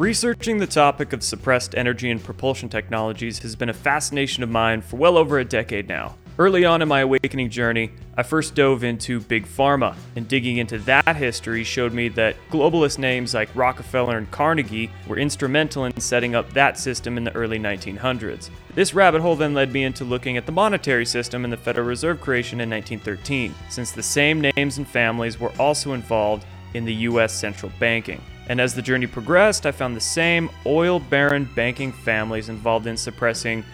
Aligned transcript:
Researching 0.00 0.56
the 0.56 0.66
topic 0.66 1.12
of 1.12 1.22
suppressed 1.22 1.74
energy 1.74 2.10
and 2.10 2.24
propulsion 2.24 2.70
technologies 2.70 3.40
has 3.40 3.54
been 3.54 3.68
a 3.68 3.74
fascination 3.74 4.42
of 4.42 4.48
mine 4.48 4.80
for 4.80 4.96
well 4.96 5.18
over 5.18 5.38
a 5.38 5.44
decade 5.44 5.90
now. 5.90 6.16
Early 6.38 6.64
on 6.64 6.80
in 6.80 6.88
my 6.88 7.00
awakening 7.00 7.50
journey, 7.50 7.90
I 8.16 8.22
first 8.22 8.54
dove 8.54 8.82
into 8.82 9.20
big 9.20 9.44
pharma, 9.44 9.94
and 10.16 10.26
digging 10.26 10.56
into 10.56 10.78
that 10.78 11.16
history 11.16 11.64
showed 11.64 11.92
me 11.92 12.08
that 12.08 12.36
globalist 12.48 12.96
names 12.96 13.34
like 13.34 13.54
Rockefeller 13.54 14.16
and 14.16 14.30
Carnegie 14.30 14.90
were 15.06 15.18
instrumental 15.18 15.84
in 15.84 16.00
setting 16.00 16.34
up 16.34 16.50
that 16.54 16.78
system 16.78 17.18
in 17.18 17.24
the 17.24 17.34
early 17.34 17.58
1900s. 17.58 18.48
This 18.74 18.94
rabbit 18.94 19.20
hole 19.20 19.36
then 19.36 19.52
led 19.52 19.70
me 19.70 19.84
into 19.84 20.04
looking 20.04 20.38
at 20.38 20.46
the 20.46 20.52
monetary 20.52 21.04
system 21.04 21.44
and 21.44 21.52
the 21.52 21.58
Federal 21.58 21.86
Reserve 21.86 22.22
creation 22.22 22.62
in 22.62 22.70
1913, 22.70 23.54
since 23.68 23.92
the 23.92 24.02
same 24.02 24.40
names 24.40 24.78
and 24.78 24.88
families 24.88 25.38
were 25.38 25.52
also 25.58 25.92
involved 25.92 26.46
in 26.72 26.86
the 26.86 26.94
US 26.94 27.34
central 27.34 27.70
banking. 27.78 28.22
And 28.50 28.60
as 28.60 28.74
the 28.74 28.82
journey 28.82 29.06
progressed, 29.06 29.64
I 29.64 29.70
found 29.70 29.94
the 29.94 30.00
same 30.00 30.50
oil 30.66 30.98
baron 30.98 31.48
banking 31.54 31.92
families 31.92 32.48
involved 32.48 32.88
in 32.88 32.96
suppressing 32.96 33.64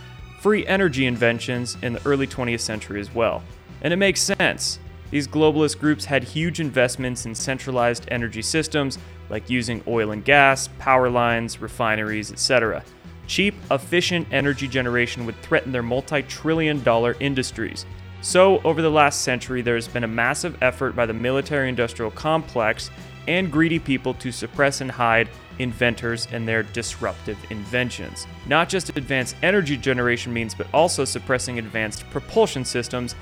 free 0.43 0.67
energy 0.67 1.07
inventions 1.07 1.79
in 1.81 1.95
the 1.95 2.07
early 2.07 2.27
20th 2.27 2.61
century 2.61 3.01
as 3.01 3.15
well. 3.15 3.43
And 3.81 3.91
it 3.91 3.97
makes 3.97 4.21
sense. 4.21 4.79
These 5.11 5.29
globalist 5.29 5.79
groups 5.79 6.05
had 6.05 6.23
huge 6.23 6.61
investments 6.61 7.25
in 7.25 7.35
centralized 7.35 8.05
energy 8.09 8.43
systems 8.43 8.99
like 9.31 9.49
using 9.49 9.83
oil 9.89 10.11
and 10.11 10.23
gas, 10.23 10.69
power 10.79 11.09
lines, 11.09 11.59
refineries, 11.59 12.31
etc. 12.31 12.85
Cheap, 13.27 13.55
efficient 13.71 14.29
energy 14.31 14.69
generation 14.69 15.25
would 15.25 15.41
threaten 15.41 15.73
their 15.73 15.83
multi 15.83 16.23
trillion 16.25 16.83
dollar 16.83 17.17
industries. 17.19 17.87
So, 18.21 18.61
over 18.63 18.83
the 18.83 18.91
last 18.91 19.23
century, 19.23 19.63
there 19.63 19.77
has 19.77 19.89
been 19.89 20.05
a 20.05 20.09
massive 20.09 20.63
effort 20.63 20.95
by 20.95 21.07
the 21.07 21.15
military 21.15 21.71
industrial 21.71 22.11
complex 22.11 22.91
and 23.29 23.51
greedy 23.51 23.79
people 23.79 24.15
to 24.15 24.33
suppress 24.33 24.81
and 24.81 24.91
hide 24.91 25.29
inventors 25.59 26.29
and 26.33 26.47
their 26.47 26.63
disruptive 26.63 27.39
inventions. 27.51 28.27
Not 28.47 28.69
just 28.69 28.97
advanced 28.97 29.37
energy 29.43 29.77
generation 29.77 30.33
means, 30.33 30.55
but 30.55 30.67
also 30.73 31.05
suppressing 31.05 31.59
advanced 31.59 32.09
propulsion 32.11 32.65
systems 32.65 33.15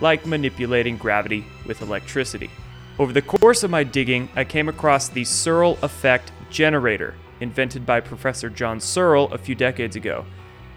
like 0.00 0.26
manipulating 0.26 0.96
gravity 0.96 1.44
with 1.66 1.82
electricity. 1.82 2.50
Over 2.98 3.12
the 3.12 3.22
course 3.22 3.62
of 3.62 3.70
my 3.70 3.84
digging, 3.84 4.28
I 4.36 4.44
came 4.44 4.68
across 4.68 5.08
the 5.08 5.24
Searle 5.24 5.78
effect 5.82 6.32
generator, 6.50 7.14
invented 7.40 7.86
by 7.86 8.00
Professor 8.00 8.50
John 8.50 8.80
Searle 8.80 9.32
a 9.32 9.38
few 9.38 9.54
decades 9.54 9.96
ago. 9.96 10.24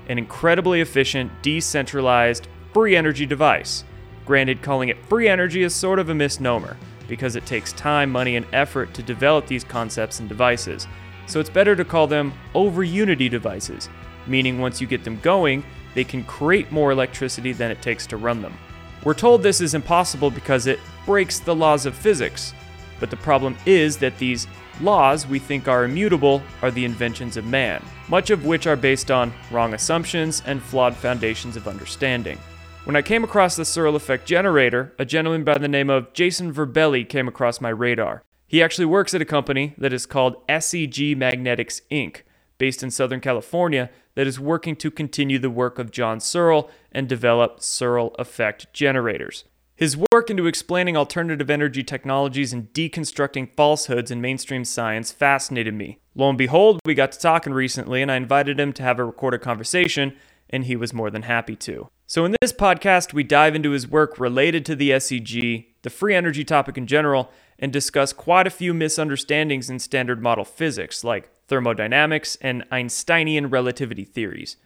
An 0.08 0.18
incredibly 0.18 0.82
efficient, 0.82 1.32
decentralized, 1.42 2.48
free 2.74 2.96
energy 2.96 3.26
device. 3.26 3.84
Granted, 4.26 4.62
calling 4.62 4.90
it 4.90 5.06
free 5.06 5.28
energy 5.28 5.64
is 5.64 5.74
sort 5.74 6.00
of 6.00 6.10
a 6.10 6.16
misnomer 6.16 6.78
because 7.08 7.36
it 7.36 7.46
takes 7.46 7.74
time, 7.74 8.12
money, 8.12 8.36
and 8.36 8.46
effort 8.54 8.94
to 8.94 9.04
develop 9.04 9.48
these 9.48 9.64
concepts 9.64 10.20
and 10.20 10.30
devices. 10.30 10.88
So 11.28 11.40
it's 11.40 11.50
better 11.50 11.76
to 11.76 11.86
call 11.86 12.08
them 12.08 12.34
over 12.54 12.84
unity 12.84 13.30
devices, 13.30 13.90
meaning 14.28 14.60
once 14.60 14.80
you 14.80 14.88
get 14.88 15.04
them 15.04 15.20
going, 15.22 15.64
they 15.94 16.04
can 16.04 16.24
create 16.24 16.72
more 16.72 16.92
electricity 16.92 17.54
than 17.54 17.72
it 17.72 17.82
takes 17.82 18.06
to 18.08 18.18
run 18.18 18.42
them. 18.42 18.58
We're 19.04 19.14
told 19.14 19.44
this 19.44 19.62
is 19.62 19.74
impossible 19.74 20.32
because 20.32 20.68
it 20.68 20.80
breaks 21.06 21.40
the 21.40 21.56
laws 21.56 21.86
of 21.86 21.96
physics, 21.96 22.54
but 23.00 23.10
the 23.10 23.18
problem 23.18 23.58
is 23.66 23.98
that 23.98 24.18
these 24.18 24.48
laws 24.82 25.28
we 25.28 25.40
think 25.40 25.68
are 25.68 25.86
immutable 25.86 26.42
are 26.62 26.72
the 26.72 26.86
inventions 26.86 27.38
of 27.38 27.46
man, 27.46 27.84
much 28.10 28.30
of 28.30 28.46
which 28.46 28.68
are 28.68 28.76
based 28.76 29.12
on 29.12 29.34
wrong 29.52 29.74
assumptions 29.74 30.42
and 30.46 30.62
flawed 30.62 30.96
foundations 30.96 31.56
of 31.56 31.68
understanding. 31.68 32.38
When 32.86 32.96
I 32.96 33.02
came 33.02 33.24
across 33.24 33.56
the 33.56 33.66
Searle 33.66 33.96
effect 33.96 34.28
generator, 34.28 34.94
a 35.00 35.06
gentleman 35.06 35.44
by 35.44 35.58
the 35.58 35.68
name 35.68 35.90
of 35.90 36.14
Jason 36.14 36.54
Verbelli 36.54 37.04
came 37.10 37.28
across 37.28 37.60
my 37.60 37.70
radar. 37.70 38.22
He 38.48 38.62
actually 38.62 38.86
works 38.86 39.16
at 39.16 39.24
a 39.24 39.26
company 39.26 39.74
that 39.80 39.92
is 39.92 40.06
called 40.06 40.46
SEG 40.48 41.18
Magnetics 41.18 41.82
Inc., 41.90 42.18
based 42.60 42.84
in 42.84 42.92
Southern 42.92 43.22
California, 43.22 43.90
that 44.14 44.28
is 44.28 44.40
working 44.40 44.76
to 44.76 44.92
continue 44.92 45.40
the 45.40 45.50
work 45.50 45.80
of 45.80 45.90
John 45.90 46.20
Searle 46.20 46.70
and 46.92 47.10
develop 47.10 47.60
Searle 47.60 48.14
effect 48.20 48.72
generators. 48.72 49.46
His 49.76 49.98
work 50.12 50.30
into 50.30 50.46
explaining 50.46 50.96
alternative 50.96 51.50
energy 51.50 51.84
technologies 51.84 52.54
and 52.54 52.72
deconstructing 52.72 53.50
falsehoods 53.58 54.12
in 54.12 54.22
mainstream 54.22 54.64
science 54.64 55.12
fascinated 55.12 55.74
me. 55.74 55.98
Lo 56.14 56.30
and 56.30 56.38
behold, 56.38 56.80
we 56.86 56.94
got 56.94 57.14
to 57.14 57.20
talking 57.20 57.52
recently, 57.52 58.04
and 58.04 58.12
I 58.12 58.16
invited 58.16 58.60
him 58.60 58.74
to 58.74 58.84
have 58.84 59.00
a 59.00 59.04
recorded 59.04 59.42
conversation, 59.42 60.16
and 60.50 60.66
he 60.66 60.76
was 60.76 60.94
more 60.94 61.10
than 61.10 61.24
happy 61.24 61.56
to. 61.56 61.90
So, 62.08 62.24
in 62.26 62.36
this 62.40 62.54
podcast, 62.54 63.14
we 63.14 63.24
dive 63.24 63.56
into 63.56 63.72
his 63.72 63.88
work 63.88 64.20
related 64.20 64.66
to 64.68 64.76
the 64.76 64.92
SEG, 64.92 65.66
the 65.82 65.90
free 65.90 66.14
energy 66.14 66.44
topic 66.44 66.78
in 66.78 66.86
general, 66.86 67.32
and 67.58 67.74
discuss 67.74 68.14
quite 68.14 68.46
a 68.46 68.52
few 68.52 68.74
misunderstandings 68.74 69.70
in 69.70 69.80
standard 69.80 70.22
model 70.22 70.46
physics, 70.46 71.04
like 71.04 71.30
thermodynamics 71.48 72.38
and 72.42 72.64
Einsteinian 72.72 73.50
relativity 73.50 74.04
theories. 74.04 74.58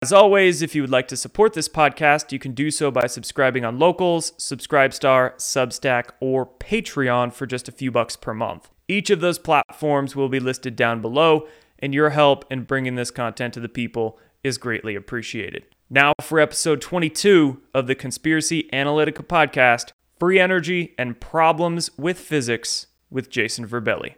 As 0.00 0.12
always, 0.12 0.62
if 0.62 0.76
you 0.76 0.82
would 0.82 0.90
like 0.90 1.08
to 1.08 1.16
support 1.16 1.54
this 1.54 1.68
podcast, 1.68 2.30
you 2.30 2.38
can 2.38 2.52
do 2.52 2.70
so 2.70 2.92
by 2.92 3.08
subscribing 3.08 3.64
on 3.64 3.80
Locals, 3.80 4.30
Subscribestar, 4.32 5.34
Substack, 5.36 6.10
or 6.20 6.46
Patreon 6.46 7.32
for 7.32 7.46
just 7.46 7.68
a 7.68 7.72
few 7.72 7.90
bucks 7.90 8.14
per 8.14 8.32
month. 8.32 8.70
Each 8.86 9.10
of 9.10 9.20
those 9.20 9.40
platforms 9.40 10.14
will 10.14 10.28
be 10.28 10.38
listed 10.38 10.76
down 10.76 11.00
below, 11.00 11.48
and 11.80 11.92
your 11.92 12.10
help 12.10 12.44
in 12.48 12.62
bringing 12.62 12.94
this 12.94 13.10
content 13.10 13.54
to 13.54 13.60
the 13.60 13.68
people 13.68 14.20
is 14.42 14.58
greatly 14.58 14.94
appreciated. 14.94 15.64
Now, 15.88 16.14
for 16.20 16.40
episode 16.40 16.80
22 16.80 17.60
of 17.74 17.86
the 17.86 17.94
Conspiracy 17.94 18.68
Analytica 18.72 19.26
podcast 19.26 19.92
Free 20.18 20.38
Energy 20.38 20.94
and 20.98 21.20
Problems 21.20 21.90
with 21.98 22.18
Physics 22.18 22.86
with 23.10 23.28
Jason 23.28 23.66
Verbelli. 23.66 24.14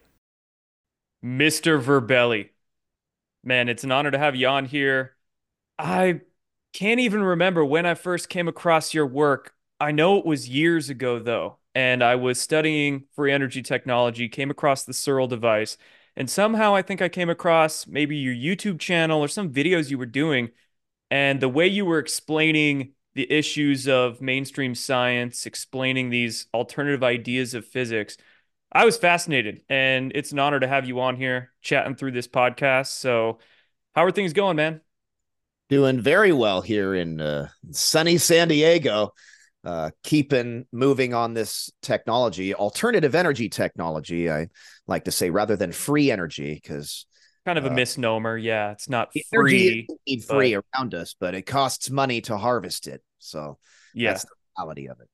Mr. 1.24 1.82
Verbelli. 1.82 2.50
Man, 3.42 3.68
it's 3.68 3.84
an 3.84 3.90
honor 3.90 4.10
to 4.10 4.18
have 4.18 4.36
you 4.36 4.46
on 4.46 4.66
here. 4.66 5.16
I 5.78 6.20
can't 6.72 7.00
even 7.00 7.22
remember 7.22 7.64
when 7.64 7.86
I 7.86 7.94
first 7.94 8.28
came 8.28 8.48
across 8.48 8.94
your 8.94 9.06
work. 9.06 9.54
I 9.80 9.90
know 9.92 10.18
it 10.18 10.26
was 10.26 10.48
years 10.48 10.90
ago, 10.90 11.18
though, 11.18 11.56
and 11.74 12.02
I 12.02 12.14
was 12.14 12.40
studying 12.40 13.04
free 13.14 13.32
energy 13.32 13.62
technology, 13.62 14.28
came 14.28 14.50
across 14.50 14.84
the 14.84 14.92
Searle 14.92 15.26
device, 15.26 15.76
and 16.16 16.30
somehow 16.30 16.74
I 16.74 16.82
think 16.82 17.02
I 17.02 17.08
came 17.08 17.30
across 17.30 17.86
maybe 17.86 18.16
your 18.16 18.34
YouTube 18.34 18.78
channel 18.78 19.20
or 19.20 19.28
some 19.28 19.52
videos 19.52 19.90
you 19.90 19.98
were 19.98 20.06
doing 20.06 20.50
and 21.10 21.40
the 21.40 21.48
way 21.48 21.66
you 21.66 21.84
were 21.84 21.98
explaining 21.98 22.92
the 23.14 23.30
issues 23.30 23.86
of 23.86 24.20
mainstream 24.20 24.74
science, 24.74 25.46
explaining 25.46 26.10
these 26.10 26.46
alternative 26.52 27.04
ideas 27.04 27.54
of 27.54 27.64
physics, 27.64 28.16
I 28.72 28.84
was 28.84 28.96
fascinated. 28.96 29.62
And 29.68 30.12
it's 30.14 30.32
an 30.32 30.40
honor 30.40 30.58
to 30.58 30.66
have 30.66 30.86
you 30.86 31.00
on 31.00 31.16
here 31.16 31.52
chatting 31.62 31.94
through 31.94 32.12
this 32.12 32.26
podcast. 32.26 32.88
So, 32.88 33.38
how 33.94 34.04
are 34.04 34.10
things 34.10 34.32
going, 34.32 34.56
man? 34.56 34.80
Doing 35.68 36.00
very 36.00 36.32
well 36.32 36.60
here 36.60 36.94
in 36.94 37.20
uh, 37.20 37.48
sunny 37.70 38.18
San 38.18 38.48
Diego. 38.48 39.12
Uh, 39.62 39.90
keeping 40.02 40.66
moving 40.72 41.14
on 41.14 41.32
this 41.32 41.70
technology, 41.80 42.54
alternative 42.54 43.14
energy 43.14 43.48
technology. 43.48 44.30
I 44.30 44.48
like 44.86 45.04
to 45.04 45.10
say 45.10 45.30
rather 45.30 45.56
than 45.56 45.72
free 45.72 46.10
energy, 46.10 46.54
because 46.54 47.06
kind 47.44 47.58
of 47.58 47.64
a 47.64 47.70
uh, 47.70 47.74
misnomer. 47.74 48.36
Yeah, 48.36 48.72
it's 48.72 48.88
not 48.88 49.12
free. 49.32 49.86
Need 50.06 50.24
free 50.24 50.54
but... 50.54 50.64
around 50.76 50.94
us, 50.94 51.14
but 51.18 51.34
it 51.34 51.42
costs 51.42 51.90
money 51.90 52.20
to 52.22 52.36
harvest 52.36 52.86
it. 52.86 53.02
So 53.18 53.58
yeah. 53.94 54.10
that's 54.10 54.24
the 54.24 54.30
reality 54.58 54.88
of 54.88 55.00
it. 55.00 55.08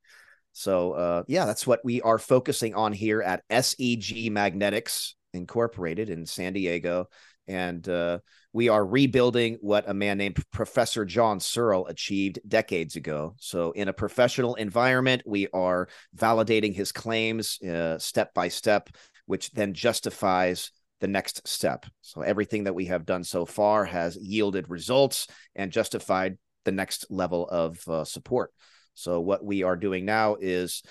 So 0.53 0.93
uh, 0.93 1.23
yeah, 1.29 1.45
that's 1.47 1.67
what 1.67 1.81
we 1.85 2.01
are 2.03 2.19
focusing 2.19 2.75
on 2.75 2.93
here 2.93 3.23
at 3.23 3.45
SEG 3.49 4.31
Magnetics 4.31 5.15
Incorporated 5.33 6.11
in 6.11 6.27
San 6.27 6.53
Diego, 6.53 7.09
and 7.47 7.89
uh, 7.89 8.19
we 8.53 8.69
are 8.69 8.85
rebuilding 8.85 9.59
what 9.61 9.89
a 9.89 9.95
man 9.95 10.19
named 10.19 10.43
Professor 10.51 11.05
John 11.05 11.39
Searle 11.39 11.87
achieved 11.87 12.41
decades 12.47 12.97
ago. 12.97 13.35
So 13.39 13.71
in 13.73 13.89
a 13.89 13.93
professional 13.93 14.57
environment, 14.57 15.23
we 15.25 15.47
are 15.53 15.89
validating 16.17 16.75
his 16.75 16.91
claims 16.91 17.63
uh, 17.63 17.99
step 17.99 18.35
by 18.35 18.49
step, 18.49 18.91
which 19.31 19.53
then 19.53 19.75
justifies 19.75 20.73
the 21.01 21.07
next 21.07 21.47
step. 21.47 21.87
So 22.01 22.21
everything 22.23 22.65
that 22.65 22.75
we 22.75 22.87
have 22.87 23.07
done 23.07 23.23
so 23.23 23.47
far 23.47 23.85
has 23.85 24.17
yielded 24.17 24.69
results 24.69 25.29
and 25.55 25.71
justified 25.71 26.37
the 26.65 26.73
next 26.73 27.07
level 27.11 27.49
of 27.49 27.79
uh, 27.87 28.03
support. 28.03 28.53
So 28.95 29.21
what 29.21 29.45
we 29.45 29.63
are 29.63 29.77
doing 29.77 30.05
now 30.05 30.35
is 30.41 30.83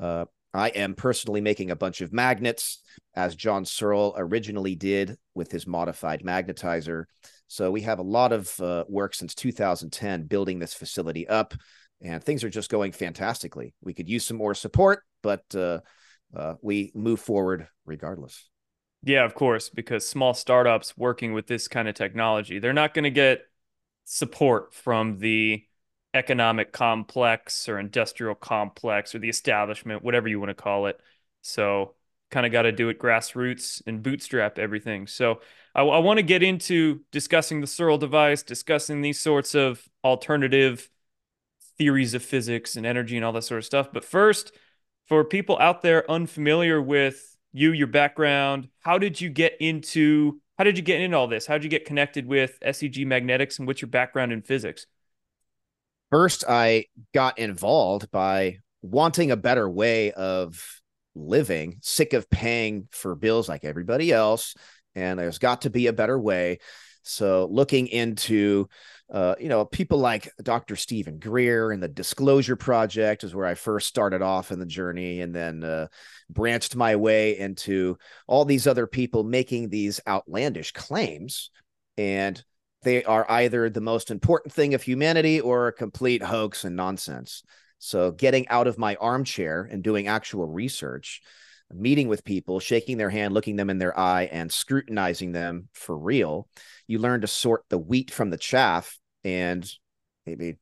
uh, 0.00 0.26
I 0.54 0.68
am 0.68 0.94
personally 0.94 1.40
making 1.40 1.72
a 1.72 1.76
bunch 1.76 2.00
of 2.00 2.12
magnets 2.12 2.84
as 3.16 3.34
John 3.34 3.64
Searle 3.64 4.14
originally 4.16 4.76
did 4.76 5.16
with 5.34 5.50
his 5.50 5.66
modified 5.66 6.22
magnetizer. 6.22 7.06
So 7.48 7.72
we 7.72 7.80
have 7.80 7.98
a 7.98 8.02
lot 8.02 8.30
of 8.30 8.60
uh, 8.60 8.84
work 8.88 9.12
since 9.12 9.34
2010 9.34 10.22
building 10.28 10.60
this 10.60 10.72
facility 10.72 11.26
up 11.26 11.52
and 12.00 12.22
things 12.22 12.44
are 12.44 12.50
just 12.50 12.70
going 12.70 12.92
fantastically. 12.92 13.74
We 13.80 13.92
could 13.92 14.08
use 14.08 14.24
some 14.24 14.36
more 14.36 14.54
support, 14.54 15.02
but 15.20 15.42
uh, 16.34 16.54
we 16.62 16.92
move 16.94 17.20
forward 17.20 17.68
regardless. 17.84 18.48
Yeah, 19.02 19.24
of 19.24 19.34
course, 19.34 19.68
because 19.68 20.06
small 20.06 20.34
startups 20.34 20.96
working 20.96 21.32
with 21.32 21.46
this 21.46 21.68
kind 21.68 21.88
of 21.88 21.94
technology, 21.94 22.58
they're 22.58 22.72
not 22.72 22.94
going 22.94 23.04
to 23.04 23.10
get 23.10 23.42
support 24.04 24.74
from 24.74 25.18
the 25.18 25.64
economic 26.14 26.72
complex 26.72 27.68
or 27.68 27.78
industrial 27.78 28.34
complex 28.34 29.14
or 29.14 29.18
the 29.18 29.28
establishment, 29.28 30.02
whatever 30.02 30.28
you 30.28 30.40
want 30.40 30.50
to 30.50 30.54
call 30.54 30.86
it. 30.86 31.00
So 31.42 31.94
kind 32.30 32.44
of 32.44 32.52
got 32.52 32.62
to 32.62 32.72
do 32.72 32.88
it 32.88 32.98
grassroots 32.98 33.82
and 33.86 34.02
bootstrap 34.02 34.58
everything. 34.58 35.06
So 35.06 35.40
I, 35.74 35.82
I 35.82 35.98
want 35.98 36.18
to 36.18 36.22
get 36.22 36.42
into 36.42 37.00
discussing 37.12 37.60
the 37.60 37.66
Searle 37.66 37.98
device, 37.98 38.42
discussing 38.42 39.00
these 39.00 39.20
sorts 39.20 39.54
of 39.54 39.82
alternative 40.02 40.90
theories 41.78 42.14
of 42.14 42.22
physics 42.22 42.76
and 42.76 42.84
energy 42.84 43.16
and 43.16 43.24
all 43.24 43.32
that 43.32 43.42
sort 43.42 43.58
of 43.58 43.64
stuff. 43.64 43.92
But 43.92 44.04
first, 44.04 44.52
for 45.08 45.24
people 45.24 45.58
out 45.58 45.82
there 45.82 46.08
unfamiliar 46.10 46.80
with 46.80 47.36
you, 47.52 47.72
your 47.72 47.86
background, 47.86 48.68
how 48.80 48.98
did 48.98 49.20
you 49.20 49.30
get 49.30 49.56
into 49.58 50.40
how 50.58 50.64
did 50.64 50.76
you 50.76 50.82
get 50.82 51.00
into 51.00 51.16
all 51.16 51.28
this? 51.28 51.46
How 51.46 51.54
did 51.54 51.62
you 51.62 51.70
get 51.70 51.84
connected 51.84 52.26
with 52.26 52.58
SEG 52.62 53.06
magnetics 53.06 53.58
and 53.58 53.66
what's 53.66 53.80
your 53.80 53.88
background 53.88 54.32
in 54.32 54.42
physics? 54.42 54.86
First, 56.10 56.44
I 56.48 56.86
got 57.14 57.38
involved 57.38 58.10
by 58.10 58.58
wanting 58.82 59.30
a 59.30 59.36
better 59.36 59.68
way 59.70 60.10
of 60.12 60.80
living, 61.14 61.78
sick 61.80 62.12
of 62.12 62.28
paying 62.28 62.88
for 62.90 63.14
bills 63.14 63.48
like 63.48 63.64
everybody 63.64 64.12
else. 64.12 64.54
And 64.96 65.18
there's 65.18 65.38
got 65.38 65.62
to 65.62 65.70
be 65.70 65.86
a 65.86 65.92
better 65.92 66.18
way. 66.18 66.58
So, 67.02 67.48
looking 67.50 67.86
into 67.86 68.68
uh, 69.10 69.34
you 69.40 69.48
know, 69.48 69.64
people 69.64 69.98
like 69.98 70.30
Dr. 70.42 70.76
Steven 70.76 71.18
Greer 71.18 71.70
and 71.70 71.82
the 71.82 71.88
Disclosure 71.88 72.56
Project 72.56 73.24
is 73.24 73.34
where 73.34 73.46
I 73.46 73.54
first 73.54 73.88
started 73.88 74.20
off 74.20 74.52
in 74.52 74.58
the 74.58 74.66
journey, 74.66 75.22
and 75.22 75.34
then 75.34 75.64
uh, 75.64 75.88
branched 76.28 76.76
my 76.76 76.96
way 76.96 77.38
into 77.38 77.96
all 78.26 78.44
these 78.44 78.66
other 78.66 78.86
people 78.86 79.24
making 79.24 79.70
these 79.70 80.00
outlandish 80.06 80.72
claims. 80.72 81.50
And 81.96 82.42
they 82.82 83.02
are 83.04 83.28
either 83.30 83.70
the 83.70 83.80
most 83.80 84.10
important 84.10 84.52
thing 84.52 84.74
of 84.74 84.82
humanity 84.82 85.40
or 85.40 85.68
a 85.68 85.72
complete 85.72 86.22
hoax 86.22 86.64
and 86.64 86.76
nonsense. 86.76 87.42
So, 87.78 88.10
getting 88.10 88.46
out 88.48 88.66
of 88.66 88.76
my 88.76 88.96
armchair 88.96 89.66
and 89.70 89.82
doing 89.82 90.06
actual 90.06 90.46
research, 90.46 91.22
meeting 91.72 92.08
with 92.08 92.24
people, 92.24 92.60
shaking 92.60 92.96
their 92.96 93.10
hand, 93.10 93.34
looking 93.34 93.56
them 93.56 93.70
in 93.70 93.78
their 93.78 93.98
eye, 93.98 94.28
and 94.32 94.50
scrutinizing 94.50 95.32
them 95.32 95.68
for 95.72 95.96
real 95.96 96.48
you 96.88 96.98
learn 96.98 97.20
to 97.20 97.26
sort 97.28 97.64
the 97.68 97.78
wheat 97.78 98.10
from 98.10 98.30
the 98.30 98.38
chaff 98.38 98.98
and 99.22 99.70
maybe 100.26 100.56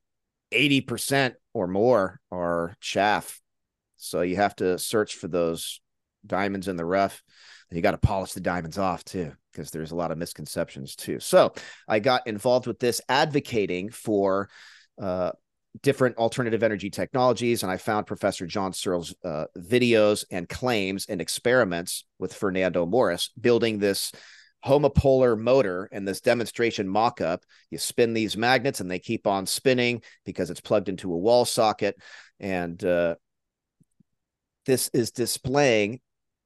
80% 0.52 1.34
or 1.54 1.66
more 1.68 2.20
are 2.30 2.76
chaff. 2.80 3.40
So 3.96 4.20
you 4.20 4.36
have 4.36 4.56
to 4.56 4.78
search 4.78 5.14
for 5.14 5.28
those 5.28 5.80
diamonds 6.26 6.68
in 6.68 6.76
the 6.76 6.84
rough. 6.84 7.22
And 7.70 7.76
you 7.76 7.82
got 7.82 7.92
to 7.92 7.98
polish 7.98 8.32
the 8.32 8.40
diamonds 8.40 8.76
off 8.76 9.04
too 9.04 9.32
because 9.52 9.70
there's 9.70 9.92
a 9.92 9.96
lot 9.96 10.10
of 10.10 10.18
misconceptions 10.18 10.94
too. 10.94 11.18
So 11.20 11.54
i 11.88 11.98
got 11.98 12.26
involved 12.26 12.66
with 12.66 12.78
this 12.78 13.00
advocating 13.08 13.90
for 13.90 14.50
uh, 15.00 15.32
different 15.82 16.16
alternative 16.16 16.62
energy 16.62 16.90
technologies 16.90 17.62
and 17.62 17.72
i 17.72 17.76
found 17.76 18.06
professor 18.06 18.46
john 18.46 18.72
searle's 18.72 19.14
uh, 19.24 19.44
videos 19.58 20.24
and 20.30 20.48
claims 20.48 21.06
and 21.08 21.20
experiments 21.20 22.04
with 22.18 22.32
fernando 22.32 22.86
morris 22.86 23.30
building 23.40 23.78
this 23.78 24.12
homopolar 24.66 25.38
motor 25.38 25.88
and 25.92 26.06
this 26.06 26.20
demonstration 26.20 26.88
mock-up. 26.88 27.44
You 27.70 27.78
spin 27.78 28.14
these 28.14 28.36
magnets 28.36 28.80
and 28.80 28.90
they 28.90 28.98
keep 28.98 29.26
on 29.26 29.46
spinning 29.46 30.02
because 30.24 30.50
it's 30.50 30.60
plugged 30.60 30.88
into 30.88 31.12
a 31.12 31.16
wall 31.16 31.44
socket. 31.44 31.96
And 32.40 32.82
uh, 32.84 33.14
this 34.66 34.90
is 34.92 35.12
displaying 35.12 36.00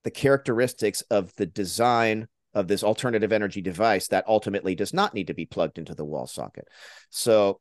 the 0.04 0.10
characteristics 0.10 1.02
of 1.10 1.34
the 1.36 1.46
design 1.46 2.28
of 2.52 2.68
this 2.68 2.82
alternative 2.82 3.32
energy 3.32 3.62
device 3.62 4.08
that 4.08 4.24
ultimately 4.26 4.74
does 4.74 4.92
not 4.92 5.14
need 5.14 5.28
to 5.28 5.34
be 5.34 5.46
plugged 5.46 5.78
into 5.78 5.94
the 5.94 6.04
wall 6.04 6.26
socket. 6.26 6.66
So 7.08 7.60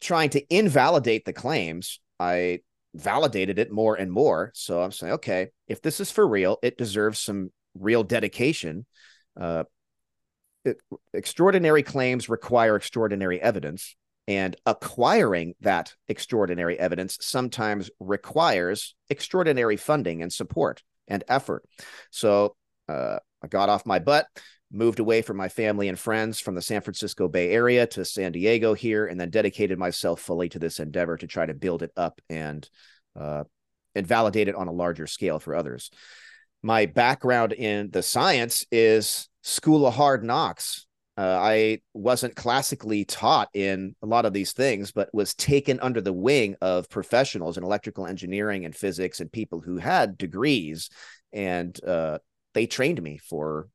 trying 0.00 0.30
to 0.30 0.54
invalidate 0.54 1.24
the 1.24 1.32
claims 1.32 2.00
i 2.18 2.60
validated 2.92 3.60
it 3.60 3.70
more 3.70 3.94
and 3.94 4.10
more. 4.10 4.50
So 4.54 4.82
i'm 4.82 4.92
saying 4.92 5.14
okay 5.14 5.50
if 5.68 5.80
this 5.80 6.00
is 6.00 6.10
for 6.10 6.26
real 6.26 6.58
it 6.62 6.76
deserves 6.76 7.18
some 7.20 7.50
real 7.74 8.02
dedication. 8.02 8.86
Uh, 9.38 9.64
it, 10.64 10.78
extraordinary 11.14 11.82
claims 11.82 12.28
require 12.28 12.76
extraordinary 12.76 13.40
evidence, 13.40 13.96
and 14.28 14.56
acquiring 14.66 15.54
that 15.60 15.94
extraordinary 16.08 16.78
evidence 16.78 17.18
sometimes 17.20 17.90
requires 17.98 18.94
extraordinary 19.08 19.76
funding 19.76 20.22
and 20.22 20.32
support 20.32 20.82
and 21.08 21.24
effort. 21.28 21.64
So 22.10 22.54
uh, 22.88 23.18
I 23.42 23.46
got 23.48 23.68
off 23.68 23.86
my 23.86 23.98
butt, 23.98 24.26
moved 24.72 25.00
away 25.00 25.22
from 25.22 25.36
my 25.36 25.48
family 25.48 25.88
and 25.88 25.98
friends 25.98 26.40
from 26.40 26.54
the 26.54 26.62
San 26.62 26.80
Francisco 26.80 27.28
Bay 27.28 27.50
Area 27.50 27.86
to 27.88 28.04
San 28.04 28.32
Diego 28.32 28.74
here, 28.74 29.06
and 29.06 29.20
then 29.20 29.30
dedicated 29.30 29.78
myself 29.78 30.20
fully 30.20 30.48
to 30.50 30.58
this 30.58 30.80
endeavor 30.80 31.16
to 31.16 31.26
try 31.26 31.46
to 31.46 31.54
build 31.54 31.82
it 31.82 31.92
up 31.96 32.20
and 32.28 32.68
uh, 33.18 33.44
and 33.94 34.06
validate 34.06 34.48
it 34.48 34.54
on 34.54 34.68
a 34.68 34.72
larger 34.72 35.06
scale 35.06 35.40
for 35.40 35.54
others 35.54 35.90
my 36.62 36.86
background 36.86 37.52
in 37.52 37.90
the 37.90 38.02
science 38.02 38.66
is 38.70 39.28
school 39.42 39.86
of 39.86 39.94
hard 39.94 40.24
knocks. 40.24 40.86
Uh, 41.16 41.38
I 41.40 41.80
wasn't 41.92 42.36
classically 42.36 43.04
taught 43.04 43.48
in 43.52 43.94
a 44.02 44.06
lot 44.06 44.24
of 44.24 44.32
these 44.32 44.52
things, 44.52 44.92
but 44.92 45.12
was 45.12 45.34
taken 45.34 45.80
under 45.80 46.00
the 46.00 46.12
wing 46.12 46.56
of 46.60 46.88
professionals 46.88 47.58
in 47.58 47.64
electrical 47.64 48.06
engineering 48.06 48.64
and 48.64 48.74
physics 48.74 49.20
and 49.20 49.30
people 49.30 49.60
who 49.60 49.76
had 49.76 50.16
degrees. 50.16 50.88
And 51.32 51.78
uh, 51.84 52.18
they 52.54 52.66
trained 52.66 53.02
me 53.02 53.18
for 53.18 53.68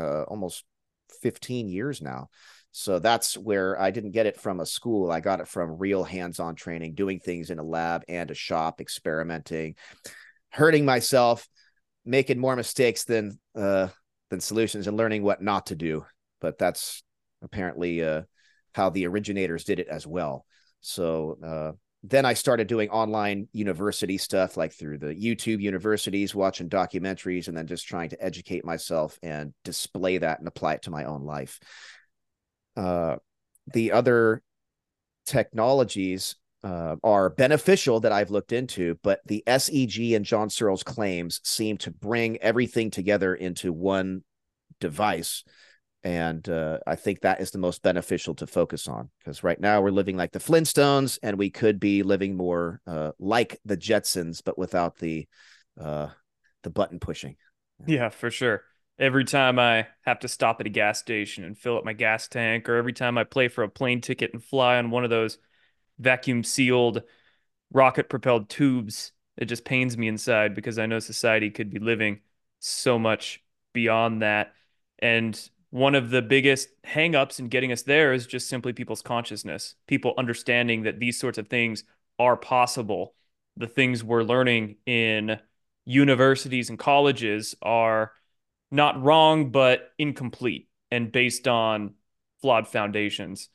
uh, 0.00 0.22
almost 0.22 0.64
15 1.22 1.68
years 1.68 2.00
now. 2.00 2.28
So 2.72 2.98
that's 3.00 3.36
where 3.36 3.80
I 3.80 3.90
didn't 3.90 4.12
get 4.12 4.26
it 4.26 4.40
from 4.40 4.60
a 4.60 4.66
school. 4.66 5.10
I 5.10 5.20
got 5.20 5.40
it 5.40 5.48
from 5.48 5.78
real 5.78 6.04
hands 6.04 6.38
on 6.38 6.54
training, 6.54 6.94
doing 6.94 7.18
things 7.18 7.50
in 7.50 7.58
a 7.58 7.64
lab 7.64 8.04
and 8.08 8.30
a 8.30 8.34
shop, 8.34 8.80
experimenting, 8.80 9.74
hurting 10.50 10.84
myself 10.84 11.48
making 12.04 12.38
more 12.38 12.56
mistakes 12.56 13.04
than 13.04 13.38
uh 13.54 13.88
than 14.30 14.40
solutions 14.40 14.86
and 14.86 14.96
learning 14.96 15.22
what 15.22 15.42
not 15.42 15.66
to 15.66 15.76
do 15.76 16.04
but 16.40 16.58
that's 16.58 17.02
apparently 17.42 18.02
uh 18.02 18.22
how 18.74 18.90
the 18.90 19.06
originators 19.06 19.64
did 19.64 19.78
it 19.78 19.88
as 19.88 20.06
well 20.06 20.44
so 20.80 21.38
uh 21.44 21.72
then 22.02 22.24
I 22.24 22.32
started 22.34 22.66
doing 22.66 22.88
online 22.88 23.48
university 23.52 24.16
stuff 24.16 24.56
like 24.56 24.72
through 24.72 24.98
the 24.98 25.14
YouTube 25.14 25.60
universities, 25.60 26.34
watching 26.34 26.70
documentaries, 26.70 27.48
and 27.48 27.56
then 27.56 27.66
just 27.66 27.86
trying 27.86 28.08
to 28.10 28.24
educate 28.24 28.64
myself 28.64 29.18
and 29.22 29.52
display 29.64 30.18
that 30.18 30.38
and 30.38 30.48
apply 30.48 30.74
it 30.74 30.82
to 30.82 30.90
my 30.90 31.04
own 31.04 31.24
life. 31.24 31.60
Uh, 32.76 33.16
the 33.72 33.92
other 33.92 34.42
technologies 35.26 36.36
uh, 36.64 36.96
are 37.04 37.30
beneficial 37.30 38.00
that 38.00 38.12
I've 38.12 38.30
looked 38.30 38.52
into, 38.52 38.98
but 39.02 39.20
the 39.26 39.42
SEG 39.46 40.16
and 40.16 40.24
John 40.24 40.48
Searle's 40.48 40.82
claims 40.82 41.40
seem 41.44 41.76
to 41.78 41.90
bring 41.90 42.38
everything 42.38 42.90
together 42.90 43.34
into 43.34 43.72
one 43.72 44.24
device. 44.80 45.44
And 46.02 46.48
uh, 46.48 46.78
I 46.86 46.96
think 46.96 47.20
that 47.20 47.40
is 47.40 47.50
the 47.50 47.58
most 47.58 47.82
beneficial 47.82 48.34
to 48.36 48.46
focus 48.46 48.88
on 48.88 49.10
because 49.18 49.42
right 49.44 49.60
now 49.60 49.82
we're 49.82 49.90
living 49.90 50.16
like 50.16 50.32
the 50.32 50.38
Flintstones, 50.38 51.18
and 51.22 51.36
we 51.36 51.50
could 51.50 51.78
be 51.78 52.02
living 52.02 52.36
more 52.36 52.80
uh, 52.86 53.12
like 53.18 53.58
the 53.66 53.76
Jetsons, 53.76 54.40
but 54.42 54.56
without 54.56 54.96
the 54.98 55.26
uh, 55.78 56.08
the 56.62 56.70
button 56.70 57.00
pushing. 57.00 57.36
Yeah, 57.86 58.08
for 58.08 58.30
sure. 58.30 58.62
Every 58.98 59.24
time 59.24 59.58
I 59.58 59.88
have 60.02 60.20
to 60.20 60.28
stop 60.28 60.60
at 60.60 60.66
a 60.66 60.70
gas 60.70 60.98
station 60.98 61.44
and 61.44 61.56
fill 61.56 61.78
up 61.78 61.84
my 61.84 61.92
gas 61.92 62.28
tank, 62.28 62.68
or 62.68 62.76
every 62.76 62.92
time 62.92 63.16
I 63.18 63.24
play 63.24 63.48
for 63.48 63.62
a 63.62 63.68
plane 63.68 64.00
ticket 64.00 64.32
and 64.32 64.42
fly 64.42 64.76
on 64.76 64.90
one 64.90 65.04
of 65.04 65.10
those 65.10 65.38
vacuum 65.98 66.44
sealed 66.44 67.02
rocket 67.72 68.08
propelled 68.08 68.48
tubes. 68.48 69.12
It 69.36 69.46
just 69.46 69.64
pains 69.64 69.96
me 69.96 70.08
inside 70.08 70.54
because 70.54 70.78
I 70.78 70.86
know 70.86 70.98
society 70.98 71.50
could 71.50 71.70
be 71.70 71.78
living 71.78 72.20
so 72.58 72.98
much 72.98 73.42
beyond 73.72 74.22
that. 74.22 74.52
And 74.98 75.40
one 75.70 75.94
of 75.94 76.10
the 76.10 76.20
biggest 76.20 76.68
hangups 76.82 77.38
in 77.38 77.48
getting 77.48 77.72
us 77.72 77.82
there 77.82 78.12
is 78.12 78.26
just 78.26 78.48
simply 78.48 78.72
people's 78.72 79.02
consciousness, 79.02 79.76
people 79.86 80.14
understanding 80.18 80.82
that 80.82 80.98
these 80.98 81.18
sorts 81.18 81.38
of 81.38 81.48
things 81.48 81.84
are 82.18 82.36
possible. 82.36 83.14
The 83.56 83.68
things 83.68 84.02
we're 84.02 84.22
learning 84.24 84.76
in 84.84 85.38
universities 85.84 86.70
and 86.70 86.78
colleges 86.78 87.54
are 87.62 88.12
not 88.70 89.00
wrong, 89.02 89.50
but 89.50 89.92
incomplete 89.98 90.68
and 90.90 91.12
based 91.12 91.46
on 91.46 91.94
flawed 92.40 92.66
foundations. 92.66 93.48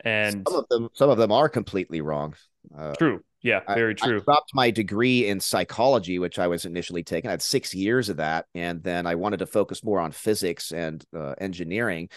And 0.00 0.46
some 0.48 0.58
of 0.58 0.68
them 0.68 0.88
some 0.92 1.10
of 1.10 1.18
them 1.18 1.30
are 1.30 1.48
completely 1.48 2.00
wrong. 2.00 2.34
Uh, 2.76 2.94
true 2.94 3.22
yeah 3.42 3.60
very 3.74 3.94
I, 4.02 4.06
true. 4.06 4.16
I 4.18 4.24
dropped 4.24 4.54
my 4.54 4.70
degree 4.70 5.26
in 5.28 5.40
psychology 5.40 6.18
which 6.18 6.38
i 6.38 6.46
was 6.46 6.64
initially 6.64 7.02
taking. 7.02 7.28
I 7.28 7.32
had 7.32 7.42
six 7.42 7.74
years 7.74 8.08
of 8.08 8.18
that 8.18 8.46
and 8.54 8.82
then 8.82 9.06
i 9.06 9.14
wanted 9.14 9.38
to 9.38 9.46
focus 9.46 9.84
more 9.84 10.00
on 10.00 10.12
physics 10.12 10.72
and 10.72 11.04
uh, 11.16 11.34
engineering 11.38 12.08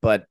but 0.00 0.26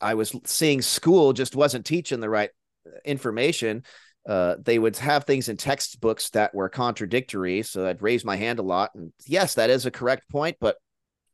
i 0.00 0.14
was 0.14 0.34
seeing 0.44 0.82
school 0.82 1.32
just 1.32 1.56
wasn't 1.56 1.86
teaching 1.86 2.20
the 2.20 2.30
right 2.30 2.50
uh, 2.86 2.90
information. 3.04 3.84
Uh, 4.28 4.56
they 4.60 4.78
would 4.78 4.94
have 4.98 5.24
things 5.24 5.48
in 5.48 5.56
textbooks 5.56 6.28
that 6.30 6.54
were 6.54 6.68
contradictory 6.68 7.62
so 7.62 7.86
i'd 7.86 8.02
raise 8.02 8.26
my 8.26 8.36
hand 8.36 8.58
a 8.58 8.62
lot 8.62 8.90
and 8.94 9.10
yes 9.26 9.54
that 9.54 9.70
is 9.70 9.86
a 9.86 9.90
correct 9.90 10.28
point 10.28 10.54
but 10.60 10.76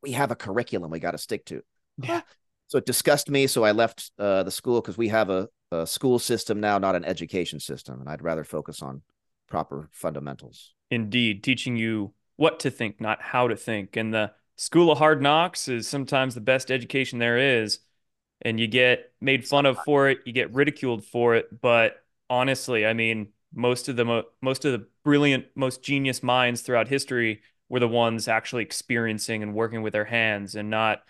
we 0.04 0.12
have 0.12 0.30
a 0.30 0.36
curriculum 0.36 0.90
we 0.90 1.00
got 1.00 1.12
to 1.12 1.18
stick 1.18 1.44
to. 1.46 1.62
Yeah. 2.00 2.20
So 2.68 2.78
it 2.78 2.86
disgusted 2.86 3.32
me. 3.32 3.46
So 3.46 3.64
I 3.64 3.72
left 3.72 4.12
uh, 4.18 4.42
the 4.42 4.50
school 4.50 4.80
because 4.80 4.96
we 4.96 5.08
have 5.08 5.30
a, 5.30 5.48
a, 5.82 5.86
school 5.86 6.18
system 6.18 6.60
now, 6.60 6.78
not 6.78 6.96
an 6.96 7.04
education 7.04 7.60
system, 7.60 8.00
and 8.00 8.08
I'd 8.08 8.22
rather 8.22 8.44
focus 8.44 8.82
on 8.82 9.02
proper 9.48 9.88
fundamentals. 9.92 10.74
Indeed, 10.90 11.42
teaching 11.42 11.76
you 11.76 12.14
what 12.36 12.60
to 12.60 12.70
think, 12.70 13.00
not 13.00 13.20
how 13.20 13.48
to 13.48 13.56
think. 13.56 13.96
And 13.96 14.12
the 14.12 14.32
school 14.56 14.90
of 14.90 14.98
hard 14.98 15.22
knocks 15.22 15.68
is 15.68 15.86
sometimes 15.88 16.34
the 16.34 16.40
best 16.40 16.70
education 16.70 17.18
there 17.18 17.38
is. 17.38 17.80
And 18.42 18.60
you 18.60 18.66
get 18.66 19.12
made 19.20 19.46
fun 19.46 19.64
of 19.64 19.78
for 19.84 20.08
it, 20.08 20.18
you 20.26 20.32
get 20.32 20.52
ridiculed 20.52 21.04
for 21.04 21.34
it. 21.34 21.60
But 21.60 21.96
honestly, 22.28 22.84
I 22.84 22.92
mean, 22.92 23.28
most 23.54 23.88
of 23.88 23.96
the 23.96 24.04
mo- 24.04 24.24
most 24.42 24.64
of 24.64 24.72
the 24.72 24.86
brilliant, 25.04 25.46
most 25.54 25.82
genius 25.82 26.22
minds 26.22 26.60
throughout 26.60 26.88
history 26.88 27.42
were 27.68 27.80
the 27.80 27.88
ones 27.88 28.28
actually 28.28 28.62
experiencing 28.62 29.42
and 29.42 29.54
working 29.54 29.82
with 29.82 29.92
their 29.92 30.04
hands 30.04 30.56
and 30.56 30.68
not 30.68 31.02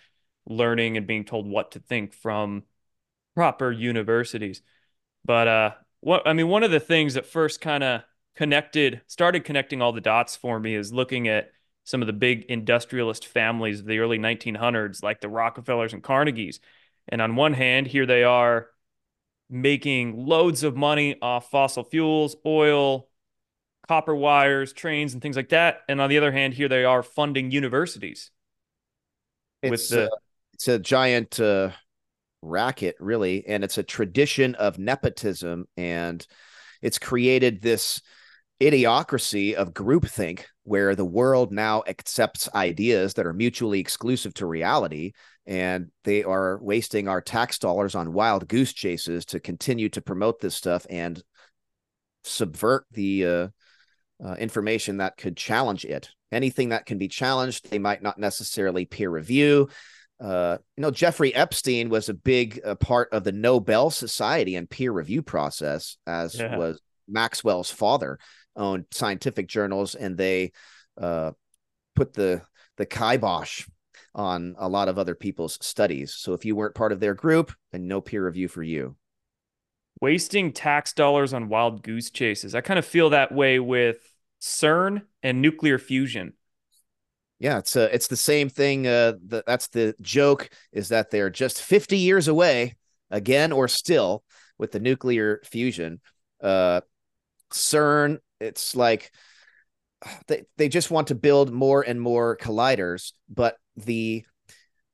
learning 0.47 0.97
and 0.97 1.07
being 1.07 1.25
told 1.25 1.49
what 1.49 1.73
to 1.73 1.81
think 1.81 2.13
from 2.13 2.63
proper 3.35 3.73
universities. 3.73 4.63
But 5.25 5.49
uh 5.49 5.71
what 6.01 6.27
I 6.27 6.33
mean 6.33 6.49
one 6.49 6.63
of 6.63 6.71
the 6.71 6.81
things 6.81 7.15
that 7.15 7.27
first 7.27 7.61
kind 7.61 7.83
of 7.83 8.03
connected 8.37 9.01
started 9.07 9.45
connecting 9.45 9.81
all 9.81 9.93
the 9.93 10.01
dots 10.01 10.37
for 10.37 10.59
me 10.59 10.75
is 10.75 10.93
looking 10.93 11.29
at 11.29 11.51
some 11.85 12.03
of 12.03 12.07
the 12.07 12.13
big 12.13 12.45
industrialist 12.45 13.27
families 13.27 13.81
of 13.81 13.87
the 13.87 13.99
early 13.99 14.19
1900s 14.19 15.03
like 15.03 15.21
the 15.21 15.29
Rockefellers 15.29 15.93
and 15.93 16.03
Carnegies. 16.03 16.59
And 17.09 17.21
on 17.21 17.37
one 17.37 17.53
hand, 17.53 17.87
here 17.87 18.07
they 18.07 18.25
are 18.25 18.69
making 19.51 20.27
loads 20.27 20.63
of 20.63 20.75
money 20.75 21.17
off 21.21 21.51
fossil 21.51 21.85
fuels, 21.85 22.37
oil, 22.47 23.09
copper 23.87 24.15
wires, 24.15 24.73
trains, 24.73 25.13
and 25.13 25.23
things 25.23 25.37
like 25.37 25.51
that. 25.51 25.81
And 25.89 26.01
on 26.01 26.09
the 26.09 26.17
other 26.17 26.33
hand, 26.33 26.55
here 26.55 26.69
they 26.69 26.85
are 26.85 27.03
funding 27.03 27.51
universities. 27.51 28.31
It's, 29.63 29.71
with 29.71 29.89
the, 29.91 30.07
uh, 30.07 30.17
it's 30.55 30.69
a 30.69 30.79
giant 30.79 31.39
uh, 31.39 31.71
racket, 32.45 32.97
really, 33.01 33.47
and 33.47 33.65
it's 33.65 33.79
a 33.79 33.83
tradition 33.83 34.55
of 34.57 34.79
nepotism, 34.79 35.67
and 35.77 36.27
it's 36.83 36.99
created 36.99 37.61
this 37.61 38.01
idiocracy 38.61 39.55
of 39.55 39.75
groupthink 39.75 40.45
where 40.63 40.95
the 40.95 41.05
world 41.05 41.53
now 41.53 41.83
accepts 41.87 42.49
ideas 42.55 43.15
that 43.15 43.27
are 43.27 43.33
mutually 43.33 43.81
exclusive 43.81 44.33
to 44.33 44.47
reality 44.47 45.13
and 45.47 45.91
they 46.05 46.23
are 46.23 46.59
wasting 46.63 47.09
our 47.09 47.21
tax 47.21 47.59
dollars 47.59 47.95
on 47.95 48.13
wild 48.13 48.49
goose 48.49 48.73
chases 48.73 49.25
to 49.27 49.41
continue 49.41 49.89
to 49.91 50.01
promote 50.01 50.41
this 50.41 50.55
stuff 50.55 50.87
and 50.89 51.23
subvert 52.23 52.87
the 52.93 53.27
uh, 53.27 53.49
uh, 54.25 54.35
information 54.35 54.99
that 54.99 55.17
could 55.17 55.37
challenge 55.37 55.85
it. 55.85 56.09
Anything 56.33 56.71
that 56.71 56.87
can 56.87 56.99
be 56.99 57.09
challenged, 57.09 57.71
they 57.71 57.79
might 57.79 58.03
not 58.03 58.19
necessarily 58.19 58.87
peer 58.87 59.11
review. 59.11 59.69
Uh, 60.21 60.59
you 60.77 60.83
know, 60.83 60.91
Jeffrey 60.91 61.35
Epstein 61.35 61.89
was 61.89 62.09
a 62.09 62.15
big 62.15 62.61
uh, 62.65 62.75
part 62.77 63.13
of 63.13 63.25
the 63.25 63.33
Nobel 63.33 63.91
Society 63.91 64.57
and 64.57 64.71
peer 64.71 64.93
review 64.93 65.23
process, 65.23 65.97
as 66.07 66.39
yeah. 66.39 66.57
was 66.57 66.81
Maxwell's 67.09 67.71
father 67.71 68.19
owned 68.57 68.87
scientific 68.93 69.49
journals, 69.49 69.95
and 69.95 70.17
they 70.17 70.53
uh, 71.01 71.33
put 71.95 72.15
the 72.15 72.43
the 72.77 72.87
kibosh 72.87 73.67
on 74.15 74.55
a 74.59 74.69
lot 74.69 74.89
of 74.89 74.99
other 74.99 75.15
people's 75.15 75.59
studies. 75.61 76.15
So 76.15 76.33
if 76.33 76.45
you 76.45 76.55
weren't 76.55 76.75
part 76.75 76.93
of 76.93 77.01
their 77.01 77.15
group, 77.15 77.53
then 77.73 77.89
no 77.89 78.01
peer 78.01 78.25
review 78.25 78.49
for 78.49 78.63
you 78.63 78.97
wasting 80.01 80.53
tax 80.53 80.93
dollars 80.93 81.33
on 81.33 81.49
wild 81.49 81.83
goose 81.83 82.11
chases. 82.11 82.55
I 82.55 82.61
kind 82.61 82.79
of 82.79 82.85
feel 82.85 83.11
that 83.11 83.33
way 83.33 83.59
with 83.59 83.99
CERN 84.41 85.03
and 85.23 85.41
nuclear 85.41 85.79
fusion. 85.79 86.35
Yeah, 87.45 87.59
it's 87.59 87.77
uh, 87.77 87.91
it's 87.93 88.07
the 88.07 88.17
same 88.17 88.49
thing. 88.49 88.87
Uh, 88.87 89.13
the, 89.23 89.45
that's 89.47 89.69
the 89.69 89.95
joke 90.01 90.49
is 90.73 90.89
that 90.89 91.11
they're 91.11 91.29
just 91.29 91.61
50 91.61 91.99
years 91.99 92.27
away 92.27 92.77
again 93.11 93.53
or 93.53 93.69
still 93.69 94.25
with 94.57 94.73
the 94.73 94.81
nuclear 94.81 95.43
fusion. 95.45 96.01
Uh, 96.43 96.81
CERN, 97.53 98.17
it's 98.41 98.75
like 98.75 99.13
they 100.27 100.45
they 100.57 100.71
just 100.71 100.91
want 100.91 101.09
to 101.09 101.15
build 101.15 101.53
more 101.53 101.83
and 101.83 102.01
more 102.01 102.35
colliders, 102.39 103.13
but 103.29 103.59
the 103.77 104.25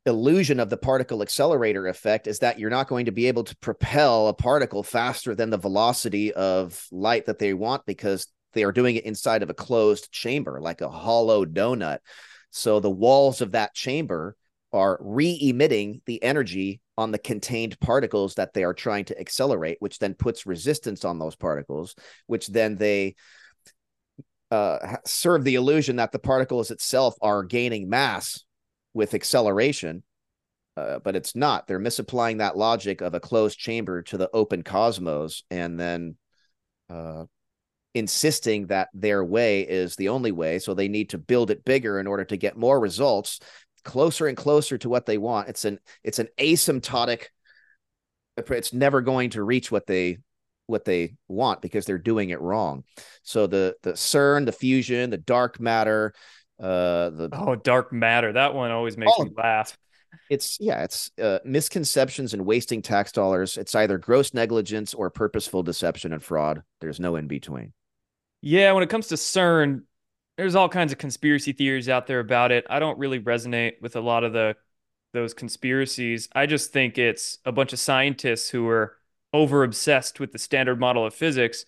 illusion 0.05 0.59
of 0.59 0.71
the 0.71 0.77
particle 0.77 1.23
accelerator 1.23 1.87
effect 1.87 2.27
is 2.27 2.41
that 2.41 2.59
you're 2.59 2.69
not 2.69 2.89
going 2.89 3.07
to 3.07 3.13
be 3.13 3.29
able 3.29 3.45
to 3.45 3.57
propel 3.59 4.27
a 4.27 4.35
particle 4.35 4.83
faster 4.83 5.37
than 5.37 5.51
the 5.51 5.57
velocity 5.57 6.33
of 6.33 6.85
light 6.91 7.27
that 7.27 7.39
they 7.39 7.55
want 7.55 7.87
because 7.87 8.27
they 8.55 8.65
are 8.65 8.73
doing 8.73 8.97
it 8.97 9.05
inside 9.05 9.45
of 9.45 9.51
a 9.51 9.55
closed 9.55 10.11
chamber 10.11 10.61
like 10.61 10.81
a 10.81 10.89
hollow 10.89 11.45
donut 11.45 11.99
so 12.51 12.81
the 12.81 12.91
walls 12.91 13.41
of 13.41 13.53
that 13.53 13.75
chamber 13.75 14.37
are 14.73 14.99
re-emitting 15.01 16.01
the 16.07 16.23
energy 16.23 16.81
on 16.97 17.11
the 17.11 17.19
contained 17.19 17.79
particles 17.81 18.35
that 18.35 18.53
they 18.53 18.63
are 18.63 18.75
trying 18.75 19.05
to 19.05 19.19
accelerate 19.19 19.77
which 19.81 19.99
then 19.99 20.15
puts 20.15 20.47
resistance 20.47 21.05
on 21.05 21.19
those 21.19 21.35
particles 21.35 21.95
which 22.27 22.47
then 22.47 22.77
they 22.77 23.15
uh, 24.51 24.97
serve 25.05 25.45
the 25.45 25.55
illusion 25.55 25.97
that 25.97 26.13
the 26.13 26.19
particles 26.19 26.71
itself 26.71 27.15
are 27.23 27.45
gaining 27.45 27.89
mass 27.89 28.45
with 28.95 29.15
acceleration, 29.15 30.03
uh, 30.77 30.99
but 30.99 31.15
it's 31.15 31.37
not. 31.37 31.67
They're 31.67 31.79
misapplying 31.79 32.39
that 32.39 32.57
logic 32.57 33.01
of 33.01 33.15
a 33.15 33.21
closed 33.21 33.59
chamber 33.59 34.03
to 34.03 34.17
the 34.17 34.31
open 34.33 34.63
cosmos, 34.63 35.45
and 35.51 35.79
then 35.79 36.17
uh, 36.89 37.25
insisting 37.95 38.67
that 38.67 38.89
their 38.95 39.25
way 39.25 39.63
is 39.63 39.97
the 39.97 40.09
only 40.09 40.33
way. 40.33 40.59
So 40.59 40.75
they 40.75 40.89
need 40.89 41.11
to 41.11 41.19
build 41.19 41.51
it 41.51 41.65
bigger 41.65 41.99
in 41.99 42.07
order 42.07 42.25
to 42.25 42.37
get 42.37 42.57
more 42.57 42.79
results, 42.79 43.41
closer 43.85 44.27
and 44.27 44.37
closer 44.37 44.79
to 44.79 44.89
what 44.89 45.07
they 45.07 45.19
want. 45.19 45.49
It's 45.49 45.65
an 45.65 45.79
it's 46.05 46.19
an 46.19 46.29
asymptotic. 46.39 47.27
It's 48.37 48.73
never 48.73 49.01
going 49.01 49.31
to 49.31 49.43
reach 49.43 49.71
what 49.71 49.87
they 49.87 50.19
what 50.67 50.85
they 50.85 51.17
want 51.29 51.61
because 51.61 51.85
they're 51.85 51.99
doing 51.99 52.31
it 52.31 52.41
wrong. 52.41 52.85
So 53.23 53.47
the 53.47 53.77
the 53.83 53.93
CERN, 53.93 54.47
the 54.47 54.53
fusion, 54.53 55.11
the 55.11 55.19
dark 55.19 55.61
matter, 55.61 56.15
uh, 56.61 57.11
the 57.11 57.29
oh, 57.33 57.57
dark 57.57 57.93
matter. 57.93 58.33
That 58.33 58.55
one 58.55 58.71
always 58.71 58.97
makes 58.97 59.19
me 59.19 59.31
laugh. 59.37 59.77
It's 60.29 60.59
yeah, 60.61 60.85
it's 60.85 61.11
uh, 61.21 61.39
misconceptions 61.45 62.35
and 62.35 62.47
wasting 62.47 62.83
tax 62.83 63.13
dollars. 63.13 63.57
It's 63.57 63.75
either 63.75 63.99
gross 63.99 64.33
negligence 64.33 64.95
or 64.95 65.11
purposeful 65.11 65.63
deception 65.63 66.13
and 66.13 66.23
fraud. 66.23 66.63
There's 66.81 67.01
no 67.01 67.17
in 67.17 67.27
between. 67.27 67.73
Yeah, 68.43 68.73
when 68.73 68.83
it 68.83 68.91
comes 68.91 69.09
to 69.09 69.17
CERN, 69.17 69.83
there's 70.37 70.55
all 70.55 70.69
kinds 70.69 70.93
of 70.93 70.99
conspiracy 70.99 71.53
theories 71.53 71.89
out 71.89 72.07
there 72.07 72.21
about 72.21 72.53
it. 72.53 72.67
I 72.71 72.79
don't 72.79 72.99
really 72.99 73.21
resonate 73.21 73.81
with 73.83 73.97
a 73.97 74.01
lot 74.01 74.25
of 74.25 74.33
the 74.33 74.57
those 75.13 75.35
conspiracies. 75.35 76.29
I 76.35 76.47
just 76.47 76.73
think 76.73 76.97
it's 76.97 77.39
a 77.45 77.53
bunch 77.53 77.73
of 77.73 77.79
scientists 77.79 78.49
who 78.49 78.69
are 78.69 78.97
over 79.33 79.65
obsessed 79.65 80.21
with 80.21 80.33
the 80.33 80.39
standard 80.39 80.79
model 80.79 81.05
of 81.05 81.15
physics 81.15 81.65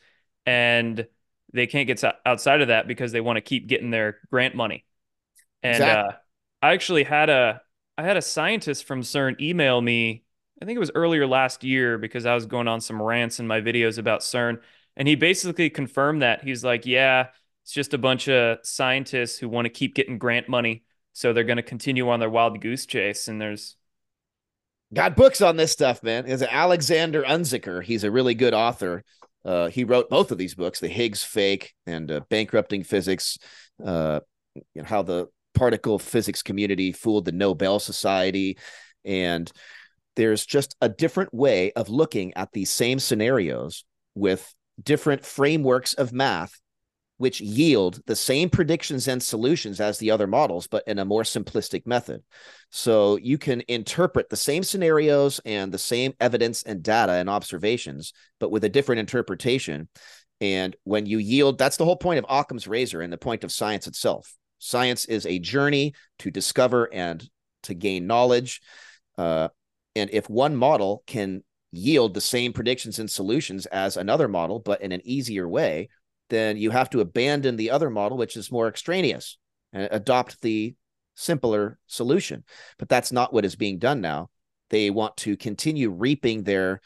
and 0.46 1.06
they 1.52 1.66
can't 1.66 1.86
get 1.86 2.02
outside 2.24 2.60
of 2.60 2.68
that 2.68 2.88
because 2.88 3.12
they 3.12 3.20
want 3.20 3.36
to 3.36 3.40
keep 3.40 3.66
getting 3.66 3.90
their 3.90 4.18
grant 4.30 4.54
money. 4.54 4.84
And 5.62 5.76
exactly. 5.76 6.14
uh, 6.14 6.16
I 6.62 6.72
actually 6.72 7.04
had 7.04 7.30
a 7.30 7.60
I 7.98 8.04
had 8.04 8.16
a 8.16 8.22
scientist 8.22 8.84
from 8.84 9.02
CERN 9.02 9.40
email 9.40 9.80
me. 9.80 10.24
I 10.60 10.64
think 10.64 10.76
it 10.76 10.80
was 10.80 10.92
earlier 10.94 11.26
last 11.26 11.64
year 11.64 11.98
because 11.98 12.24
I 12.24 12.34
was 12.34 12.46
going 12.46 12.68
on 12.68 12.80
some 12.80 13.02
rants 13.02 13.38
in 13.40 13.46
my 13.46 13.60
videos 13.60 13.98
about 13.98 14.20
CERN, 14.20 14.60
and 14.96 15.08
he 15.08 15.14
basically 15.14 15.70
confirmed 15.70 16.22
that 16.22 16.44
he's 16.44 16.64
like, 16.64 16.86
"Yeah, 16.86 17.28
it's 17.62 17.72
just 17.72 17.94
a 17.94 17.98
bunch 17.98 18.28
of 18.28 18.58
scientists 18.62 19.38
who 19.38 19.48
want 19.48 19.66
to 19.66 19.70
keep 19.70 19.94
getting 19.94 20.18
grant 20.18 20.48
money, 20.48 20.84
so 21.12 21.32
they're 21.32 21.44
going 21.44 21.56
to 21.56 21.62
continue 21.62 22.08
on 22.08 22.20
their 22.20 22.30
wild 22.30 22.60
goose 22.60 22.86
chase." 22.86 23.28
And 23.28 23.40
there's 23.40 23.76
got 24.92 25.16
books 25.16 25.40
on 25.40 25.56
this 25.56 25.72
stuff, 25.72 26.02
man. 26.02 26.26
Is 26.26 26.42
Alexander 26.42 27.22
Unzicker? 27.22 27.82
He's 27.82 28.04
a 28.04 28.10
really 28.10 28.34
good 28.34 28.54
author. 28.54 29.04
Uh, 29.44 29.68
he 29.68 29.84
wrote 29.84 30.08
both 30.08 30.30
of 30.30 30.38
these 30.38 30.54
books, 30.54 30.80
The 30.80 30.88
Higgs 30.88 31.24
Fake 31.24 31.74
and 31.86 32.10
uh, 32.10 32.20
Bankrupting 32.28 32.84
Physics, 32.84 33.38
uh, 33.84 34.20
you 34.54 34.62
know, 34.76 34.84
how 34.84 35.02
the 35.02 35.28
particle 35.54 35.98
physics 35.98 36.42
community 36.42 36.92
fooled 36.92 37.24
the 37.24 37.32
Nobel 37.32 37.78
Society. 37.78 38.58
And 39.04 39.50
there's 40.16 40.46
just 40.46 40.76
a 40.80 40.88
different 40.88 41.34
way 41.34 41.72
of 41.72 41.88
looking 41.88 42.34
at 42.34 42.52
these 42.52 42.70
same 42.70 42.98
scenarios 42.98 43.84
with 44.14 44.54
different 44.82 45.24
frameworks 45.24 45.94
of 45.94 46.12
math 46.12 46.60
which 47.22 47.40
yield 47.40 48.02
the 48.06 48.16
same 48.16 48.50
predictions 48.50 49.06
and 49.06 49.22
solutions 49.22 49.80
as 49.80 49.96
the 49.98 50.10
other 50.10 50.26
models, 50.26 50.66
but 50.66 50.82
in 50.88 50.98
a 50.98 51.04
more 51.04 51.22
simplistic 51.22 51.86
method. 51.86 52.20
So 52.70 53.16
you 53.16 53.38
can 53.38 53.62
interpret 53.68 54.28
the 54.28 54.36
same 54.36 54.64
scenarios 54.64 55.40
and 55.44 55.70
the 55.70 55.78
same 55.78 56.14
evidence 56.18 56.64
and 56.64 56.82
data 56.82 57.12
and 57.12 57.30
observations, 57.30 58.12
but 58.40 58.50
with 58.50 58.64
a 58.64 58.68
different 58.68 58.98
interpretation. 58.98 59.88
And 60.40 60.74
when 60.82 61.06
you 61.06 61.18
yield, 61.18 61.58
that's 61.58 61.76
the 61.76 61.84
whole 61.84 61.96
point 61.96 62.18
of 62.18 62.26
Occam's 62.28 62.66
razor 62.66 63.02
and 63.02 63.12
the 63.12 63.18
point 63.18 63.44
of 63.44 63.52
science 63.52 63.86
itself. 63.86 64.34
Science 64.58 65.04
is 65.04 65.24
a 65.24 65.38
journey 65.38 65.94
to 66.18 66.32
discover 66.32 66.92
and 66.92 67.24
to 67.62 67.74
gain 67.74 68.08
knowledge. 68.08 68.60
Uh, 69.16 69.46
and 69.94 70.10
if 70.12 70.28
one 70.28 70.56
model 70.56 71.04
can 71.06 71.44
yield 71.72 72.14
the 72.14 72.20
same 72.20 72.52
predictions 72.52 72.98
and 72.98 73.10
solutions 73.10 73.66
as 73.66 73.96
another 73.96 74.28
model, 74.28 74.60
but 74.60 74.82
in 74.82 74.92
an 74.92 75.00
easier 75.04 75.48
way, 75.48 75.88
then 76.28 76.56
you 76.56 76.70
have 76.70 76.90
to 76.90 77.00
abandon 77.00 77.56
the 77.56 77.70
other 77.70 77.90
model, 77.90 78.16
which 78.16 78.36
is 78.36 78.52
more 78.52 78.68
extraneous, 78.68 79.38
and 79.72 79.88
adopt 79.90 80.40
the 80.42 80.74
simpler 81.14 81.78
solution. 81.86 82.44
But 82.78 82.88
that's 82.88 83.12
not 83.12 83.32
what 83.32 83.44
is 83.44 83.56
being 83.56 83.78
done 83.78 84.00
now. 84.00 84.30
They 84.70 84.90
want 84.90 85.16
to 85.18 85.36
continue 85.36 85.90
reaping 85.90 86.42
their 86.42 86.80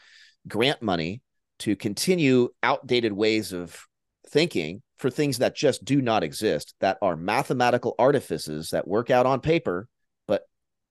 grant 0.47 0.81
money 0.81 1.21
to 1.59 1.75
continue 1.75 2.49
outdated 2.63 3.13
ways 3.13 3.53
of 3.53 3.85
thinking 4.29 4.81
for 4.97 5.09
things 5.09 5.37
that 5.37 5.55
just 5.55 5.85
do 5.85 6.01
not 6.01 6.23
exist, 6.23 6.73
that 6.79 6.97
are 7.01 7.15
mathematical 7.15 7.95
artifices 7.99 8.71
that 8.71 8.87
work 8.87 9.09
out 9.09 9.25
on 9.25 9.39
paper, 9.39 9.87
but 10.27 10.43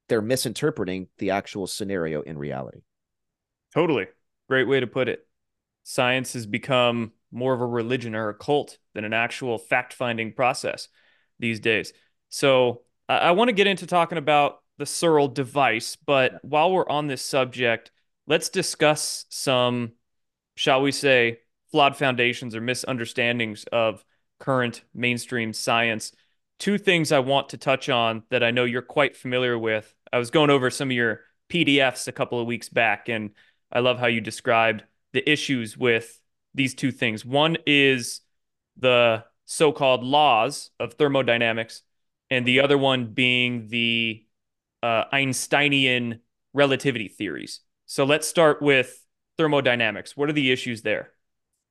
they're 0.08 0.22
misinterpreting 0.22 1.08
the 1.18 1.30
actual 1.30 1.66
scenario 1.66 2.22
in 2.22 2.38
reality. 2.38 2.80
Totally. 3.76 4.06
Great 4.48 4.66
way 4.66 4.80
to 4.80 4.86
put 4.86 5.06
it. 5.06 5.26
Science 5.82 6.32
has 6.32 6.46
become 6.46 7.12
more 7.30 7.52
of 7.52 7.60
a 7.60 7.66
religion 7.66 8.14
or 8.14 8.30
a 8.30 8.34
cult 8.34 8.78
than 8.94 9.04
an 9.04 9.12
actual 9.12 9.58
fact 9.58 9.92
finding 9.92 10.32
process 10.32 10.88
these 11.38 11.60
days. 11.60 11.92
So 12.30 12.80
I, 13.06 13.18
I 13.18 13.30
want 13.32 13.48
to 13.48 13.52
get 13.52 13.66
into 13.66 13.86
talking 13.86 14.16
about 14.16 14.62
the 14.78 14.86
Searle 14.86 15.28
device, 15.28 15.94
but 15.94 16.42
while 16.42 16.72
we're 16.72 16.88
on 16.88 17.06
this 17.06 17.20
subject, 17.20 17.90
let's 18.26 18.48
discuss 18.48 19.26
some, 19.28 19.92
shall 20.54 20.80
we 20.80 20.90
say, 20.90 21.40
flawed 21.70 21.98
foundations 21.98 22.56
or 22.56 22.62
misunderstandings 22.62 23.64
of 23.72 24.02
current 24.40 24.84
mainstream 24.94 25.52
science. 25.52 26.12
Two 26.58 26.78
things 26.78 27.12
I 27.12 27.18
want 27.18 27.50
to 27.50 27.58
touch 27.58 27.90
on 27.90 28.22
that 28.30 28.42
I 28.42 28.52
know 28.52 28.64
you're 28.64 28.80
quite 28.80 29.18
familiar 29.18 29.58
with. 29.58 29.94
I 30.10 30.18
was 30.18 30.30
going 30.30 30.48
over 30.48 30.70
some 30.70 30.88
of 30.88 30.96
your 30.96 31.20
PDFs 31.50 32.08
a 32.08 32.12
couple 32.12 32.40
of 32.40 32.46
weeks 32.46 32.70
back, 32.70 33.10
and 33.10 33.32
I 33.72 33.80
love 33.80 33.98
how 33.98 34.06
you 34.06 34.20
described 34.20 34.84
the 35.12 35.28
issues 35.28 35.76
with 35.76 36.20
these 36.54 36.74
two 36.74 36.92
things. 36.92 37.24
One 37.24 37.56
is 37.66 38.20
the 38.76 39.24
so 39.44 39.72
called 39.72 40.02
laws 40.02 40.70
of 40.80 40.94
thermodynamics, 40.94 41.82
and 42.30 42.46
the 42.46 42.60
other 42.60 42.76
one 42.76 43.06
being 43.06 43.68
the 43.68 44.24
uh, 44.82 45.04
Einsteinian 45.12 46.20
relativity 46.52 47.08
theories. 47.08 47.60
So 47.86 48.04
let's 48.04 48.26
start 48.26 48.60
with 48.60 49.04
thermodynamics. 49.38 50.16
What 50.16 50.28
are 50.28 50.34
the 50.34 50.50
issues 50.50 50.82
there? 50.82 51.12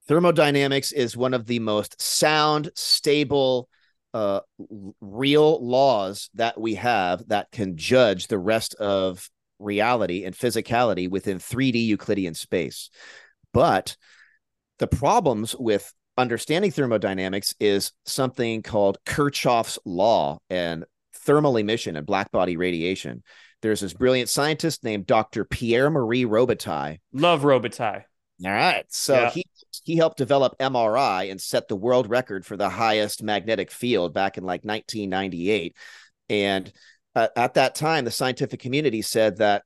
Thermodynamics 0.08 0.92
is 0.92 1.18
one 1.18 1.34
of 1.34 1.48
the 1.48 1.60
most 1.60 2.00
sound, 2.00 2.70
stable, 2.76 3.68
uh, 4.14 4.42
real 5.02 5.66
laws 5.66 6.30
that 6.36 6.60
we 6.60 6.76
have 6.76 7.28
that 7.28 7.52
can 7.52 7.76
judge 7.76 8.28
the 8.28 8.38
rest 8.38 8.76
of 8.76 9.30
reality 9.60 10.26
and 10.26 10.36
physicality 10.36 11.10
within 11.10 11.38
3D 11.38 11.86
Euclidean 11.86 12.34
space. 12.34 12.90
But 13.54 13.96
the 14.80 14.88
problems 14.88 15.56
with 15.58 15.94
understanding 16.18 16.72
thermodynamics 16.72 17.56
is 17.60 17.92
something 18.06 18.62
called 18.62 18.98
Kirchhoff's 19.06 19.80
law 19.86 20.40
and 20.50 20.86
thermal 21.14 21.58
emission 21.58 21.96
and 21.96 22.06
black 22.06 22.32
body 22.32 22.58
radiation. 22.58 23.24
There's 23.62 23.80
this 23.80 23.94
brilliant 23.94 24.30
scientist 24.30 24.84
named 24.84 25.08
Dr. 25.08 25.44
Pierre 25.46 25.90
Marie 25.90 26.26
Robitaille. 26.26 27.00
Love 27.14 27.42
Robitaille. 27.42 28.04
All 28.44 28.52
right. 28.52 28.86
So 28.90 29.16
yeah. 29.16 29.30
he 29.32 29.46
he 29.84 29.96
helped 29.96 30.18
develop 30.18 30.58
MRI 30.60 31.32
and 31.32 31.40
set 31.40 31.68
the 31.68 31.76
world 31.76 32.10
record 32.10 32.46
for 32.46 32.58
the 32.58 32.70
highest 32.70 33.24
magnetic 33.24 33.72
field 33.72 34.14
back 34.14 34.38
in 34.38 34.44
like 34.44 34.64
1998. 34.64 35.76
And 36.30 36.72
uh, 37.16 37.30
at 37.36 37.54
that 37.56 37.76
time, 37.76 38.06
the 38.06 38.12
scientific 38.12 38.60
community 38.60 39.02
said 39.02 39.38
that 39.38 39.64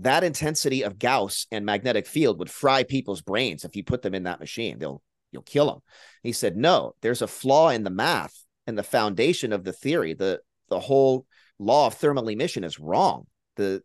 that 0.00 0.24
intensity 0.24 0.82
of 0.82 0.98
Gauss 0.98 1.46
and 1.50 1.64
magnetic 1.64 2.06
field 2.06 2.38
would 2.38 2.50
fry 2.50 2.82
people's 2.82 3.22
brains 3.22 3.64
if 3.64 3.76
you 3.76 3.82
put 3.82 4.02
them 4.02 4.14
in 4.14 4.24
that 4.24 4.40
machine. 4.40 4.78
They'll 4.78 5.02
you'll 5.32 5.42
kill 5.42 5.66
them. 5.66 5.80
He 6.22 6.32
said, 6.32 6.56
no, 6.56 6.94
there's 7.02 7.22
a 7.22 7.26
flaw 7.26 7.70
in 7.70 7.82
the 7.82 7.90
math 7.90 8.34
and 8.66 8.78
the 8.78 8.82
foundation 8.82 9.52
of 9.52 9.64
the 9.64 9.72
theory. 9.72 10.14
The 10.14 10.40
the 10.68 10.80
whole 10.80 11.26
law 11.58 11.86
of 11.86 11.94
thermal 11.94 12.28
emission 12.28 12.64
is 12.64 12.78
wrong. 12.78 13.26
The 13.56 13.82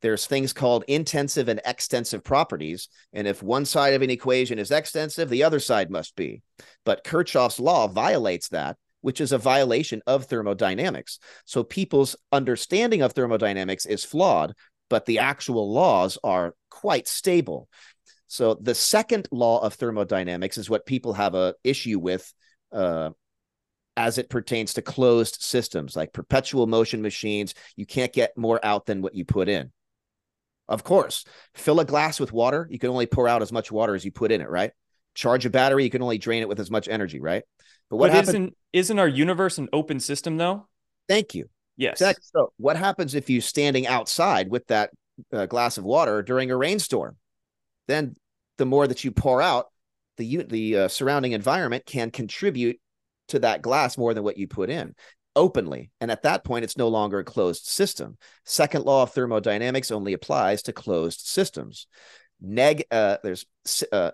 there's 0.00 0.26
things 0.26 0.52
called 0.52 0.84
intensive 0.86 1.48
and 1.48 1.60
extensive 1.64 2.22
properties. 2.22 2.88
And 3.12 3.26
if 3.26 3.42
one 3.42 3.64
side 3.64 3.94
of 3.94 4.02
an 4.02 4.10
equation 4.10 4.58
is 4.58 4.70
extensive, 4.70 5.28
the 5.28 5.42
other 5.42 5.58
side 5.58 5.90
must 5.90 6.14
be. 6.14 6.42
But 6.84 7.04
Kirchhoff's 7.04 7.58
law 7.58 7.88
violates 7.88 8.48
that, 8.50 8.76
which 9.00 9.20
is 9.20 9.32
a 9.32 9.38
violation 9.38 10.02
of 10.06 10.24
thermodynamics. 10.24 11.18
So 11.44 11.62
people's 11.62 12.16
understanding 12.32 13.02
of 13.02 13.12
thermodynamics 13.12 13.86
is 13.86 14.04
flawed, 14.04 14.54
but 14.90 15.06
the 15.06 15.20
actual 15.20 15.72
laws 15.72 16.18
are 16.24 16.54
quite 16.70 17.08
stable. 17.08 17.68
So 18.26 18.54
the 18.54 18.74
second 18.74 19.28
law 19.30 19.60
of 19.60 19.74
thermodynamics 19.74 20.58
is 20.58 20.68
what 20.68 20.86
people 20.86 21.14
have 21.14 21.34
a 21.34 21.54
issue 21.64 21.98
with 21.98 22.32
uh, 22.72 23.10
as 23.96 24.18
it 24.18 24.30
pertains 24.30 24.74
to 24.74 24.82
closed 24.82 25.42
systems 25.42 25.96
like 25.96 26.12
perpetual 26.12 26.66
motion 26.66 27.02
machines. 27.02 27.54
You 27.76 27.86
can't 27.86 28.12
get 28.12 28.36
more 28.36 28.60
out 28.62 28.86
than 28.86 29.02
what 29.02 29.14
you 29.14 29.24
put 29.24 29.48
in. 29.48 29.72
Of 30.68 30.84
course, 30.84 31.24
fill 31.54 31.80
a 31.80 31.84
glass 31.84 32.20
with 32.20 32.32
water. 32.32 32.68
You 32.70 32.78
can 32.78 32.90
only 32.90 33.06
pour 33.06 33.26
out 33.26 33.40
as 33.40 33.50
much 33.50 33.72
water 33.72 33.94
as 33.94 34.04
you 34.04 34.12
put 34.12 34.30
in 34.30 34.42
it, 34.42 34.50
right? 34.50 34.72
Charge 35.14 35.46
a 35.46 35.50
battery. 35.50 35.84
You 35.84 35.90
can 35.90 36.02
only 36.02 36.18
drain 36.18 36.42
it 36.42 36.48
with 36.48 36.60
as 36.60 36.70
much 36.70 36.88
energy, 36.88 37.20
right? 37.20 37.42
But 37.90 37.96
what 37.96 38.08
but 38.08 38.14
happens? 38.14 38.28
Isn't, 38.30 38.56
isn't 38.72 38.98
our 38.98 39.08
universe 39.08 39.58
an 39.58 39.68
open 39.72 40.00
system, 40.00 40.36
though? 40.36 40.68
Thank 41.08 41.34
you. 41.34 41.48
Yes. 41.76 41.92
Exactly. 41.92 42.24
So, 42.34 42.52
what 42.58 42.76
happens 42.76 43.14
if 43.14 43.30
you 43.30 43.40
standing 43.40 43.86
outside 43.86 44.50
with 44.50 44.66
that 44.66 44.90
uh, 45.32 45.46
glass 45.46 45.78
of 45.78 45.84
water 45.84 46.22
during 46.22 46.50
a 46.50 46.56
rainstorm? 46.56 47.16
Then, 47.86 48.14
the 48.58 48.66
more 48.66 48.86
that 48.86 49.04
you 49.04 49.12
pour 49.12 49.40
out, 49.40 49.66
the 50.16 50.44
the 50.44 50.76
uh, 50.76 50.88
surrounding 50.88 51.32
environment 51.32 51.86
can 51.86 52.10
contribute 52.10 52.78
to 53.28 53.38
that 53.40 53.62
glass 53.62 53.96
more 53.96 54.14
than 54.14 54.24
what 54.24 54.38
you 54.38 54.48
put 54.48 54.70
in 54.70 54.94
openly. 55.38 55.90
And 56.00 56.10
at 56.10 56.22
that 56.22 56.44
point, 56.44 56.64
it's 56.64 56.76
no 56.76 56.88
longer 56.88 57.20
a 57.20 57.24
closed 57.24 57.64
system. 57.64 58.18
Second 58.44 58.84
law 58.84 59.04
of 59.04 59.12
thermodynamics 59.12 59.90
only 59.90 60.12
applies 60.12 60.62
to 60.62 60.72
closed 60.72 61.20
systems. 61.20 61.86
Neg, 62.40 62.84
uh, 62.90 63.18
there's 63.22 63.46
uh, 63.92 64.10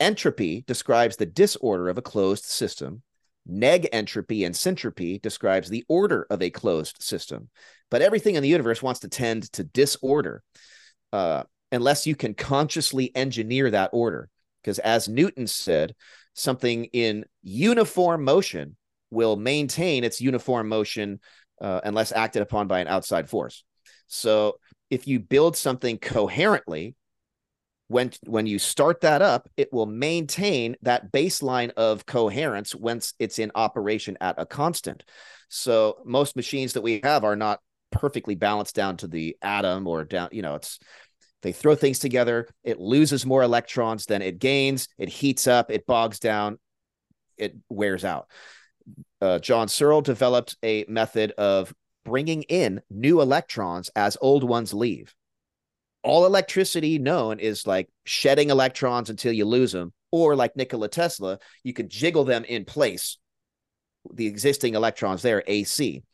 entropy 0.00 0.64
describes 0.66 1.16
the 1.16 1.26
disorder 1.26 1.88
of 1.88 1.98
a 1.98 2.02
closed 2.02 2.44
system. 2.44 3.02
Neg 3.46 3.88
entropy 3.92 4.44
and 4.44 4.54
syntropy 4.54 5.20
describes 5.22 5.68
the 5.68 5.84
order 5.88 6.26
of 6.30 6.42
a 6.42 6.50
closed 6.50 7.02
system. 7.02 7.48
But 7.90 8.02
everything 8.02 8.34
in 8.34 8.42
the 8.42 8.48
universe 8.48 8.82
wants 8.82 9.00
to 9.00 9.08
tend 9.08 9.52
to 9.52 9.64
disorder 9.64 10.42
uh, 11.12 11.44
unless 11.70 12.06
you 12.06 12.16
can 12.16 12.34
consciously 12.34 13.14
engineer 13.14 13.70
that 13.70 13.90
order. 13.92 14.28
Because 14.62 14.78
as 14.80 15.08
Newton 15.08 15.46
said, 15.46 15.94
something 16.34 16.86
in 16.86 17.24
uniform 17.42 18.24
motion 18.24 18.76
will 19.10 19.36
maintain 19.36 20.02
its 20.02 20.20
uniform 20.20 20.68
motion 20.68 21.20
uh, 21.60 21.80
unless 21.84 22.12
acted 22.12 22.42
upon 22.42 22.66
by 22.66 22.80
an 22.80 22.88
outside 22.88 23.28
force. 23.28 23.64
So 24.08 24.58
if 24.90 25.06
you 25.06 25.20
build 25.20 25.56
something 25.56 25.98
coherently, 25.98 26.94
when 27.88 28.10
when 28.24 28.46
you 28.46 28.58
start 28.58 29.00
that 29.02 29.22
up, 29.22 29.48
it 29.56 29.72
will 29.72 29.86
maintain 29.86 30.76
that 30.82 31.12
baseline 31.12 31.70
of 31.76 32.06
coherence 32.06 32.74
once 32.74 33.14
it's 33.18 33.38
in 33.38 33.52
operation 33.54 34.16
at 34.20 34.34
a 34.38 34.46
constant. 34.46 35.04
So 35.48 35.98
most 36.04 36.36
machines 36.36 36.72
that 36.72 36.82
we 36.82 37.00
have 37.04 37.24
are 37.24 37.36
not 37.36 37.60
perfectly 37.92 38.34
balanced 38.34 38.74
down 38.74 38.96
to 38.98 39.06
the 39.06 39.36
atom 39.40 39.86
or 39.86 40.04
down, 40.04 40.30
you 40.32 40.42
know, 40.42 40.56
it's 40.56 40.78
they 41.42 41.52
throw 41.52 41.76
things 41.76 42.00
together, 42.00 42.48
it 42.64 42.80
loses 42.80 43.24
more 43.24 43.42
electrons 43.42 44.06
than 44.06 44.20
it 44.20 44.38
gains, 44.40 44.88
it 44.98 45.08
heats 45.08 45.46
up, 45.46 45.70
it 45.70 45.86
bogs 45.86 46.18
down, 46.18 46.58
it 47.36 47.54
wears 47.68 48.04
out. 48.04 48.28
Uh, 49.20 49.38
John 49.38 49.68
Searle 49.68 50.00
developed 50.00 50.56
a 50.62 50.84
method 50.88 51.32
of 51.32 51.72
bringing 52.04 52.42
in 52.44 52.80
new 52.90 53.20
electrons 53.20 53.90
as 53.94 54.16
old 54.20 54.44
ones 54.44 54.72
leave. 54.72 55.14
All 56.06 56.24
electricity 56.24 57.00
known 57.00 57.40
is 57.40 57.66
like 57.66 57.88
shedding 58.04 58.50
electrons 58.50 59.10
until 59.10 59.32
you 59.32 59.44
lose 59.44 59.72
them, 59.72 59.92
or 60.12 60.36
like 60.36 60.54
Nikola 60.54 60.88
Tesla, 60.88 61.40
you 61.64 61.72
could 61.72 61.88
jiggle 61.88 62.22
them 62.22 62.44
in 62.44 62.64
place, 62.64 63.18
the 64.14 64.28
existing 64.28 64.76
electrons 64.76 65.22
there, 65.22 65.42
AC. 65.48 66.04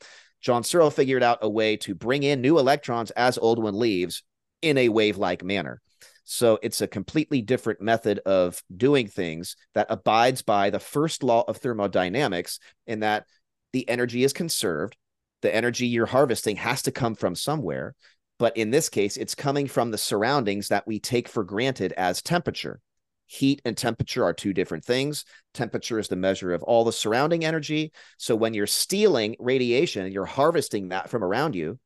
John 0.40 0.64
Searle 0.64 0.90
figured 0.90 1.22
out 1.22 1.40
a 1.42 1.50
way 1.50 1.76
to 1.76 1.94
bring 1.94 2.22
in 2.22 2.40
new 2.40 2.58
electrons 2.58 3.10
as 3.10 3.36
old 3.36 3.62
one 3.62 3.78
leaves 3.78 4.22
in 4.62 4.78
a 4.78 4.88
wave 4.88 5.18
like 5.18 5.44
manner. 5.44 5.82
So 6.24 6.58
it's 6.62 6.80
a 6.80 6.86
completely 6.86 7.42
different 7.42 7.82
method 7.82 8.18
of 8.24 8.62
doing 8.74 9.08
things 9.08 9.56
that 9.74 9.88
abides 9.90 10.40
by 10.40 10.70
the 10.70 10.80
first 10.80 11.22
law 11.22 11.44
of 11.46 11.58
thermodynamics 11.58 12.60
in 12.86 13.00
that 13.00 13.26
the 13.74 13.86
energy 13.90 14.24
is 14.24 14.32
conserved. 14.32 14.96
The 15.42 15.54
energy 15.54 15.88
you're 15.88 16.06
harvesting 16.06 16.56
has 16.56 16.80
to 16.84 16.92
come 16.92 17.14
from 17.14 17.34
somewhere. 17.34 17.94
But 18.42 18.56
in 18.56 18.72
this 18.72 18.88
case, 18.88 19.16
it's 19.16 19.36
coming 19.36 19.68
from 19.68 19.92
the 19.92 19.96
surroundings 19.96 20.66
that 20.66 20.84
we 20.84 20.98
take 20.98 21.28
for 21.28 21.44
granted 21.44 21.92
as 21.92 22.20
temperature. 22.22 22.80
Heat 23.26 23.62
and 23.64 23.76
temperature 23.76 24.24
are 24.24 24.32
two 24.32 24.52
different 24.52 24.84
things. 24.84 25.24
Temperature 25.54 26.00
is 26.00 26.08
the 26.08 26.16
measure 26.16 26.52
of 26.52 26.64
all 26.64 26.82
the 26.82 26.92
surrounding 26.92 27.44
energy. 27.44 27.92
So 28.18 28.34
when 28.34 28.52
you're 28.52 28.66
stealing 28.66 29.36
radiation, 29.38 30.10
you're 30.10 30.24
harvesting 30.24 30.88
that 30.88 31.08
from 31.08 31.22
around 31.22 31.54
you. 31.54 31.78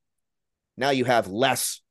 Now 0.79 0.89
you 0.89 1.05
have 1.05 1.29
less 1.29 1.83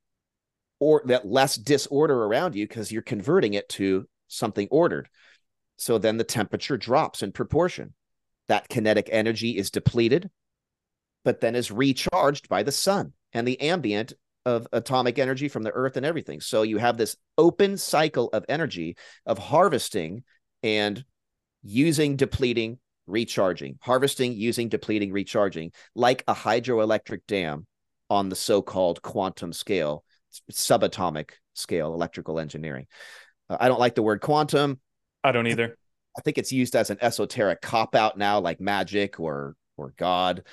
or 0.79 1.03
that 1.05 1.27
less 1.27 1.57
disorder 1.57 2.23
around 2.23 2.55
you 2.55 2.67
because 2.67 2.91
you're 2.91 3.03
converting 3.03 3.53
it 3.53 3.69
to 3.69 4.07
something 4.29 4.67
ordered. 4.71 5.07
So 5.77 5.99
then 5.99 6.17
the 6.17 6.23
temperature 6.23 6.75
drops 6.75 7.21
in 7.21 7.33
proportion. 7.33 7.93
That 8.47 8.67
kinetic 8.67 9.09
energy 9.11 9.59
is 9.59 9.69
depleted, 9.69 10.31
but 11.23 11.39
then 11.39 11.53
is 11.53 11.69
recharged 11.69 12.49
by 12.49 12.63
the 12.63 12.71
sun 12.71 13.13
and 13.31 13.47
the 13.47 13.61
ambient 13.61 14.13
of 14.45 14.67
atomic 14.71 15.19
energy 15.19 15.47
from 15.47 15.63
the 15.63 15.71
earth 15.71 15.97
and 15.97 16.05
everything. 16.05 16.39
So 16.39 16.61
you 16.61 16.77
have 16.77 16.97
this 16.97 17.15
open 17.37 17.77
cycle 17.77 18.29
of 18.29 18.45
energy 18.47 18.95
of 19.25 19.37
harvesting 19.37 20.23
and 20.63 21.03
using, 21.63 22.15
depleting, 22.15 22.79
recharging, 23.07 23.77
harvesting, 23.81 24.33
using, 24.33 24.69
depleting, 24.69 25.11
recharging, 25.11 25.71
like 25.95 26.23
a 26.27 26.33
hydroelectric 26.33 27.21
dam 27.27 27.65
on 28.09 28.29
the 28.29 28.35
so 28.35 28.61
called 28.61 29.01
quantum 29.01 29.51
scale, 29.51 30.03
subatomic 30.51 31.31
scale 31.53 31.93
electrical 31.93 32.39
engineering. 32.39 32.85
Uh, 33.49 33.57
I 33.59 33.67
don't 33.67 33.79
like 33.79 33.95
the 33.95 34.03
word 34.03 34.21
quantum. 34.21 34.79
I 35.23 35.31
don't 35.31 35.47
either. 35.47 35.77
I 36.17 36.21
think 36.21 36.37
it's 36.37 36.51
used 36.51 36.75
as 36.75 36.89
an 36.89 36.97
esoteric 37.01 37.61
cop 37.61 37.95
out 37.95 38.17
now, 38.17 38.39
like 38.39 38.61
magic 38.61 39.19
or 39.19 39.55
or 39.77 39.93
God. 39.97 40.43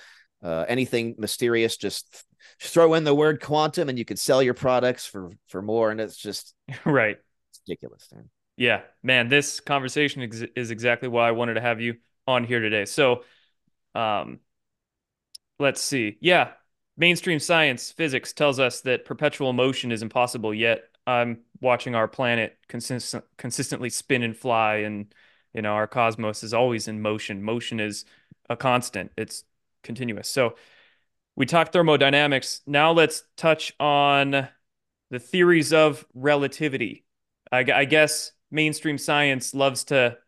Uh, 0.42 0.64
anything 0.66 1.14
mysterious, 1.18 1.76
just 1.76 2.24
throw 2.60 2.94
in 2.94 3.04
the 3.04 3.14
word 3.14 3.40
quantum, 3.40 3.88
and 3.88 3.98
you 3.98 4.04
could 4.04 4.18
sell 4.18 4.42
your 4.42 4.54
products 4.54 5.06
for 5.06 5.30
for 5.48 5.62
more. 5.62 5.90
And 5.90 6.00
it's 6.00 6.16
just 6.16 6.54
right, 6.84 7.18
it's 7.50 7.60
ridiculous, 7.66 8.08
man. 8.12 8.28
Yeah, 8.56 8.82
man, 9.02 9.28
this 9.28 9.60
conversation 9.60 10.22
ex- 10.22 10.44
is 10.54 10.70
exactly 10.70 11.08
why 11.08 11.28
I 11.28 11.32
wanted 11.32 11.54
to 11.54 11.60
have 11.60 11.80
you 11.80 11.96
on 12.26 12.44
here 12.44 12.60
today. 12.60 12.84
So, 12.84 13.24
um, 13.94 14.40
let's 15.58 15.80
see. 15.80 16.18
Yeah, 16.20 16.52
mainstream 16.96 17.38
science, 17.38 17.90
physics 17.90 18.32
tells 18.32 18.58
us 18.60 18.82
that 18.82 19.04
perpetual 19.04 19.52
motion 19.52 19.92
is 19.92 20.02
impossible. 20.02 20.52
Yet 20.52 20.84
I'm 21.06 21.40
watching 21.60 21.94
our 21.94 22.08
planet 22.08 22.58
consistent, 22.68 23.24
consistently 23.36 23.90
spin 23.90 24.22
and 24.22 24.36
fly, 24.36 24.76
and 24.76 25.12
you 25.54 25.62
know 25.62 25.72
our 25.72 25.86
cosmos 25.86 26.42
is 26.42 26.54
always 26.54 26.88
in 26.88 27.00
motion. 27.00 27.42
Motion 27.42 27.80
is 27.80 28.04
a 28.48 28.56
constant. 28.56 29.12
It's 29.16 29.44
continuous. 29.82 30.28
So 30.28 30.54
we 31.36 31.46
talked 31.46 31.72
thermodynamics. 31.72 32.60
Now 32.66 32.92
let's 32.92 33.22
touch 33.36 33.72
on 33.80 34.48
the 35.10 35.18
theories 35.18 35.72
of 35.72 36.04
relativity. 36.14 37.04
I, 37.50 37.66
I 37.74 37.84
guess 37.84 38.32
mainstream 38.50 38.98
science 38.98 39.54
loves 39.54 39.84
to 39.84 40.18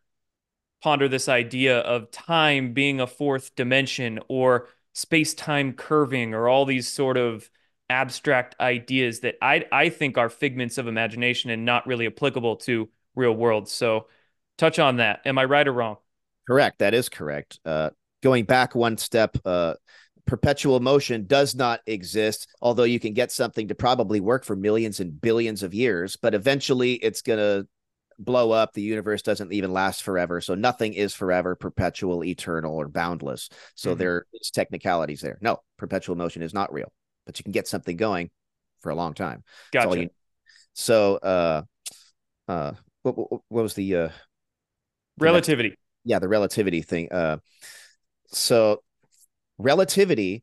ponder 0.82 1.08
this 1.08 1.28
idea 1.28 1.78
of 1.78 2.10
time 2.10 2.74
being 2.74 3.00
a 3.00 3.06
fourth 3.06 3.54
dimension 3.54 4.20
or 4.28 4.68
space-time 4.92 5.72
curving 5.72 6.34
or 6.34 6.48
all 6.48 6.66
these 6.66 6.86
sort 6.86 7.16
of 7.16 7.48
abstract 7.90 8.56
ideas 8.60 9.20
that 9.20 9.36
I 9.42 9.66
I 9.70 9.88
think 9.88 10.16
are 10.16 10.28
figments 10.28 10.78
of 10.78 10.86
imagination 10.86 11.50
and 11.50 11.64
not 11.64 11.86
really 11.86 12.06
applicable 12.06 12.56
to 12.56 12.88
real 13.14 13.32
world. 13.32 13.68
So 13.68 14.06
touch 14.56 14.78
on 14.78 14.96
that. 14.96 15.20
Am 15.26 15.38
I 15.38 15.44
right 15.44 15.66
or 15.66 15.72
wrong? 15.72 15.96
Correct. 16.46 16.78
That 16.78 16.94
is 16.94 17.08
correct. 17.08 17.58
Uh, 17.64 17.90
going 18.22 18.44
back 18.44 18.74
one 18.74 18.96
step, 18.98 19.36
uh, 19.44 19.74
perpetual 20.26 20.80
motion 20.80 21.26
does 21.26 21.54
not 21.54 21.80
exist, 21.86 22.48
although 22.62 22.84
you 22.84 23.00
can 23.00 23.12
get 23.12 23.32
something 23.32 23.68
to 23.68 23.74
probably 23.74 24.20
work 24.20 24.44
for 24.44 24.56
millions 24.56 25.00
and 25.00 25.20
billions 25.20 25.62
of 25.62 25.74
years, 25.74 26.16
but 26.16 26.34
eventually 26.34 26.94
it's 26.94 27.22
going 27.22 27.38
to 27.38 27.66
blow 28.18 28.50
up. 28.50 28.72
The 28.72 28.82
universe 28.82 29.22
doesn't 29.22 29.52
even 29.52 29.72
last 29.72 30.02
forever. 30.02 30.40
So 30.40 30.54
nothing 30.54 30.94
is 30.94 31.14
forever, 31.14 31.54
perpetual, 31.54 32.24
eternal, 32.24 32.74
or 32.74 32.88
boundless. 32.88 33.48
So 33.74 33.90
mm-hmm. 33.90 33.98
there's 33.98 34.50
technicalities 34.52 35.20
there. 35.20 35.38
No, 35.40 35.58
perpetual 35.78 36.16
motion 36.16 36.42
is 36.42 36.54
not 36.54 36.72
real, 36.72 36.92
but 37.26 37.38
you 37.38 37.42
can 37.42 37.52
get 37.52 37.68
something 37.68 37.96
going 37.96 38.30
for 38.80 38.90
a 38.90 38.94
long 38.94 39.14
time. 39.14 39.42
Gotcha. 39.72 40.02
You... 40.02 40.10
So, 40.72 41.16
uh, 41.16 41.62
uh, 42.48 42.72
what, 43.02 43.18
what, 43.18 43.40
what 43.48 43.62
was 43.62 43.74
the, 43.74 43.96
uh, 43.96 44.08
relativity? 45.18 45.76
yeah, 46.04 46.18
the 46.18 46.28
relativity 46.28 46.82
thing. 46.82 47.10
Uh, 47.10 47.38
so 48.28 48.82
relativity 49.58 50.42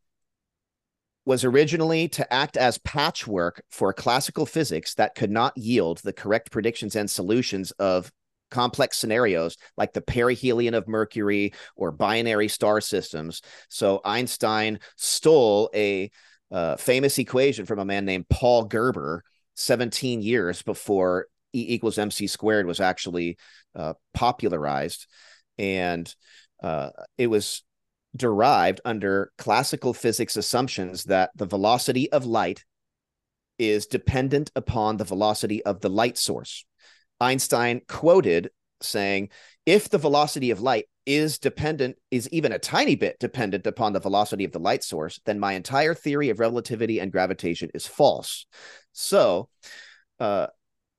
was 1.26 1.44
originally 1.44 2.08
to 2.10 2.34
act 2.34 2.58
as 2.58 2.78
patchwork 2.80 3.64
for 3.70 3.94
classical 3.94 4.46
physics 4.46 4.96
that 4.96 5.16
could 5.16 5.30
not 5.30 5.56
yield 5.58 6.00
the 6.00 6.14
correct 6.14 6.52
predictions 6.52 6.96
and 6.96 7.10
solutions 7.10 7.72
of 7.72 8.12
complex 8.50 8.98
scenarios 8.98 9.56
like 9.78 9.94
the 9.94 10.02
perihelion 10.02 10.74
of 10.74 10.88
Mercury 10.88 11.54
or 11.76 11.92
binary 11.92 12.48
star 12.48 12.82
systems. 12.82 13.42
So 13.70 14.02
Einstein 14.04 14.80
stole 14.98 15.70
a 15.74 16.12
uh, 16.52 16.76
famous 16.76 17.18
equation 17.18 17.66
from 17.66 17.80
a 17.80 17.86
man 17.86 18.04
named 18.04 18.28
Paul 18.28 18.66
Gerber 18.66 19.24
17 19.56 20.22
years 20.22 20.62
before 20.62 21.28
E 21.54 21.66
equals 21.74 21.98
mc 21.98 22.28
squared 22.28 22.66
was 22.66 22.80
actually 22.80 23.38
uh, 23.76 23.94
popularized. 24.14 25.08
And 25.58 26.14
uh, 26.64 26.90
it 27.18 27.28
was 27.28 27.64
derived 28.16 28.82
under 28.84 29.32
classical 29.38 29.94
physics 29.94 30.36
assumptions 30.36 31.06
that 31.06 31.32
the 31.36 31.46
velocity 31.46 32.12
of 32.12 32.26
light 32.26 32.64
is 33.58 33.86
dependent 33.86 34.52
upon 34.56 34.98
the 34.98 35.04
velocity 35.04 35.64
of 35.64 35.82
the 35.82 35.90
light 35.90 36.18
source. 36.18 36.66
Einstein 37.20 37.82
quoted 37.88 38.50
saying, 38.82 39.30
if 39.66 39.90
the 39.90 39.98
velocity 39.98 40.52
of 40.52 40.60
light 40.60 40.86
is 41.06 41.40
dependent, 41.40 41.98
is 42.10 42.28
even 42.30 42.52
a 42.52 42.60
tiny 42.60 42.96
bit 42.96 43.20
dependent 43.20 43.68
upon 43.68 43.94
the 43.94 44.00
velocity 44.00 44.44
of 44.44 44.52
the 44.52 44.60
light 44.60 44.84
source, 44.84 45.20
then 45.26 45.40
my 45.40 45.54
entire 45.54 45.94
theory 45.94 46.30
of 46.30 46.40
relativity 46.40 47.00
and 47.00 47.12
gravitation 47.12 47.70
is 47.74 47.88
false. 47.88 48.46
So, 48.94 49.50
uh, 50.20 50.48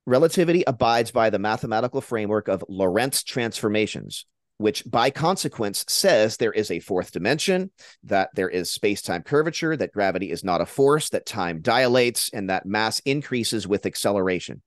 relativity 0.05 0.63
abides 0.65 1.11
by 1.11 1.29
the 1.29 1.39
mathematical 1.39 2.01
framework 2.01 2.47
of 2.47 2.63
Lorentz 2.67 3.23
transformations 3.23 4.25
which 4.57 4.83
by 4.89 5.09
consequence 5.09 5.83
says 5.87 6.37
there 6.37 6.51
is 6.51 6.71
a 6.71 6.79
fourth 6.79 7.11
dimension, 7.11 7.71
that 8.03 8.29
there 8.35 8.49
is 8.49 8.71
space 8.71 9.01
time 9.01 9.23
curvature, 9.23 9.75
that 9.75 9.91
gravity 9.91 10.31
is 10.31 10.43
not 10.43 10.61
a 10.61 10.65
force, 10.65 11.09
that 11.09 11.25
time 11.25 11.61
dilates, 11.61 12.29
and 12.33 12.49
that 12.49 12.65
mass 12.65 12.99
increases 12.99 13.67
with 13.67 13.85
acceleration. 13.85 14.61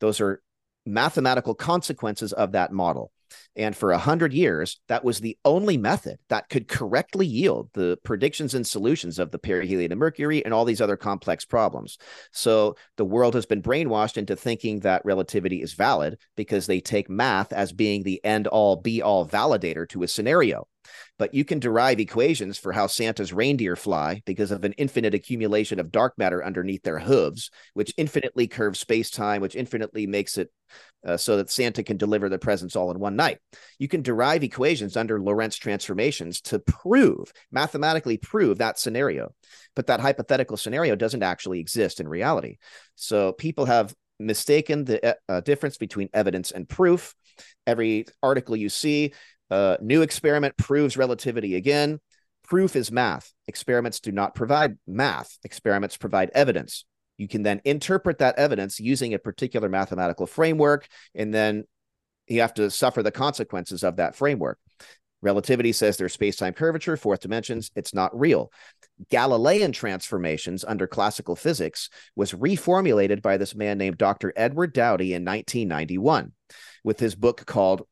Those 0.00 0.20
are 0.20 0.42
mathematical 0.84 1.54
consequences 1.54 2.32
of 2.32 2.52
that 2.52 2.72
model. 2.72 3.12
And 3.56 3.76
for 3.76 3.92
a 3.92 3.98
hundred 3.98 4.32
years, 4.32 4.80
that 4.88 5.04
was 5.04 5.20
the 5.20 5.36
only 5.44 5.76
method 5.76 6.18
that 6.28 6.48
could 6.48 6.68
correctly 6.68 7.26
yield 7.26 7.68
the 7.74 7.98
predictions 8.02 8.54
and 8.54 8.66
solutions 8.66 9.18
of 9.18 9.30
the 9.30 9.38
perihelion 9.38 9.92
of 9.92 9.98
Mercury 9.98 10.44
and 10.44 10.54
all 10.54 10.64
these 10.64 10.80
other 10.80 10.96
complex 10.96 11.44
problems. 11.44 11.98
So 12.32 12.76
the 12.96 13.04
world 13.04 13.34
has 13.34 13.46
been 13.46 13.62
brainwashed 13.62 14.16
into 14.16 14.36
thinking 14.36 14.80
that 14.80 15.04
relativity 15.04 15.60
is 15.60 15.74
valid 15.74 16.18
because 16.36 16.66
they 16.66 16.80
take 16.80 17.10
math 17.10 17.52
as 17.52 17.72
being 17.72 18.02
the 18.02 18.24
end 18.24 18.46
all 18.46 18.76
be 18.76 19.02
all 19.02 19.26
validator 19.26 19.88
to 19.90 20.02
a 20.02 20.08
scenario 20.08 20.66
but 21.18 21.34
you 21.34 21.44
can 21.44 21.58
derive 21.58 22.00
equations 22.00 22.58
for 22.58 22.72
how 22.72 22.86
Santa's 22.86 23.32
reindeer 23.32 23.76
fly 23.76 24.22
because 24.24 24.50
of 24.50 24.64
an 24.64 24.72
infinite 24.74 25.14
accumulation 25.14 25.80
of 25.80 25.92
dark 25.92 26.14
matter 26.18 26.44
underneath 26.44 26.82
their 26.82 26.98
hooves, 26.98 27.50
which 27.74 27.94
infinitely 27.96 28.46
curves 28.46 28.78
space 28.78 29.10
time, 29.10 29.40
which 29.40 29.56
infinitely 29.56 30.06
makes 30.06 30.38
it 30.38 30.50
uh, 31.06 31.16
so 31.16 31.36
that 31.36 31.50
Santa 31.50 31.82
can 31.82 31.96
deliver 31.96 32.28
the 32.28 32.38
presents 32.38 32.76
all 32.76 32.90
in 32.90 32.98
one 32.98 33.16
night. 33.16 33.38
You 33.78 33.88
can 33.88 34.02
derive 34.02 34.44
equations 34.44 34.96
under 34.96 35.20
Lorentz 35.20 35.56
transformations 35.56 36.40
to 36.42 36.60
prove, 36.60 37.32
mathematically 37.50 38.18
prove 38.18 38.58
that 38.58 38.78
scenario. 38.78 39.34
But 39.74 39.88
that 39.88 40.00
hypothetical 40.00 40.56
scenario 40.56 40.94
doesn't 40.94 41.22
actually 41.22 41.60
exist 41.60 42.00
in 42.00 42.08
reality. 42.08 42.58
So 42.94 43.32
people 43.32 43.64
have 43.64 43.94
mistaken 44.18 44.84
the 44.84 45.16
uh, 45.28 45.40
difference 45.40 45.76
between 45.76 46.08
evidence 46.14 46.52
and 46.52 46.68
proof. 46.68 47.14
Every 47.66 48.06
article 48.22 48.56
you 48.56 48.68
see 48.68 49.14
uh, 49.52 49.76
new 49.82 50.00
experiment 50.00 50.56
proves 50.56 50.96
relativity 50.96 51.56
again. 51.56 52.00
Proof 52.42 52.74
is 52.74 52.90
math. 52.90 53.34
Experiments 53.46 54.00
do 54.00 54.10
not 54.10 54.34
provide 54.34 54.78
math. 54.86 55.36
Experiments 55.44 55.98
provide 55.98 56.30
evidence. 56.34 56.86
You 57.18 57.28
can 57.28 57.42
then 57.42 57.60
interpret 57.66 58.18
that 58.18 58.38
evidence 58.38 58.80
using 58.80 59.12
a 59.12 59.18
particular 59.18 59.68
mathematical 59.68 60.26
framework, 60.26 60.88
and 61.14 61.34
then 61.34 61.64
you 62.26 62.40
have 62.40 62.54
to 62.54 62.70
suffer 62.70 63.02
the 63.02 63.10
consequences 63.10 63.84
of 63.84 63.96
that 63.96 64.16
framework. 64.16 64.58
Relativity 65.20 65.72
says 65.72 65.98
there's 65.98 66.14
space 66.14 66.36
time 66.36 66.54
curvature, 66.54 66.96
fourth 66.96 67.20
dimensions. 67.20 67.70
It's 67.76 67.92
not 67.92 68.18
real. 68.18 68.50
Galilean 69.10 69.72
transformations 69.72 70.64
under 70.64 70.86
classical 70.86 71.36
physics 71.36 71.90
was 72.16 72.32
reformulated 72.32 73.20
by 73.20 73.36
this 73.36 73.54
man 73.54 73.76
named 73.76 73.98
Dr. 73.98 74.32
Edward 74.34 74.74
Dowdye 74.74 75.12
in 75.12 75.24
1991 75.26 76.32
with 76.84 76.98
his 76.98 77.14
book 77.14 77.44
called 77.46 77.82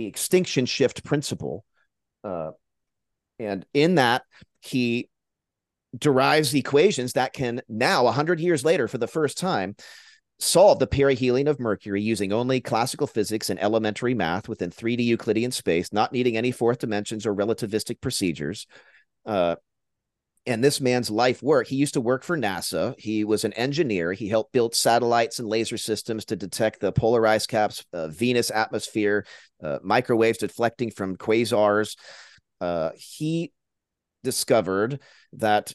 the 0.00 0.06
extinction 0.06 0.64
shift 0.64 1.04
principle. 1.04 1.64
Uh, 2.24 2.52
and 3.38 3.66
in 3.74 3.96
that, 3.96 4.22
he 4.60 5.08
derives 5.96 6.54
equations 6.54 7.12
that 7.12 7.32
can 7.32 7.60
now, 7.68 8.04
100 8.04 8.40
years 8.40 8.64
later, 8.64 8.88
for 8.88 8.98
the 8.98 9.06
first 9.06 9.36
time, 9.36 9.76
solve 10.38 10.78
the 10.78 10.86
perihelion 10.86 11.48
of 11.48 11.60
Mercury 11.60 12.00
using 12.00 12.32
only 12.32 12.62
classical 12.62 13.06
physics 13.06 13.50
and 13.50 13.60
elementary 13.60 14.14
math 14.14 14.48
within 14.48 14.70
3D 14.70 15.04
Euclidean 15.04 15.50
space, 15.50 15.92
not 15.92 16.12
needing 16.12 16.36
any 16.36 16.50
fourth 16.50 16.78
dimensions 16.78 17.26
or 17.26 17.34
relativistic 17.34 18.00
procedures. 18.00 18.66
Uh, 19.26 19.56
and 20.46 20.64
this 20.64 20.80
man's 20.80 21.10
life 21.10 21.42
work 21.42 21.66
he 21.66 21.76
used 21.76 21.94
to 21.94 22.00
work 22.00 22.22
for 22.22 22.36
nasa. 22.36 22.98
He 22.98 23.24
was 23.24 23.44
an 23.44 23.52
engineer. 23.54 24.12
He 24.12 24.28
helped 24.28 24.52
build 24.52 24.74
satellites 24.74 25.38
and 25.38 25.48
laser 25.48 25.76
systems 25.76 26.24
to 26.26 26.36
detect 26.36 26.80
the 26.80 26.92
polar 26.92 27.26
ice 27.26 27.46
caps 27.46 27.84
uh, 27.92 28.08
venus 28.08 28.50
atmosphere 28.50 29.26
uh, 29.62 29.78
microwaves 29.82 30.38
deflecting 30.38 30.90
from 30.90 31.16
quasars. 31.16 31.96
Uh, 32.60 32.90
he 32.96 33.52
discovered 34.24 35.00
that 35.34 35.72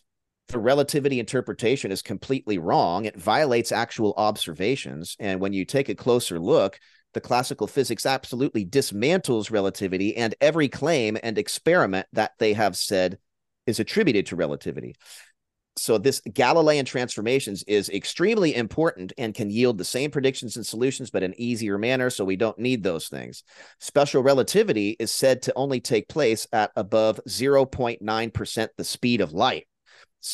the 0.49 0.59
relativity 0.59 1.19
interpretation 1.19 1.91
is 1.91 2.03
completely 2.03 2.59
wrong. 2.59 3.05
It 3.05 3.19
violates 3.19 3.71
actual 3.71 4.13
observations. 4.15 5.15
And 5.19 5.39
when 5.39 5.53
you 5.53 5.65
take 5.65 5.89
a 5.89 5.95
closer 5.95 6.39
look 6.39 6.79
the 7.15 7.21
classical 7.21 7.65
physics 7.65 8.05
absolutely 8.05 8.65
dismantles 8.65 9.49
relativity 9.49 10.17
and 10.17 10.35
every 10.41 10.67
claim 10.67 11.17
and 11.23 11.37
experiment 11.37 12.05
that 12.11 12.33
they 12.39 12.51
have 12.51 12.75
said 12.75 13.17
is 13.67 13.79
attributed 13.79 14.27
to 14.27 14.35
relativity. 14.35 14.95
So 15.77 15.97
this 15.97 16.21
Galilean 16.21 16.85
transformations 16.85 17.63
is 17.63 17.89
extremely 17.89 18.55
important 18.55 19.11
and 19.17 19.35
can 19.35 19.49
yield 19.49 19.77
the 19.77 19.83
same 19.83 20.09
predictions 20.09 20.55
and 20.55 20.65
solutions, 20.65 21.09
but 21.09 21.23
in 21.23 21.39
easier 21.39 21.77
manner. 21.77 22.09
So 22.09 22.23
we 22.23 22.37
don't 22.37 22.57
need 22.57 22.81
those 22.81 23.09
things. 23.09 23.43
Special 23.79 24.23
relativity 24.23 24.95
is 24.99 25.11
said 25.11 25.41
to 25.43 25.53
only 25.55 25.81
take 25.81 26.07
place 26.07 26.47
at 26.53 26.71
above 26.77 27.19
0.9% 27.27 28.67
the 28.77 28.83
speed 28.85 29.19
of 29.19 29.33
light 29.33 29.67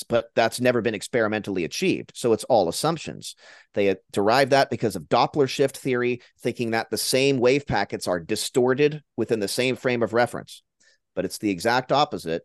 but 0.07 0.29
that's 0.35 0.61
never 0.61 0.81
been 0.81 0.95
experimentally 0.95 1.65
achieved. 1.65 2.13
So 2.15 2.33
it's 2.33 2.43
all 2.45 2.69
assumptions. 2.69 3.35
They 3.73 3.89
uh, 3.89 3.95
derive 4.11 4.51
that 4.51 4.69
because 4.69 4.95
of 4.95 5.03
Doppler 5.03 5.49
shift 5.49 5.77
theory, 5.77 6.21
thinking 6.39 6.71
that 6.71 6.89
the 6.89 6.97
same 6.97 7.37
wave 7.37 7.67
packets 7.67 8.07
are 8.07 8.19
distorted 8.19 9.03
within 9.17 9.39
the 9.39 9.47
same 9.47 9.75
frame 9.75 10.01
of 10.01 10.13
reference. 10.13 10.63
But 11.13 11.25
it's 11.25 11.39
the 11.39 11.49
exact 11.49 11.91
opposite 11.91 12.43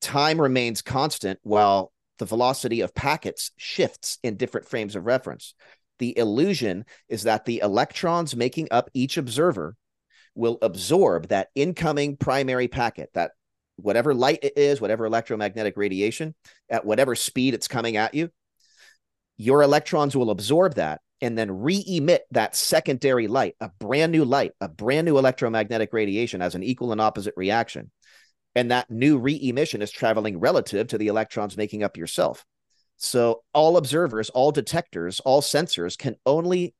time 0.00 0.40
remains 0.40 0.82
constant 0.82 1.38
while 1.42 1.92
the 2.18 2.24
velocity 2.24 2.80
of 2.80 2.94
packets 2.94 3.52
shifts 3.56 4.18
in 4.22 4.36
different 4.36 4.68
frames 4.68 4.96
of 4.96 5.06
reference. 5.06 5.54
The 5.98 6.16
illusion 6.16 6.84
is 7.08 7.24
that 7.24 7.44
the 7.44 7.60
electrons 7.60 8.36
making 8.36 8.68
up 8.70 8.90
each 8.94 9.16
observer 9.16 9.76
will 10.34 10.58
absorb 10.62 11.28
that 11.28 11.48
incoming 11.54 12.16
primary 12.16 12.68
packet, 12.68 13.10
that 13.14 13.32
whatever 13.76 14.14
light 14.14 14.40
it 14.42 14.56
is, 14.56 14.80
whatever 14.80 15.06
electromagnetic 15.06 15.76
radiation, 15.76 16.34
at 16.68 16.84
whatever 16.84 17.14
speed 17.14 17.54
it's 17.54 17.68
coming 17.68 17.96
at 17.96 18.14
you, 18.14 18.30
your 19.36 19.62
electrons 19.62 20.16
will 20.16 20.30
absorb 20.30 20.74
that 20.74 21.00
and 21.20 21.36
then 21.36 21.50
re 21.50 21.84
emit 21.86 22.22
that 22.30 22.54
secondary 22.54 23.26
light, 23.26 23.54
a 23.60 23.70
brand 23.80 24.12
new 24.12 24.24
light, 24.24 24.52
a 24.60 24.68
brand 24.68 25.04
new 25.04 25.18
electromagnetic 25.18 25.92
radiation 25.92 26.42
as 26.42 26.54
an 26.54 26.62
equal 26.62 26.92
and 26.92 27.00
opposite 27.00 27.34
reaction. 27.36 27.90
And 28.58 28.72
that 28.72 28.90
new 28.90 29.18
re 29.18 29.38
emission 29.40 29.82
is 29.82 29.90
traveling 29.92 30.40
relative 30.40 30.88
to 30.88 30.98
the 30.98 31.06
electrons 31.06 31.56
making 31.56 31.84
up 31.84 31.96
yourself. 31.96 32.44
So 32.96 33.44
all 33.54 33.76
observers, 33.76 34.30
all 34.30 34.50
detectors, 34.50 35.20
all 35.20 35.42
sensors 35.42 35.96
can 35.96 36.16
only 36.26 36.74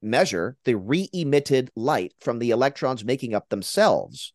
measure 0.00 0.56
the 0.64 0.76
re 0.76 1.08
emitted 1.12 1.72
light 1.74 2.14
from 2.20 2.38
the 2.38 2.50
electrons 2.50 3.04
making 3.04 3.34
up 3.34 3.48
themselves, 3.48 4.32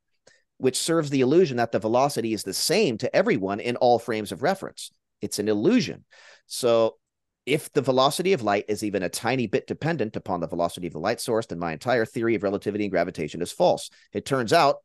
which 0.58 0.78
serves 0.78 1.10
the 1.10 1.22
illusion 1.22 1.56
that 1.56 1.72
the 1.72 1.80
velocity 1.80 2.34
is 2.34 2.44
the 2.44 2.54
same 2.54 2.98
to 2.98 3.16
everyone 3.16 3.62
in 3.62 3.78
all 3.78 3.98
frames 3.98 4.34
of 4.34 4.44
reference. 4.44 4.92
It's 5.22 5.40
an 5.40 5.48
illusion. 5.48 6.04
So 6.46 6.98
if 7.46 7.72
the 7.72 7.84
velocity 7.84 8.34
of 8.34 8.42
light 8.42 8.66
is 8.68 8.84
even 8.84 9.02
a 9.02 9.08
tiny 9.08 9.48
bit 9.48 9.66
dependent 9.66 10.18
upon 10.18 10.42
the 10.42 10.48
velocity 10.50 10.88
of 10.88 10.94
the 10.94 11.00
light 11.00 11.22
source, 11.22 11.46
then 11.46 11.58
my 11.58 11.72
entire 11.72 12.04
theory 12.04 12.36
of 12.36 12.44
relativity 12.44 12.84
and 12.84 12.92
gravitation 12.92 13.42
is 13.42 13.54
false. 13.54 13.90
It 14.12 14.26
turns 14.26 14.52
out 14.52 14.80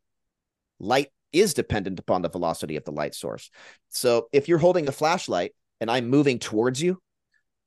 light 0.78 1.08
is 1.32 1.54
dependent 1.54 1.98
upon 1.98 2.22
the 2.22 2.28
velocity 2.28 2.76
of 2.76 2.84
the 2.84 2.92
light 2.92 3.14
source. 3.14 3.50
So 3.88 4.28
if 4.32 4.48
you're 4.48 4.58
holding 4.58 4.88
a 4.88 4.92
flashlight 4.92 5.54
and 5.80 5.90
I'm 5.90 6.08
moving 6.08 6.38
towards 6.38 6.82
you, 6.82 7.00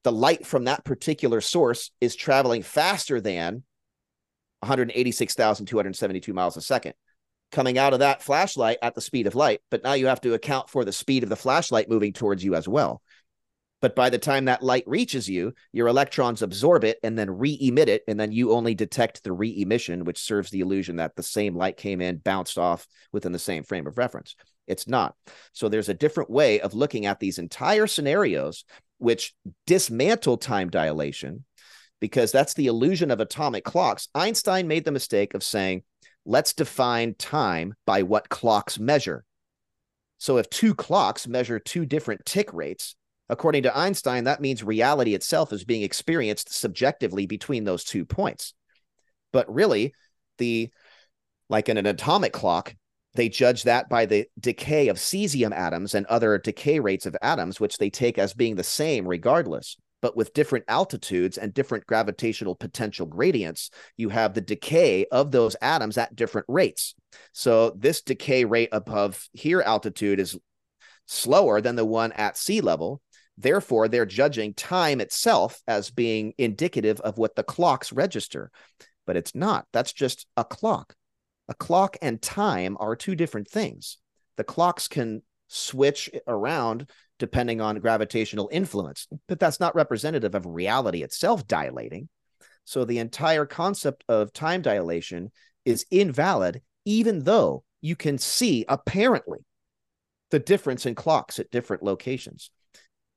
the 0.04 0.12
light 0.12 0.46
from 0.46 0.66
that 0.66 0.84
particular 0.84 1.42
source 1.42 1.92
is 2.02 2.16
traveling 2.16 2.62
faster 2.62 3.22
than 3.22 3.64
186,272 4.60 6.34
miles 6.34 6.58
a 6.58 6.62
second 6.62 6.94
coming 7.54 7.78
out 7.78 7.94
of 7.94 8.00
that 8.00 8.24
flashlight 8.24 8.80
at 8.82 8.96
the 8.96 9.02
speed 9.02 9.28
of 9.28 9.36
light. 9.36 9.62
But 9.70 9.84
now 9.84 9.94
you 9.94 10.08
have 10.08 10.22
to 10.22 10.34
account 10.34 10.70
for 10.70 10.84
the 10.84 10.92
speed 10.92 11.22
of 11.22 11.30
the 11.30 11.36
flashlight 11.36 11.88
moving 11.88 12.12
towards 12.12 12.44
you 12.44 12.56
as 12.56 12.68
well. 12.68 13.03
But 13.84 13.98
by 13.98 14.10
the 14.10 14.18
time 14.18 14.46
that 14.46 14.64
light 14.64 14.86
reaches 14.88 15.28
you, 15.28 15.56
your 15.74 15.90
electrons 15.90 16.42
absorb 16.42 16.86
it 16.86 17.00
and 17.04 17.20
then 17.20 17.30
re 17.30 17.58
emit 17.60 17.90
it. 17.90 18.04
And 18.08 18.18
then 18.18 18.32
you 18.32 18.54
only 18.54 18.74
detect 18.76 19.22
the 19.26 19.34
re 19.34 19.62
emission, 19.62 20.06
which 20.06 20.24
serves 20.24 20.50
the 20.50 20.62
illusion 20.62 20.96
that 20.96 21.18
the 21.18 21.22
same 21.22 21.54
light 21.54 21.76
came 21.76 22.00
in, 22.00 22.16
bounced 22.20 22.58
off 22.58 22.88
within 23.12 23.34
the 23.34 23.40
same 23.40 23.64
frame 23.64 23.86
of 23.86 23.98
reference. 23.98 24.38
It's 24.68 24.88
not. 24.88 25.16
So 25.52 25.68
there's 25.68 25.90
a 25.90 25.94
different 25.94 26.30
way 26.30 26.62
of 26.62 26.74
looking 26.74 27.08
at 27.08 27.20
these 27.20 27.40
entire 27.40 27.86
scenarios, 27.86 28.64
which 29.00 29.36
dismantle 29.68 30.38
time 30.38 30.70
dilation, 30.70 31.44
because 32.00 32.32
that's 32.32 32.54
the 32.54 32.68
illusion 32.68 33.12
of 33.12 33.20
atomic 33.20 33.66
clocks. 33.66 34.08
Einstein 34.16 34.66
made 34.66 34.86
the 34.86 34.92
mistake 34.92 35.34
of 35.34 35.44
saying, 35.44 35.84
let's 36.26 36.54
define 36.54 37.16
time 37.16 37.74
by 37.86 38.04
what 38.04 38.30
clocks 38.30 38.80
measure. 38.80 39.26
So 40.20 40.38
if 40.38 40.50
two 40.50 40.74
clocks 40.74 41.28
measure 41.28 41.60
two 41.60 41.86
different 41.86 42.26
tick 42.26 42.54
rates, 42.54 42.96
According 43.34 43.64
to 43.64 43.76
Einstein, 43.76 44.26
that 44.26 44.42
means 44.42 44.64
reality 44.64 45.16
itself 45.16 45.52
is 45.52 45.64
being 45.64 45.82
experienced 45.82 46.54
subjectively 46.54 47.26
between 47.26 47.64
those 47.64 47.84
two 47.84 48.06
points. 48.06 48.54
But 49.32 49.52
really, 49.52 49.96
the 50.38 50.70
like 51.50 51.68
in 51.68 51.78
an 51.78 51.88
atomic 51.88 52.32
clock, 52.32 52.76
they 53.16 53.30
judge 53.30 53.64
that 53.64 53.90
by 53.90 54.06
the 54.06 54.28
decay 54.40 54.88
of 54.88 54.98
cesium 54.98 55.52
atoms 55.52 55.96
and 55.96 56.06
other 56.06 56.38
decay 56.38 56.80
rates 56.80 57.08
of 57.08 57.18
atoms, 57.24 57.60
which 57.60 57.80
they 57.80 57.90
take 57.90 58.20
as 58.20 58.36
being 58.36 58.56
the 58.56 58.64
same 58.64 59.08
regardless. 59.08 59.78
But 60.00 60.16
with 60.16 60.36
different 60.36 60.66
altitudes 60.68 61.40
and 61.40 61.56
different 61.56 61.88
gravitational 61.88 62.54
potential 62.54 63.08
gradients, 63.08 63.72
you 63.98 64.10
have 64.10 64.36
the 64.36 64.42
decay 64.42 65.08
of 65.12 65.32
those 65.32 65.56
atoms 65.60 65.98
at 65.98 66.16
different 66.16 66.46
rates. 66.48 66.94
So 67.32 67.72
this 67.72 68.04
decay 68.04 68.46
rate 68.46 68.70
above 68.72 69.28
here 69.34 69.62
altitude 69.62 70.20
is 70.20 70.38
slower 71.08 71.62
than 71.62 71.76
the 71.76 71.84
one 71.84 72.12
at 72.12 72.38
sea 72.38 72.62
level. 72.62 73.02
Therefore, 73.38 73.88
they're 73.88 74.06
judging 74.06 74.54
time 74.54 75.02
itself 75.02 75.62
as 75.68 75.90
being 75.90 76.34
indicative 76.38 77.00
of 77.02 77.18
what 77.18 77.36
the 77.36 77.44
clocks 77.44 77.92
register. 77.92 78.52
But 79.06 79.18
it's 79.18 79.36
not. 79.36 79.66
That's 79.74 79.94
just 79.94 80.28
a 80.38 80.44
clock. 80.44 80.96
A 81.50 81.54
clock 81.54 81.98
and 82.02 82.22
time 82.22 82.78
are 82.80 82.96
two 82.96 83.16
different 83.16 83.50
things. 83.50 83.98
The 84.38 84.44
clocks 84.44 84.88
can 84.88 85.24
switch 85.48 86.10
around 86.28 86.90
depending 87.20 87.62
on 87.62 87.80
gravitational 87.80 88.50
influence, 88.52 89.08
but 89.28 89.40
that's 89.40 89.60
not 89.60 89.76
representative 89.76 90.36
of 90.36 90.46
reality 90.46 91.04
itself 91.04 91.48
dilating. 91.48 92.10
So 92.66 92.86
the 92.86 93.00
entire 93.00 93.46
concept 93.46 94.04
of 94.08 94.34
time 94.34 94.62
dilation 94.62 95.32
is 95.66 95.86
invalid, 95.92 96.62
even 96.86 97.24
though 97.24 97.64
you 97.82 97.96
can 97.96 98.18
see 98.18 98.66
apparently 98.68 99.40
the 100.32 100.40
difference 100.40 100.86
in 100.86 100.96
clocks 100.96 101.40
at 101.40 101.52
different 101.52 101.84
locations 101.84 102.50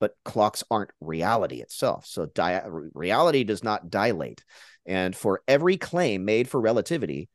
but 0.00 0.14
clocks 0.24 0.62
aren't 0.70 0.90
reality 1.00 1.60
itself. 1.60 2.06
So 2.06 2.26
di- 2.26 2.62
reality 2.66 3.44
does 3.44 3.64
not 3.64 3.90
dilate. 3.90 4.44
And 4.86 5.16
for 5.16 5.42
every 5.48 5.76
claim 5.76 6.24
made 6.24 6.48
for 6.48 6.60
relativity, 6.60 7.28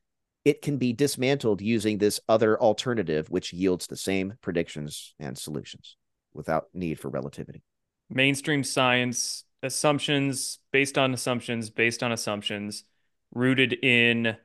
it 0.44 0.62
can 0.62 0.78
be 0.78 0.92
dismantled 0.92 1.60
using 1.60 1.98
this 1.98 2.20
other 2.28 2.60
alternative, 2.60 3.30
which 3.30 3.52
yields 3.52 3.86
the 3.86 3.96
same 3.96 4.34
predictions 4.40 5.14
and 5.18 5.36
solutions 5.38 5.96
without 6.34 6.66
need 6.74 6.98
for 6.98 7.08
relativity. 7.08 7.62
Mainstream 8.10 8.64
science 8.64 9.44
assumptions 9.62 10.58
based 10.72 10.98
on 10.98 11.14
assumptions 11.14 11.70
based 11.70 12.02
on 12.02 12.10
assumptions 12.10 12.84
rooted 13.32 13.72
in 13.72 14.36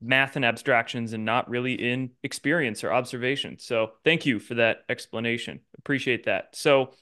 math 0.00 0.36
and 0.36 0.44
abstractions 0.44 1.12
and 1.12 1.24
not 1.24 1.48
really 1.48 1.74
in 1.74 2.10
experience 2.22 2.84
or 2.84 2.92
observation. 2.92 3.58
So, 3.58 3.92
thank 4.04 4.26
you 4.26 4.38
for 4.38 4.54
that 4.54 4.78
explanation. 4.88 5.60
Appreciate 5.78 6.24
that. 6.24 6.50
So, 6.54 6.92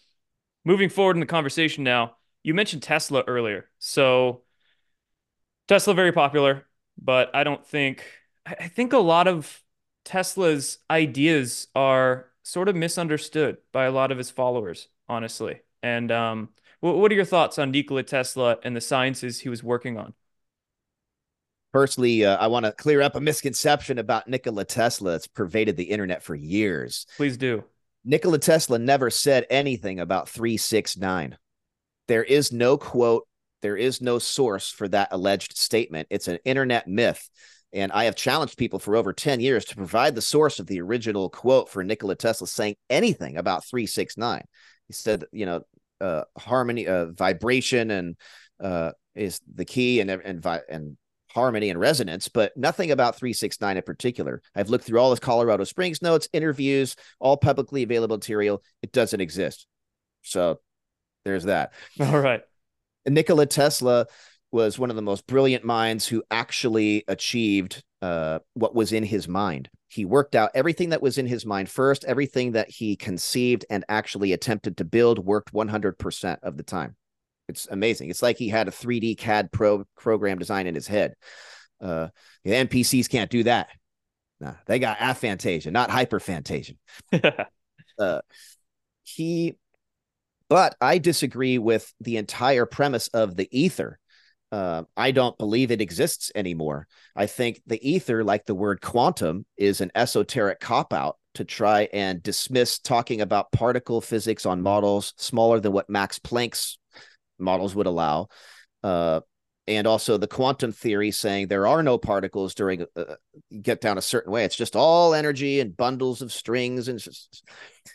moving 0.66 0.90
forward 0.90 1.16
in 1.16 1.20
the 1.20 1.26
conversation 1.26 1.84
now, 1.84 2.16
you 2.42 2.52
mentioned 2.52 2.82
Tesla 2.82 3.24
earlier. 3.26 3.70
So 3.78 4.42
Tesla 5.68 5.94
very 5.94 6.12
popular, 6.12 6.66
but 6.98 7.34
I 7.34 7.44
don't 7.44 7.64
think 7.64 8.04
I 8.44 8.68
think 8.68 8.92
a 8.92 8.98
lot 8.98 9.26
of 9.26 9.62
Tesla's 10.04 10.78
ideas 10.90 11.68
are 11.74 12.26
sort 12.42 12.68
of 12.68 12.76
misunderstood 12.76 13.56
by 13.72 13.86
a 13.86 13.90
lot 13.90 14.12
of 14.12 14.18
his 14.18 14.30
followers, 14.30 14.88
honestly. 15.08 15.62
And 15.82 16.12
um, 16.12 16.50
what, 16.80 17.10
are 17.10 17.14
your 17.14 17.24
thoughts 17.24 17.58
on 17.58 17.72
Nikola 17.72 18.04
Tesla 18.04 18.58
and 18.62 18.76
the 18.76 18.80
sciences 18.80 19.40
he 19.40 19.48
was 19.48 19.64
working 19.64 19.98
on? 19.98 20.14
Firstly, 21.72 22.24
uh, 22.24 22.36
I 22.36 22.46
want 22.46 22.64
to 22.64 22.72
clear 22.72 23.02
up 23.02 23.16
a 23.16 23.20
misconception 23.20 23.98
about 23.98 24.28
Nikola 24.28 24.64
Tesla 24.64 25.12
that's 25.12 25.26
pervaded 25.26 25.76
the 25.76 25.84
internet 25.84 26.22
for 26.22 26.34
years. 26.34 27.06
Please 27.16 27.36
do. 27.36 27.64
Nikola 28.08 28.38
Tesla 28.38 28.78
never 28.78 29.10
said 29.10 29.46
anything 29.50 29.98
about 29.98 30.28
369. 30.28 31.36
There 32.06 32.22
is 32.22 32.52
no 32.52 32.78
quote, 32.78 33.26
there 33.62 33.76
is 33.76 34.00
no 34.00 34.20
source 34.20 34.70
for 34.70 34.86
that 34.88 35.08
alleged 35.10 35.56
statement. 35.56 36.06
It's 36.08 36.28
an 36.28 36.38
internet 36.44 36.86
myth. 36.86 37.28
And 37.72 37.90
I 37.90 38.04
have 38.04 38.14
challenged 38.14 38.56
people 38.56 38.78
for 38.78 38.94
over 38.94 39.12
10 39.12 39.40
years 39.40 39.64
to 39.66 39.76
provide 39.76 40.14
the 40.14 40.22
source 40.22 40.60
of 40.60 40.68
the 40.68 40.80
original 40.80 41.28
quote 41.28 41.68
for 41.68 41.82
Nikola 41.82 42.14
Tesla 42.14 42.46
saying 42.46 42.76
anything 42.88 43.36
about 43.36 43.64
369. 43.64 44.42
He 44.86 44.92
said, 44.92 45.24
you 45.32 45.46
know, 45.46 45.62
uh, 46.00 46.22
harmony, 46.38 46.86
uh, 46.86 47.06
vibration, 47.06 47.90
and 47.90 48.16
uh, 48.60 48.92
is 49.16 49.40
the 49.52 49.64
key, 49.64 50.00
and 50.00 50.10
and 50.10 50.46
and 50.68 50.96
harmony 51.36 51.68
and 51.68 51.78
resonance, 51.78 52.28
but 52.28 52.56
nothing 52.56 52.90
about 52.90 53.14
369 53.14 53.76
in 53.76 53.82
particular. 53.82 54.40
I've 54.54 54.70
looked 54.70 54.84
through 54.84 54.98
all 54.98 55.10
his 55.10 55.20
Colorado 55.20 55.64
Springs 55.64 56.00
notes, 56.00 56.30
interviews, 56.32 56.96
all 57.20 57.36
publicly 57.36 57.82
available 57.82 58.16
material. 58.16 58.62
It 58.82 58.90
doesn't 58.90 59.20
exist. 59.20 59.66
So 60.22 60.60
there's 61.26 61.44
that. 61.44 61.74
All 62.00 62.18
right. 62.18 62.40
And 63.04 63.14
Nikola 63.14 63.44
Tesla 63.44 64.06
was 64.50 64.78
one 64.78 64.88
of 64.88 64.96
the 64.96 65.02
most 65.02 65.26
brilliant 65.26 65.62
minds 65.62 66.08
who 66.08 66.24
actually 66.30 67.04
achieved 67.06 67.84
uh, 68.00 68.38
what 68.54 68.74
was 68.74 68.94
in 68.94 69.02
his 69.02 69.28
mind. 69.28 69.68
He 69.88 70.06
worked 70.06 70.34
out 70.34 70.52
everything 70.54 70.88
that 70.88 71.02
was 71.02 71.18
in 71.18 71.26
his 71.26 71.44
mind 71.44 71.68
first, 71.68 72.04
everything 72.06 72.52
that 72.52 72.70
he 72.70 72.96
conceived 72.96 73.66
and 73.68 73.84
actually 73.90 74.32
attempted 74.32 74.78
to 74.78 74.84
build 74.84 75.18
worked 75.18 75.52
100% 75.52 76.38
of 76.42 76.56
the 76.56 76.62
time. 76.62 76.96
It's 77.48 77.68
amazing. 77.70 78.10
It's 78.10 78.22
like 78.22 78.38
he 78.38 78.48
had 78.48 78.68
a 78.68 78.72
3D 78.72 79.16
CAD 79.18 79.52
pro 79.52 79.84
program 79.96 80.38
design 80.38 80.66
in 80.66 80.74
his 80.74 80.86
head. 80.86 81.14
Uh, 81.80 82.08
the 82.44 82.52
NPCs 82.52 83.08
can't 83.08 83.30
do 83.30 83.44
that. 83.44 83.68
Nah, 84.40 84.54
they 84.66 84.78
got 84.78 84.98
aphantasia, 84.98 85.70
not 85.70 85.90
hyperphantasia. 85.90 86.76
uh, 87.98 88.20
he, 89.04 89.54
but 90.48 90.76
I 90.80 90.98
disagree 90.98 91.58
with 91.58 91.92
the 92.00 92.16
entire 92.16 92.66
premise 92.66 93.08
of 93.08 93.36
the 93.36 93.48
ether. 93.56 93.98
Uh, 94.52 94.84
I 94.96 95.10
don't 95.10 95.36
believe 95.38 95.70
it 95.70 95.80
exists 95.80 96.30
anymore. 96.34 96.86
I 97.14 97.26
think 97.26 97.62
the 97.66 97.88
ether, 97.88 98.22
like 98.22 98.44
the 98.44 98.54
word 98.54 98.80
quantum, 98.80 99.44
is 99.56 99.80
an 99.80 99.90
esoteric 99.94 100.60
cop 100.60 100.92
out 100.92 101.16
to 101.34 101.44
try 101.44 101.88
and 101.92 102.22
dismiss 102.22 102.78
talking 102.78 103.20
about 103.20 103.52
particle 103.52 104.00
physics 104.00 104.46
on 104.46 104.62
models 104.62 105.14
smaller 105.16 105.60
than 105.60 105.72
what 105.72 105.90
Max 105.90 106.18
Planck's 106.18 106.78
models 107.38 107.74
would 107.74 107.86
allow. 107.86 108.28
Uh, 108.82 109.20
and 109.68 109.86
also 109.86 110.16
the 110.16 110.28
quantum 110.28 110.72
theory 110.72 111.10
saying 111.10 111.48
there 111.48 111.66
are 111.66 111.82
no 111.82 111.98
particles 111.98 112.54
during 112.54 112.86
uh, 112.94 113.14
get 113.62 113.80
down 113.80 113.98
a 113.98 114.02
certain 114.02 114.32
way. 114.32 114.44
It's 114.44 114.56
just 114.56 114.76
all 114.76 115.14
energy 115.14 115.60
and 115.60 115.76
bundles 115.76 116.22
of 116.22 116.32
strings, 116.32 116.88
and 116.88 116.96
it's, 116.96 117.04
just, 117.04 117.44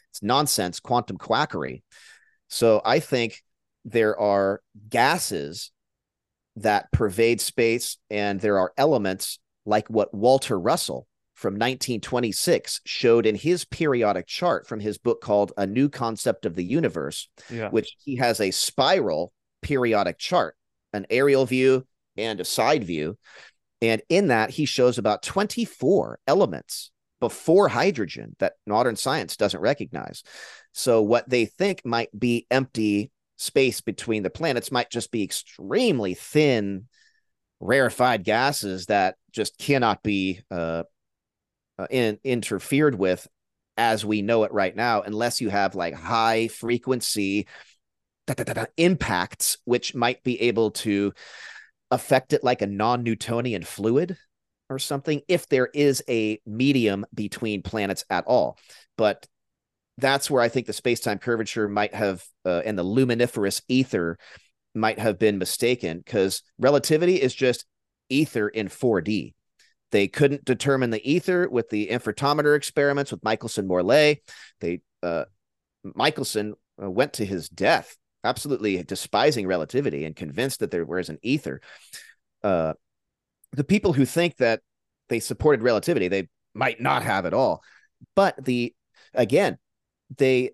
it's 0.09 0.21
nonsense, 0.21 0.79
quantum 0.79 1.17
quackery. 1.17 1.83
So 2.49 2.81
I 2.83 2.99
think 2.99 3.41
there 3.85 4.19
are 4.19 4.61
gases 4.89 5.71
that 6.57 6.91
pervade 6.91 7.39
space, 7.39 7.97
and 8.09 8.39
there 8.39 8.59
are 8.59 8.73
elements 8.77 9.39
like 9.65 9.87
what 9.89 10.13
Walter 10.13 10.59
Russell 10.59 11.07
from 11.41 11.55
1926 11.55 12.81
showed 12.85 13.25
in 13.25 13.33
his 13.35 13.65
periodic 13.65 14.27
chart 14.27 14.67
from 14.67 14.79
his 14.79 14.99
book 14.99 15.21
called 15.21 15.51
A 15.57 15.65
New 15.65 15.89
Concept 15.89 16.45
of 16.45 16.55
the 16.55 16.63
Universe, 16.63 17.27
yeah. 17.49 17.69
which 17.69 17.95
he 18.03 18.17
has 18.17 18.39
a 18.39 18.51
spiral 18.51 19.33
periodic 19.63 20.19
chart, 20.19 20.55
an 20.93 21.07
aerial 21.09 21.47
view 21.47 21.87
and 22.15 22.39
a 22.39 22.45
side 22.45 22.83
view. 22.83 23.17
And 23.81 24.03
in 24.07 24.27
that, 24.27 24.51
he 24.51 24.65
shows 24.65 24.99
about 24.99 25.23
24 25.23 26.19
elements 26.27 26.91
before 27.19 27.67
hydrogen 27.67 28.35
that 28.37 28.53
modern 28.67 28.95
science 28.95 29.35
doesn't 29.35 29.59
recognize. 29.59 30.21
So, 30.73 31.01
what 31.01 31.27
they 31.27 31.45
think 31.45 31.83
might 31.83 32.17
be 32.17 32.45
empty 32.51 33.09
space 33.37 33.81
between 33.81 34.21
the 34.21 34.29
planets 34.29 34.71
might 34.71 34.91
just 34.91 35.11
be 35.11 35.23
extremely 35.23 36.13
thin, 36.13 36.87
rarefied 37.59 38.23
gases 38.23 38.85
that 38.87 39.15
just 39.31 39.57
cannot 39.57 40.03
be 40.03 40.41
uh, 40.51 40.83
uh, 41.77 41.87
in, 41.89 42.19
interfered 42.23 42.95
with 42.95 43.27
as 43.77 44.05
we 44.05 44.21
know 44.21 44.43
it 44.43 44.51
right 44.51 44.75
now, 44.75 45.01
unless 45.01 45.41
you 45.41 45.49
have 45.49 45.75
like 45.75 45.93
high 45.93 46.47
frequency 46.47 47.47
impacts, 48.77 49.57
which 49.65 49.95
might 49.95 50.23
be 50.23 50.41
able 50.41 50.71
to 50.71 51.13
affect 51.89 52.33
it 52.33 52.43
like 52.43 52.61
a 52.61 52.67
non 52.67 53.03
Newtonian 53.03 53.63
fluid 53.63 54.17
or 54.69 54.79
something, 54.79 55.21
if 55.27 55.47
there 55.47 55.69
is 55.73 56.03
a 56.07 56.39
medium 56.45 57.05
between 57.13 57.61
planets 57.61 58.05
at 58.09 58.25
all. 58.25 58.57
But 58.97 59.27
that's 59.97 60.29
where 60.31 60.41
I 60.41 60.49
think 60.49 60.67
the 60.67 60.73
space 60.73 61.01
time 61.01 61.19
curvature 61.19 61.67
might 61.67 61.93
have, 61.93 62.23
uh, 62.45 62.61
and 62.65 62.77
the 62.77 62.83
luminiferous 62.83 63.61
ether 63.67 64.17
might 64.73 64.99
have 64.99 65.19
been 65.19 65.37
mistaken 65.37 65.97
because 65.97 66.43
relativity 66.57 67.21
is 67.21 67.33
just 67.33 67.65
ether 68.09 68.47
in 68.47 68.67
4D. 68.67 69.33
They 69.91 70.07
couldn't 70.07 70.45
determine 70.45 70.89
the 70.89 71.09
ether 71.09 71.49
with 71.49 71.69
the 71.69 71.87
interferometer 71.87 72.55
experiments 72.55 73.11
with 73.11 73.23
Michelson 73.23 73.67
Morley. 73.67 74.21
They 74.59 74.81
uh, 75.03 75.25
Michelson 75.83 76.55
uh, 76.81 76.89
went 76.89 77.13
to 77.13 77.25
his 77.25 77.49
death 77.49 77.97
absolutely 78.23 78.81
despising 78.83 79.47
relativity 79.47 80.05
and 80.05 80.15
convinced 80.15 80.59
that 80.59 80.71
there 80.71 80.85
was 80.85 81.09
an 81.09 81.19
ether. 81.21 81.61
Uh, 82.43 82.73
the 83.51 83.63
people 83.63 83.93
who 83.93 84.05
think 84.05 84.37
that 84.37 84.61
they 85.09 85.19
supported 85.19 85.61
relativity, 85.61 86.07
they 86.07 86.29
might 86.53 86.79
not 86.79 87.03
have 87.03 87.25
at 87.25 87.33
all. 87.33 87.63
But 88.15 88.43
the 88.43 88.73
again, 89.13 89.57
they 90.17 90.51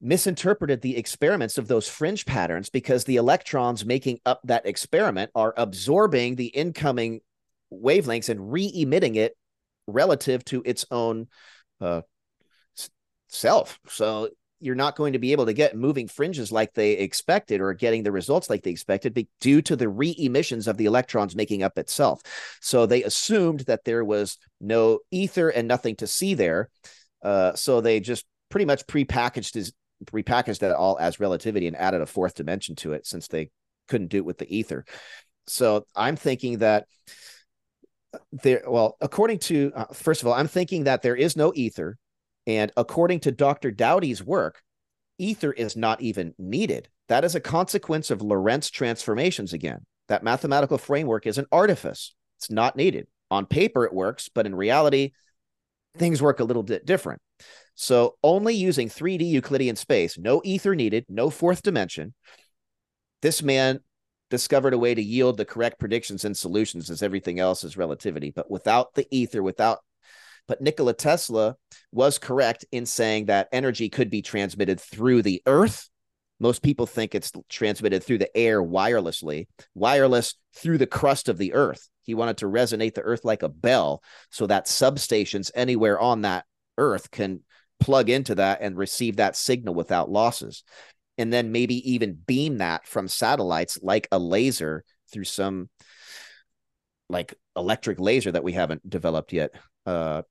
misinterpreted 0.00 0.80
the 0.80 0.96
experiments 0.96 1.58
of 1.58 1.68
those 1.68 1.88
fringe 1.88 2.24
patterns 2.24 2.70
because 2.70 3.04
the 3.04 3.16
electrons 3.16 3.84
making 3.84 4.18
up 4.24 4.40
that 4.44 4.66
experiment 4.66 5.30
are 5.34 5.52
absorbing 5.56 6.36
the 6.36 6.46
incoming 6.46 7.20
wavelengths 7.72 8.28
and 8.28 8.52
re-emitting 8.52 9.16
it 9.16 9.36
relative 9.86 10.44
to 10.46 10.62
its 10.64 10.86
own 10.90 11.28
uh, 11.80 12.02
self. 13.28 13.78
So 13.88 14.30
you're 14.60 14.74
not 14.74 14.96
going 14.96 15.14
to 15.14 15.18
be 15.18 15.32
able 15.32 15.46
to 15.46 15.54
get 15.54 15.74
moving 15.74 16.06
fringes 16.06 16.52
like 16.52 16.74
they 16.74 16.92
expected 16.92 17.60
or 17.60 17.72
getting 17.72 18.02
the 18.02 18.12
results 18.12 18.50
like 18.50 18.62
they 18.62 18.70
expected 18.70 19.26
due 19.40 19.62
to 19.62 19.74
the 19.74 19.88
re-emissions 19.88 20.68
of 20.68 20.76
the 20.76 20.84
electrons 20.84 21.34
making 21.34 21.62
up 21.62 21.78
itself. 21.78 22.20
So 22.60 22.84
they 22.84 23.02
assumed 23.02 23.60
that 23.60 23.84
there 23.84 24.04
was 24.04 24.36
no 24.60 24.98
ether 25.10 25.48
and 25.48 25.66
nothing 25.66 25.96
to 25.96 26.06
see 26.06 26.34
there. 26.34 26.68
Uh, 27.22 27.54
so 27.54 27.80
they 27.80 28.00
just 28.00 28.26
pretty 28.50 28.66
much 28.66 28.86
prepackaged 28.86 29.56
as 29.56 29.72
repackaged 30.06 30.60
that 30.60 30.74
all 30.74 30.98
as 30.98 31.20
relativity 31.20 31.66
and 31.66 31.76
added 31.76 32.00
a 32.00 32.06
fourth 32.06 32.34
dimension 32.34 32.74
to 32.74 32.92
it 32.92 33.06
since 33.06 33.28
they 33.28 33.50
couldn't 33.88 34.08
do 34.08 34.18
it 34.18 34.24
with 34.24 34.38
the 34.38 34.56
ether. 34.56 34.84
So 35.46 35.86
I'm 35.96 36.16
thinking 36.16 36.58
that 36.58 36.86
there, 38.32 38.62
well, 38.66 38.96
according 39.00 39.38
to, 39.40 39.72
uh, 39.74 39.86
first 39.92 40.22
of 40.22 40.28
all, 40.28 40.34
I'm 40.34 40.48
thinking 40.48 40.84
that 40.84 41.02
there 41.02 41.16
is 41.16 41.36
no 41.36 41.52
ether. 41.54 41.98
And 42.46 42.72
according 42.76 43.20
to 43.20 43.32
Dr. 43.32 43.70
Dowdye's 43.70 44.22
work, 44.22 44.62
ether 45.18 45.52
is 45.52 45.76
not 45.76 46.00
even 46.00 46.34
needed. 46.38 46.88
That 47.08 47.24
is 47.24 47.34
a 47.34 47.40
consequence 47.40 48.10
of 48.10 48.22
Lorentz 48.22 48.70
transformations 48.70 49.52
again. 49.52 49.84
That 50.08 50.24
mathematical 50.24 50.78
framework 50.78 51.26
is 51.26 51.38
an 51.38 51.46
artifice. 51.52 52.14
It's 52.38 52.50
not 52.50 52.76
needed. 52.76 53.06
On 53.30 53.46
paper, 53.46 53.84
it 53.84 53.92
works, 53.92 54.28
but 54.28 54.46
in 54.46 54.54
reality, 54.54 55.12
things 55.96 56.22
work 56.22 56.40
a 56.40 56.44
little 56.44 56.62
bit 56.62 56.86
different. 56.86 57.20
So 57.74 58.16
only 58.22 58.54
using 58.54 58.88
3D 58.88 59.28
Euclidean 59.28 59.76
space, 59.76 60.18
no 60.18 60.40
ether 60.44 60.74
needed, 60.74 61.06
no 61.08 61.30
fourth 61.30 61.62
dimension. 61.62 62.14
This 63.22 63.42
man 63.42 63.80
discovered 64.30 64.72
a 64.72 64.78
way 64.78 64.94
to 64.94 65.02
yield 65.02 65.36
the 65.36 65.44
correct 65.44 65.78
predictions 65.78 66.24
and 66.24 66.36
solutions 66.36 66.88
as 66.88 67.02
everything 67.02 67.38
else 67.38 67.64
is 67.64 67.76
relativity. 67.76 68.30
But 68.30 68.50
without 68.50 68.94
the 68.94 69.06
ether, 69.10 69.42
without 69.42 69.80
but 70.48 70.60
Nikola 70.60 70.94
Tesla 70.94 71.56
was 71.92 72.18
correct 72.18 72.64
in 72.72 72.84
saying 72.84 73.26
that 73.26 73.48
energy 73.52 73.88
could 73.88 74.10
be 74.10 74.22
transmitted 74.22 74.80
through 74.80 75.22
the 75.22 75.42
earth. 75.46 75.88
Most 76.40 76.62
people 76.62 76.86
think 76.86 77.14
it's 77.14 77.30
transmitted 77.48 78.02
through 78.02 78.18
the 78.18 78.36
air 78.36 78.62
wirelessly, 78.62 79.46
wireless 79.74 80.34
through 80.56 80.78
the 80.78 80.86
crust 80.86 81.28
of 81.28 81.38
the 81.38 81.52
earth. 81.52 81.88
He 82.02 82.14
wanted 82.14 82.38
to 82.38 82.46
resonate 82.46 82.94
the 82.94 83.02
earth 83.02 83.24
like 83.24 83.42
a 83.42 83.48
bell 83.48 84.02
so 84.30 84.46
that 84.46 84.66
substations 84.66 85.52
anywhere 85.54 86.00
on 86.00 86.22
that 86.22 86.46
earth 86.78 87.10
can 87.10 87.40
plug 87.78 88.10
into 88.10 88.34
that 88.36 88.58
and 88.60 88.76
receive 88.76 89.16
that 89.16 89.36
signal 89.36 89.74
without 89.74 90.10
losses. 90.10 90.64
And 91.20 91.30
then 91.30 91.52
maybe 91.52 91.92
even 91.92 92.14
beam 92.14 92.58
that 92.58 92.86
from 92.86 93.06
satellites 93.06 93.78
like 93.82 94.08
a 94.10 94.18
laser 94.18 94.84
through 95.12 95.24
some 95.24 95.68
like 97.10 97.34
electric 97.54 98.00
laser 98.00 98.32
that 98.32 98.42
we 98.42 98.52
haven't 98.52 98.88
developed 98.88 99.34
yet 99.34 99.54
uh, 99.84 100.22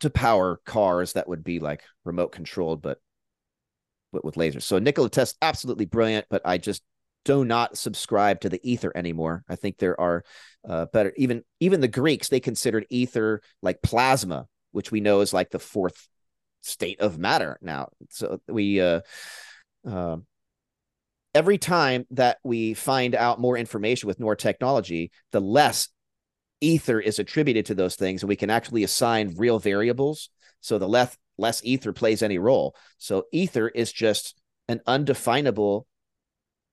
to 0.00 0.08
power 0.08 0.58
cars 0.64 1.12
that 1.12 1.28
would 1.28 1.44
be 1.44 1.60
like 1.60 1.82
remote 2.04 2.32
controlled, 2.32 2.80
but, 2.80 2.98
but 4.10 4.24
with 4.24 4.36
lasers. 4.36 4.62
So 4.62 4.78
Nikola 4.78 5.10
Tesla, 5.10 5.36
absolutely 5.42 5.84
brilliant, 5.84 6.26
but 6.30 6.40
I 6.46 6.56
just 6.56 6.82
do 7.26 7.44
not 7.44 7.76
subscribe 7.76 8.40
to 8.40 8.48
the 8.48 8.60
ether 8.62 8.92
anymore. 8.94 9.44
I 9.50 9.56
think 9.56 9.76
there 9.76 10.00
are 10.00 10.24
uh, 10.66 10.86
better. 10.86 11.12
Even 11.16 11.42
even 11.60 11.82
the 11.82 11.88
Greeks 11.88 12.30
they 12.30 12.40
considered 12.40 12.86
ether 12.88 13.42
like 13.60 13.82
plasma, 13.82 14.46
which 14.70 14.90
we 14.90 15.00
know 15.00 15.20
is 15.20 15.34
like 15.34 15.50
the 15.50 15.58
fourth 15.58 16.08
state 16.62 17.00
of 17.00 17.18
matter 17.18 17.58
now. 17.60 17.90
So 18.10 18.40
we 18.48 18.80
uh, 18.80 19.00
uh, 19.88 20.16
every 21.34 21.58
time 21.58 22.06
that 22.10 22.38
we 22.42 22.74
find 22.74 23.14
out 23.14 23.40
more 23.40 23.56
information 23.56 24.06
with 24.06 24.20
more 24.20 24.36
technology, 24.36 25.10
the 25.32 25.40
less 25.40 25.88
ether 26.60 26.98
is 26.98 27.18
attributed 27.18 27.66
to 27.66 27.74
those 27.74 27.96
things, 27.96 28.22
and 28.22 28.28
we 28.28 28.36
can 28.36 28.50
actually 28.50 28.84
assign 28.84 29.34
real 29.36 29.58
variables. 29.58 30.30
So 30.60 30.78
the 30.78 30.88
less 30.88 31.16
less 31.38 31.60
ether 31.64 31.92
plays 31.92 32.22
any 32.22 32.38
role. 32.38 32.74
So 32.98 33.24
ether 33.32 33.68
is 33.68 33.92
just 33.92 34.40
an 34.68 34.80
undefinable 34.86 35.86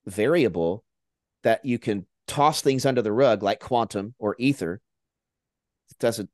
variable 0.05 0.84
that 1.43 1.66
you 1.66 1.78
can 1.78 2.05
toss 2.28 2.61
things 2.61 2.86
under 2.86 3.01
the 3.01 3.11
rug 3.11 3.43
like 3.43 3.59
quantum 3.59 4.16
or 4.18 4.36
ether. 4.39 4.80
It 5.91 5.99
doesn't. 5.99 6.30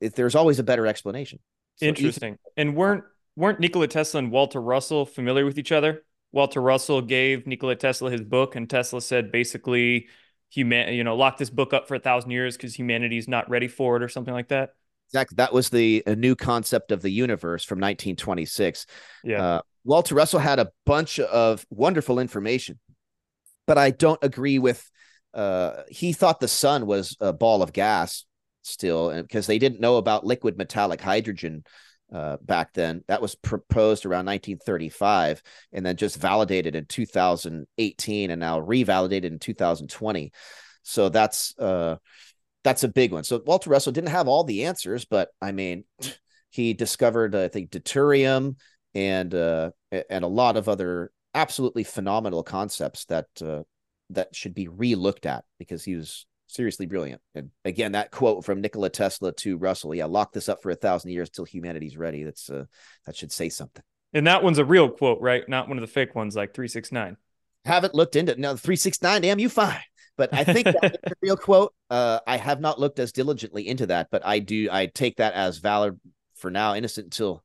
It, 0.00 0.14
there's 0.14 0.34
always 0.34 0.58
a 0.58 0.62
better 0.62 0.86
explanation. 0.86 1.40
So 1.76 1.86
Interesting. 1.86 2.34
Ether, 2.34 2.52
and 2.56 2.76
weren't 2.76 3.04
weren't 3.38 3.60
Nikola 3.60 3.86
Tesla 3.86 4.18
and 4.18 4.32
Walter 4.32 4.60
Russell 4.60 5.06
familiar 5.06 5.44
with 5.44 5.58
each 5.58 5.70
other? 5.70 6.04
Walter 6.32 6.60
Russell 6.60 7.00
gave 7.00 7.46
Nikola 7.46 7.76
Tesla 7.76 8.10
his 8.10 8.22
book, 8.22 8.56
and 8.56 8.68
Tesla 8.68 9.00
said 9.00 9.30
basically 9.30 10.08
human, 10.50 10.92
you 10.92 11.04
know, 11.04 11.16
lock 11.16 11.38
this 11.38 11.48
book 11.48 11.72
up 11.72 11.86
for 11.86 11.94
a 11.94 12.00
thousand 12.00 12.32
years 12.32 12.56
because 12.56 12.76
humanity's 12.76 13.28
not 13.28 13.48
ready 13.48 13.68
for 13.68 13.96
it 13.96 14.02
or 14.02 14.08
something 14.08 14.34
like 14.34 14.48
that. 14.48 14.70
Exactly. 15.08 15.36
That 15.36 15.52
was 15.52 15.70
the 15.70 16.02
a 16.06 16.16
new 16.16 16.34
concept 16.34 16.90
of 16.90 17.00
the 17.00 17.10
universe 17.10 17.64
from 17.64 17.78
1926. 17.78 18.86
Yeah. 19.22 19.42
Uh, 19.42 19.60
Walter 19.84 20.14
Russell 20.16 20.40
had 20.40 20.58
a 20.58 20.70
bunch 20.84 21.18
of 21.20 21.64
wonderful 21.70 22.18
information, 22.18 22.78
but 23.66 23.78
I 23.78 23.90
don't 23.90 24.22
agree 24.22 24.58
with. 24.58 24.90
Uh, 25.32 25.82
he 25.88 26.12
thought 26.12 26.40
the 26.40 26.48
sun 26.48 26.86
was 26.86 27.16
a 27.20 27.32
ball 27.32 27.62
of 27.62 27.72
gas 27.72 28.24
still, 28.62 29.14
because 29.22 29.46
they 29.46 29.58
didn't 29.58 29.80
know 29.80 29.96
about 29.96 30.26
liquid 30.26 30.58
metallic 30.58 31.00
hydrogen 31.00 31.64
uh, 32.12 32.36
back 32.42 32.72
then. 32.74 33.02
That 33.08 33.22
was 33.22 33.34
proposed 33.34 34.06
around 34.06 34.26
1935 34.26 35.42
and 35.72 35.84
then 35.84 35.96
just 35.96 36.20
validated 36.20 36.74
in 36.74 36.86
2018 36.86 38.30
and 38.30 38.40
now 38.40 38.60
revalidated 38.60 39.24
in 39.24 39.38
2020. 39.38 40.32
So 40.82 41.08
that's 41.08 41.56
uh, 41.58 41.96
that's 42.64 42.84
a 42.84 42.88
big 42.88 43.12
one. 43.12 43.24
So 43.24 43.42
Walter 43.44 43.70
Russell 43.70 43.92
didn't 43.92 44.10
have 44.10 44.28
all 44.28 44.44
the 44.44 44.64
answers, 44.64 45.04
but 45.04 45.28
I 45.40 45.52
mean, 45.52 45.84
he 46.50 46.72
discovered 46.72 47.34
I 47.34 47.48
think 47.48 47.70
deuterium 47.70 48.56
and 48.94 49.34
uh, 49.34 49.70
and 50.08 50.24
a 50.24 50.28
lot 50.28 50.56
of 50.56 50.68
other 50.68 51.12
absolutely 51.34 51.84
phenomenal 51.84 52.42
concepts 52.42 53.04
that 53.06 53.26
uh, 53.42 53.62
that 54.10 54.34
should 54.34 54.54
be 54.54 54.68
re-looked 54.68 55.26
at 55.26 55.44
because 55.58 55.84
he 55.84 55.94
was 55.94 56.26
seriously 56.48 56.86
brilliant. 56.86 57.20
And 57.34 57.50
again, 57.64 57.92
that 57.92 58.10
quote 58.10 58.44
from 58.44 58.60
Nikola 58.60 58.90
Tesla 58.90 59.32
to 59.34 59.56
Russell, 59.56 59.94
yeah, 59.94 60.06
lock 60.06 60.32
this 60.32 60.48
up 60.48 60.62
for 60.62 60.70
a 60.70 60.74
thousand 60.74 61.12
years 61.12 61.30
till 61.30 61.44
humanity's 61.44 61.96
ready. 61.96 62.24
That's 62.24 62.50
uh, 62.50 62.64
that 63.06 63.16
should 63.16 63.32
say 63.32 63.48
something. 63.48 63.84
And 64.12 64.26
that 64.26 64.42
one's 64.42 64.58
a 64.58 64.64
real 64.64 64.88
quote, 64.88 65.20
right? 65.20 65.48
Not 65.48 65.68
one 65.68 65.76
of 65.78 65.82
the 65.82 65.86
fake 65.86 66.14
ones 66.14 66.34
like 66.34 66.54
369. 66.54 67.16
Haven't 67.64 67.94
looked 67.94 68.16
into 68.16 68.32
it. 68.32 68.38
No, 68.38 68.56
369, 68.56 69.22
damn, 69.22 69.38
you 69.38 69.48
fine. 69.48 69.80
But 70.16 70.32
I 70.32 70.44
think 70.44 70.64
that's 70.64 70.96
a 71.04 71.12
real 71.20 71.36
quote. 71.36 71.74
Uh, 71.90 72.20
I 72.26 72.38
have 72.38 72.60
not 72.60 72.80
looked 72.80 72.98
as 72.98 73.12
diligently 73.12 73.68
into 73.68 73.86
that, 73.86 74.08
but 74.10 74.26
I 74.26 74.40
do. 74.40 74.68
I 74.70 74.86
take 74.86 75.18
that 75.18 75.34
as 75.34 75.58
valid 75.58 76.00
for 76.34 76.50
now, 76.50 76.74
innocent 76.74 77.06
until 77.06 77.44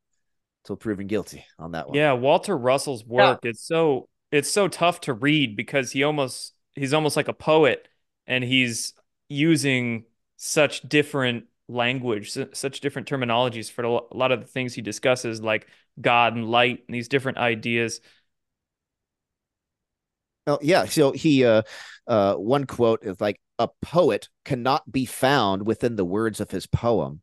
until 0.64 0.78
proven 0.78 1.08
guilty 1.08 1.46
on 1.60 1.74
that 1.74 1.88
one. 1.88 1.98
Yeah, 1.98 2.14
Walter 2.14 2.58
Russell's 2.58 3.06
work. 3.06 3.42
Yeah. 3.44 3.50
It's 3.50 3.66
so 3.66 4.08
it's 4.32 4.50
so 4.50 4.68
tough 4.68 5.02
to 5.02 5.14
read 5.14 5.56
because 5.56 5.92
he 5.92 6.04
almost 6.04 6.54
he's 6.74 6.94
almost 6.94 7.16
like 7.16 7.28
a 7.28 7.34
poet 7.34 7.88
and 8.28 8.44
he's 8.44 8.94
using 9.30 10.06
such 10.38 10.82
different 10.82 11.46
language, 11.68 12.38
such 12.54 12.82
different 12.82 13.08
terminologies 13.08 13.72
for 13.72 13.84
a 13.84 14.16
lot 14.16 14.32
of 14.32 14.42
the 14.42 14.48
things 14.48 14.74
he 14.74 14.82
discusses, 14.82 15.42
like 15.42 15.68
God 16.00 16.36
and 16.36 16.50
light 16.50 16.84
and 16.88 16.96
these 16.96 17.08
different 17.08 17.38
ideas. 17.38 18.02
Oh 20.46 20.60
yeah, 20.62 20.86
so 20.86 21.12
he 21.14 21.46
uh, 21.46 21.62
uh, 22.06 22.36
one 22.36 22.66
quote 22.66 23.04
is 23.04 23.22
like 23.22 23.40
a 23.60 23.70
poet 23.82 24.28
cannot 24.44 24.92
be 24.92 25.06
found 25.06 25.66
within 25.66 25.96
the 25.96 26.04
words 26.04 26.42
of 26.42 26.52
his 26.52 26.68
poem, 26.68 27.22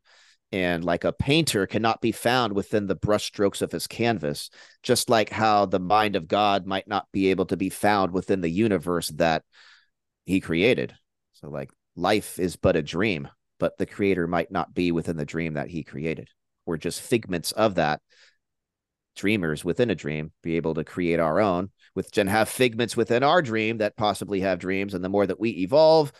and 0.51 0.83
like 0.83 1.03
a 1.03 1.13
painter 1.13 1.67
cannot 1.67 2.01
be 2.01 2.11
found 2.11 2.53
within 2.53 2.87
the 2.87 2.95
brushstrokes 2.95 3.61
of 3.61 3.71
his 3.71 3.85
canvas. 3.85 4.49
Just 4.81 5.07
like 5.09 5.29
how 5.29 5.67
the 5.67 5.79
mind 5.79 6.15
of 6.15 6.27
God 6.27 6.65
might 6.65 6.87
not 6.87 7.07
be 7.11 7.29
able 7.29 7.45
to 7.45 7.57
be 7.57 7.69
found 7.69 8.11
within 8.11 8.41
the 8.41 8.49
universe 8.49 9.09
that 9.09 9.43
he 10.31 10.39
created. 10.39 10.95
So 11.33 11.49
like 11.49 11.69
life 11.95 12.39
is 12.39 12.55
but 12.55 12.77
a 12.77 12.81
dream, 12.81 13.27
but 13.59 13.77
the 13.77 13.85
creator 13.85 14.27
might 14.27 14.49
not 14.49 14.73
be 14.73 14.91
within 14.91 15.17
the 15.17 15.25
dream 15.25 15.55
that 15.55 15.67
he 15.67 15.83
created. 15.83 16.29
We're 16.65 16.77
just 16.77 17.01
figments 17.01 17.51
of 17.51 17.75
that. 17.75 18.01
Dreamers 19.17 19.65
within 19.65 19.89
a 19.89 19.95
dream 19.95 20.31
be 20.41 20.55
able 20.55 20.73
to 20.75 20.85
create 20.85 21.19
our 21.19 21.41
own 21.41 21.69
with 21.95 22.17
and 22.17 22.29
have 22.29 22.47
figments 22.47 22.95
within 22.95 23.23
our 23.23 23.41
dream 23.41 23.79
that 23.79 23.97
possibly 23.97 24.39
have 24.39 24.57
dreams. 24.57 24.93
And 24.93 25.03
the 25.03 25.09
more 25.09 25.27
that 25.27 25.39
we 25.39 25.49
evolve, 25.49 26.13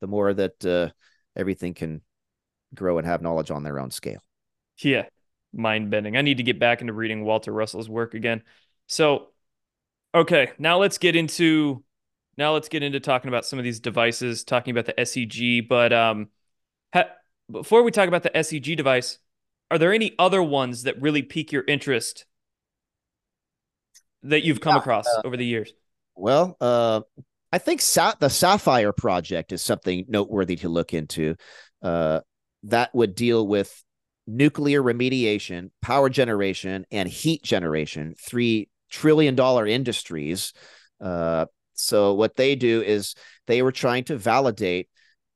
the 0.00 0.06
more 0.06 0.32
that 0.32 0.64
uh, 0.64 0.88
everything 1.36 1.74
can 1.74 2.00
grow 2.74 2.96
and 2.96 3.06
have 3.06 3.20
knowledge 3.20 3.50
on 3.50 3.64
their 3.64 3.78
own 3.78 3.90
scale. 3.90 4.22
Yeah, 4.78 5.04
mind 5.52 5.90
bending. 5.90 6.16
I 6.16 6.22
need 6.22 6.38
to 6.38 6.42
get 6.42 6.58
back 6.58 6.80
into 6.80 6.94
reading 6.94 7.22
Walter 7.22 7.52
Russell's 7.52 7.88
work 7.88 8.14
again. 8.14 8.42
So, 8.86 9.28
okay, 10.14 10.52
now 10.58 10.78
let's 10.78 10.96
get 10.96 11.16
into 11.16 11.84
now 12.38 12.54
let's 12.54 12.68
get 12.68 12.84
into 12.84 13.00
talking 13.00 13.28
about 13.28 13.44
some 13.44 13.58
of 13.58 13.64
these 13.64 13.80
devices, 13.80 14.44
talking 14.44 14.70
about 14.70 14.86
the 14.86 14.94
SEG. 14.94 15.68
But 15.68 15.92
um, 15.92 16.28
ha- 16.94 17.10
before 17.50 17.82
we 17.82 17.90
talk 17.90 18.06
about 18.06 18.22
the 18.22 18.30
SEG 18.30 18.76
device, 18.76 19.18
are 19.72 19.76
there 19.78 19.92
any 19.92 20.14
other 20.18 20.42
ones 20.42 20.84
that 20.84 21.02
really 21.02 21.22
pique 21.22 21.50
your 21.50 21.64
interest 21.66 22.24
that 24.22 24.44
you've 24.44 24.60
come 24.60 24.76
yeah, 24.76 24.80
across 24.80 25.06
uh, 25.06 25.22
over 25.24 25.36
the 25.36 25.44
years? 25.44 25.72
Well, 26.14 26.56
uh, 26.60 27.00
I 27.52 27.58
think 27.58 27.80
Sa- 27.80 28.14
the 28.18 28.30
Sapphire 28.30 28.92
project 28.92 29.52
is 29.52 29.60
something 29.60 30.04
noteworthy 30.08 30.56
to 30.56 30.68
look 30.68 30.94
into. 30.94 31.34
Uh, 31.82 32.20
that 32.64 32.94
would 32.94 33.16
deal 33.16 33.46
with 33.46 33.84
nuclear 34.28 34.80
remediation, 34.80 35.70
power 35.82 36.08
generation, 36.08 36.86
and 36.92 37.08
heat 37.08 37.42
generation, 37.42 38.14
three 38.16 38.68
trillion 38.90 39.34
dollar 39.34 39.66
industries. 39.66 40.52
Uh, 41.00 41.46
so 41.78 42.14
what 42.14 42.36
they 42.36 42.56
do 42.56 42.82
is 42.82 43.14
they 43.46 43.62
were 43.62 43.72
trying 43.72 44.04
to 44.04 44.16
validate 44.16 44.88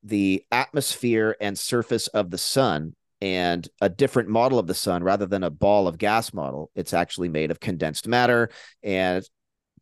the 0.03 0.45
atmosphere 0.51 1.37
and 1.41 1.59
surface 1.59 2.09
of 2.09 2.31
the 2.31 2.39
sun 2.39 2.95
and 3.21 3.69
a 3.81 3.89
different 3.89 4.29
model 4.29 4.59
of 4.59 4.67
the 4.67 4.75
sun 4.75 5.05
rather 5.05 5.27
than 5.27 5.45
a 5.45 5.51
ball 5.51 5.87
of 5.87 5.99
gas 5.99 6.35
model. 6.35 6.71
It's 6.75 6.93
actually 6.93 7.29
made 7.29 7.53
of 7.53 7.61
condensed 7.61 8.09
matter 8.09 8.51
and 8.83 9.25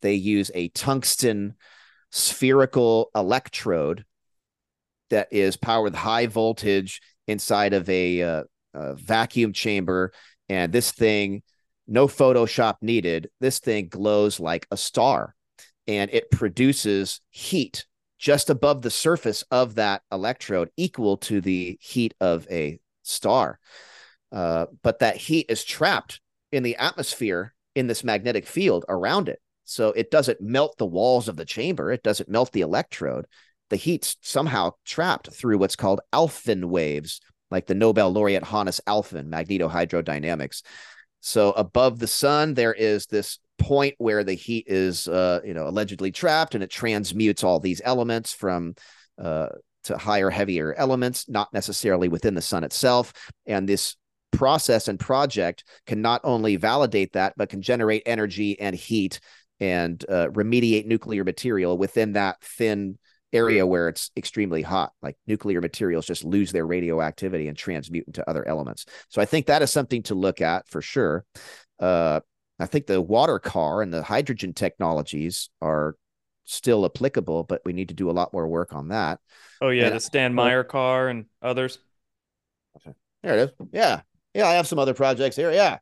they 0.02 0.14
use 0.14 0.50
a 0.54 0.68
tungsten 0.68 1.54
spherical 2.11 3.11
electrode 3.14 4.04
that 5.08 5.28
is 5.30 5.56
powered 5.56 5.94
high 5.94 6.26
voltage 6.26 7.00
inside 7.26 7.72
of 7.72 7.88
a, 7.88 8.22
uh, 8.22 8.44
a 8.74 8.94
vacuum 8.94 9.52
chamber 9.52 10.12
and 10.48 10.72
this 10.72 10.92
thing 10.92 11.42
no 11.86 12.06
photoshop 12.06 12.76
needed 12.82 13.28
this 13.40 13.58
thing 13.58 13.88
glows 13.88 14.38
like 14.38 14.66
a 14.70 14.76
star 14.76 15.34
and 15.87 16.11
it 16.12 16.31
produces 16.31 17.20
heat 17.31 17.87
just 18.18 18.51
above 18.51 18.83
the 18.83 18.91
surface 18.91 19.43
of 19.51 19.76
that 19.76 20.03
electrode, 20.12 20.70
equal 20.76 21.16
to 21.16 21.41
the 21.41 21.78
heat 21.81 22.14
of 22.20 22.47
a 22.51 22.78
star. 23.03 23.59
Uh, 24.31 24.66
but 24.83 24.99
that 24.99 25.16
heat 25.16 25.47
is 25.49 25.64
trapped 25.64 26.20
in 26.53 26.62
the 26.62 26.76
atmosphere 26.76 27.55
in 27.74 27.87
this 27.87 28.05
magnetic 28.05 28.47
field 28.47 28.85
around 28.89 29.28
it. 29.28 29.41
So 29.64 29.89
it 29.93 30.11
doesn't 30.11 30.41
melt 30.41 30.76
the 30.78 30.87
walls 30.87 31.28
of 31.28 31.37
the 31.37 31.45
chamber, 31.45 31.91
it 31.93 32.03
doesn't 32.03 32.28
melt 32.28 32.53
the 32.53 32.61
electrode. 32.61 33.26
The 33.70 33.76
heat's 33.76 34.16
somehow 34.20 34.72
trapped 34.85 35.33
through 35.33 35.59
what's 35.59 35.76
called 35.76 36.01
Alfvén 36.12 36.64
waves, 36.64 37.20
like 37.51 37.66
the 37.66 37.74
Nobel 37.74 38.11
laureate 38.11 38.45
Hannes 38.45 38.81
Alfvén, 38.87 39.28
magnetohydrodynamics. 39.28 40.62
So 41.20 41.53
above 41.53 41.99
the 41.99 42.09
sun, 42.09 42.55
there 42.55 42.74
is 42.74 43.07
this 43.07 43.39
point 43.61 43.94
where 43.98 44.24
the 44.24 44.34
heat 44.34 44.64
is 44.66 45.06
uh, 45.06 45.40
you 45.44 45.54
know 45.54 45.68
allegedly 45.68 46.11
trapped 46.11 46.54
and 46.54 46.64
it 46.64 46.70
transmutes 46.70 47.44
all 47.44 47.61
these 47.61 47.80
elements 47.84 48.32
from 48.32 48.74
uh, 49.22 49.48
to 49.84 49.96
higher 49.96 50.30
heavier 50.30 50.74
elements 50.74 51.28
not 51.28 51.52
necessarily 51.52 52.08
within 52.08 52.34
the 52.34 52.42
sun 52.42 52.64
itself. 52.64 53.12
And 53.46 53.68
this 53.68 53.96
process 54.32 54.88
and 54.88 54.98
project 54.98 55.64
can 55.86 56.02
not 56.02 56.20
only 56.24 56.56
validate 56.56 57.12
that 57.12 57.34
but 57.36 57.48
can 57.48 57.62
generate 57.62 58.02
energy 58.06 58.58
and 58.61 58.74
heat 58.74 59.20
and 59.58 60.02
uh, 60.08 60.28
remediate 60.28 60.86
nuclear 60.86 61.24
material 61.24 61.76
within 61.76 62.14
that 62.14 62.40
thin 62.42 62.98
area 63.32 63.66
where 63.66 63.88
it's 63.88 64.11
extremely 64.16 64.62
hot. 64.62 64.92
Like 65.02 65.16
nuclear 65.26 65.61
materials 65.61 66.06
just 66.06 66.24
lose 66.24 66.50
their 66.50 66.66
radioactivity 66.66 67.48
and 67.48 67.56
transmute 67.56 68.06
into 68.06 68.28
other 68.28 68.46
elements. 68.46 68.86
So 69.08 69.20
i 69.20 69.24
think 69.24 69.46
that 69.46 69.62
is 69.62 69.70
something 69.70 70.02
to 70.04 70.14
look 70.14 70.40
at 70.40 70.68
for 70.68 70.82
sure. 70.82 71.24
Uh, 71.78 72.20
I 72.61 72.66
think 72.66 72.86
the 72.86 73.00
water 73.00 73.38
car 73.38 73.82
and 73.82 73.92
the 73.92 74.02
hydrogen 74.02 74.52
technologies 74.52 75.48
are 75.61 75.96
still 76.44 76.84
applicable, 76.84 77.44
but 77.44 77.62
we 77.64 77.72
need 77.72 77.88
to 77.88 77.94
do 77.94 78.11
a 78.11 78.12
lot 78.12 78.32
more 78.32 78.48
work 78.48 78.74
on 78.74 78.88
that. 78.88 79.20
Oh 79.61 79.70
yeah, 79.70 79.86
and, 79.86 79.94
the 79.94 80.00
Stan 80.00 80.34
Meyer 80.34 80.64
car 80.64 81.08
and 81.08 81.26
others. 81.40 81.78
There 83.22 83.38
it 83.38 83.40
is. 83.40 83.50
Yeah. 83.72 84.00
Yeah, 84.34 84.46
I 84.46 84.52
have 84.54 84.66
some 84.66 84.78
other 84.78 84.94
projects 84.94 85.36
here. 85.36 85.52
Yeah. 85.52 85.78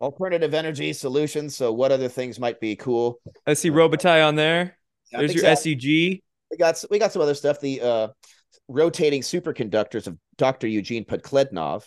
Alternative 0.00 0.52
energy 0.54 0.92
solutions. 0.92 1.56
So 1.56 1.72
what 1.72 1.92
other 1.92 2.08
things 2.08 2.38
might 2.38 2.60
be 2.60 2.76
cool? 2.76 3.20
I 3.46 3.54
see 3.54 3.70
Robitaille 3.70 4.26
on 4.26 4.36
there. 4.36 4.78
Yeah, 5.12 5.18
There's 5.18 5.34
your 5.34 5.44
so. 5.44 5.62
SEG. 5.62 6.22
We 6.50 6.56
got 6.56 6.82
we 6.90 6.98
got 6.98 7.12
some 7.12 7.22
other 7.22 7.34
stuff. 7.34 7.60
The 7.60 7.80
uh, 7.80 8.08
rotating 8.68 9.22
superconductors 9.22 10.06
of 10.06 10.16
Dr. 10.36 10.66
Eugene 10.66 11.04
Podkletnov. 11.04 11.84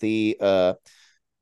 The 0.00 0.36
uh, 0.40 0.74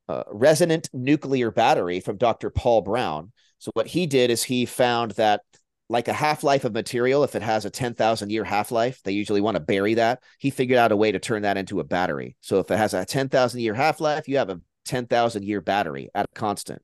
uh, 0.08 0.24
resonant 0.30 0.88
nuclear 0.92 1.50
battery 1.50 2.00
from 2.00 2.16
Dr. 2.16 2.50
Paul 2.50 2.82
Brown. 2.82 3.32
So 3.58 3.70
what 3.74 3.86
he 3.86 4.06
did 4.06 4.30
is 4.30 4.42
he 4.42 4.66
found 4.66 5.12
that 5.12 5.42
like 5.88 6.08
a 6.08 6.12
half-life 6.12 6.64
of 6.64 6.72
material 6.72 7.22
if 7.22 7.36
it 7.36 7.42
has 7.42 7.64
a 7.64 7.70
10,000 7.70 8.28
year 8.30 8.42
half-life 8.42 9.00
they 9.04 9.12
usually 9.12 9.40
want 9.40 9.54
to 9.54 9.60
bury 9.60 9.94
that 9.94 10.20
he 10.40 10.50
figured 10.50 10.80
out 10.80 10.90
a 10.90 10.96
way 10.96 11.12
to 11.12 11.20
turn 11.20 11.42
that 11.42 11.56
into 11.56 11.78
a 11.78 11.84
battery 11.84 12.34
so 12.40 12.58
if 12.58 12.68
it 12.72 12.76
has 12.76 12.92
a 12.92 13.04
10,000 13.04 13.60
year 13.60 13.72
half-life 13.72 14.26
you 14.26 14.36
have 14.36 14.50
a 14.50 14.60
10,000 14.86 15.44
year 15.44 15.60
battery 15.60 16.10
at 16.12 16.24
a 16.24 16.34
constant 16.34 16.82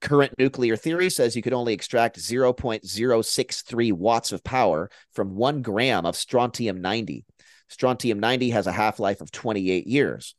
Current 0.00 0.34
nuclear 0.38 0.76
theory 0.76 1.08
says 1.08 1.34
you 1.34 1.42
could 1.42 1.54
only 1.54 1.72
extract 1.72 2.18
0.063 2.18 3.92
watts 3.92 4.30
of 4.30 4.44
power 4.44 4.90
from 5.12 5.34
one 5.34 5.62
gram 5.62 6.04
of 6.04 6.16
strontium 6.16 6.82
90. 6.82 7.24
Strontium 7.68 8.20
90 8.20 8.50
has 8.50 8.66
a 8.66 8.72
half 8.72 9.00
life 9.00 9.22
of 9.22 9.32
28 9.32 9.86
years. 9.86 10.34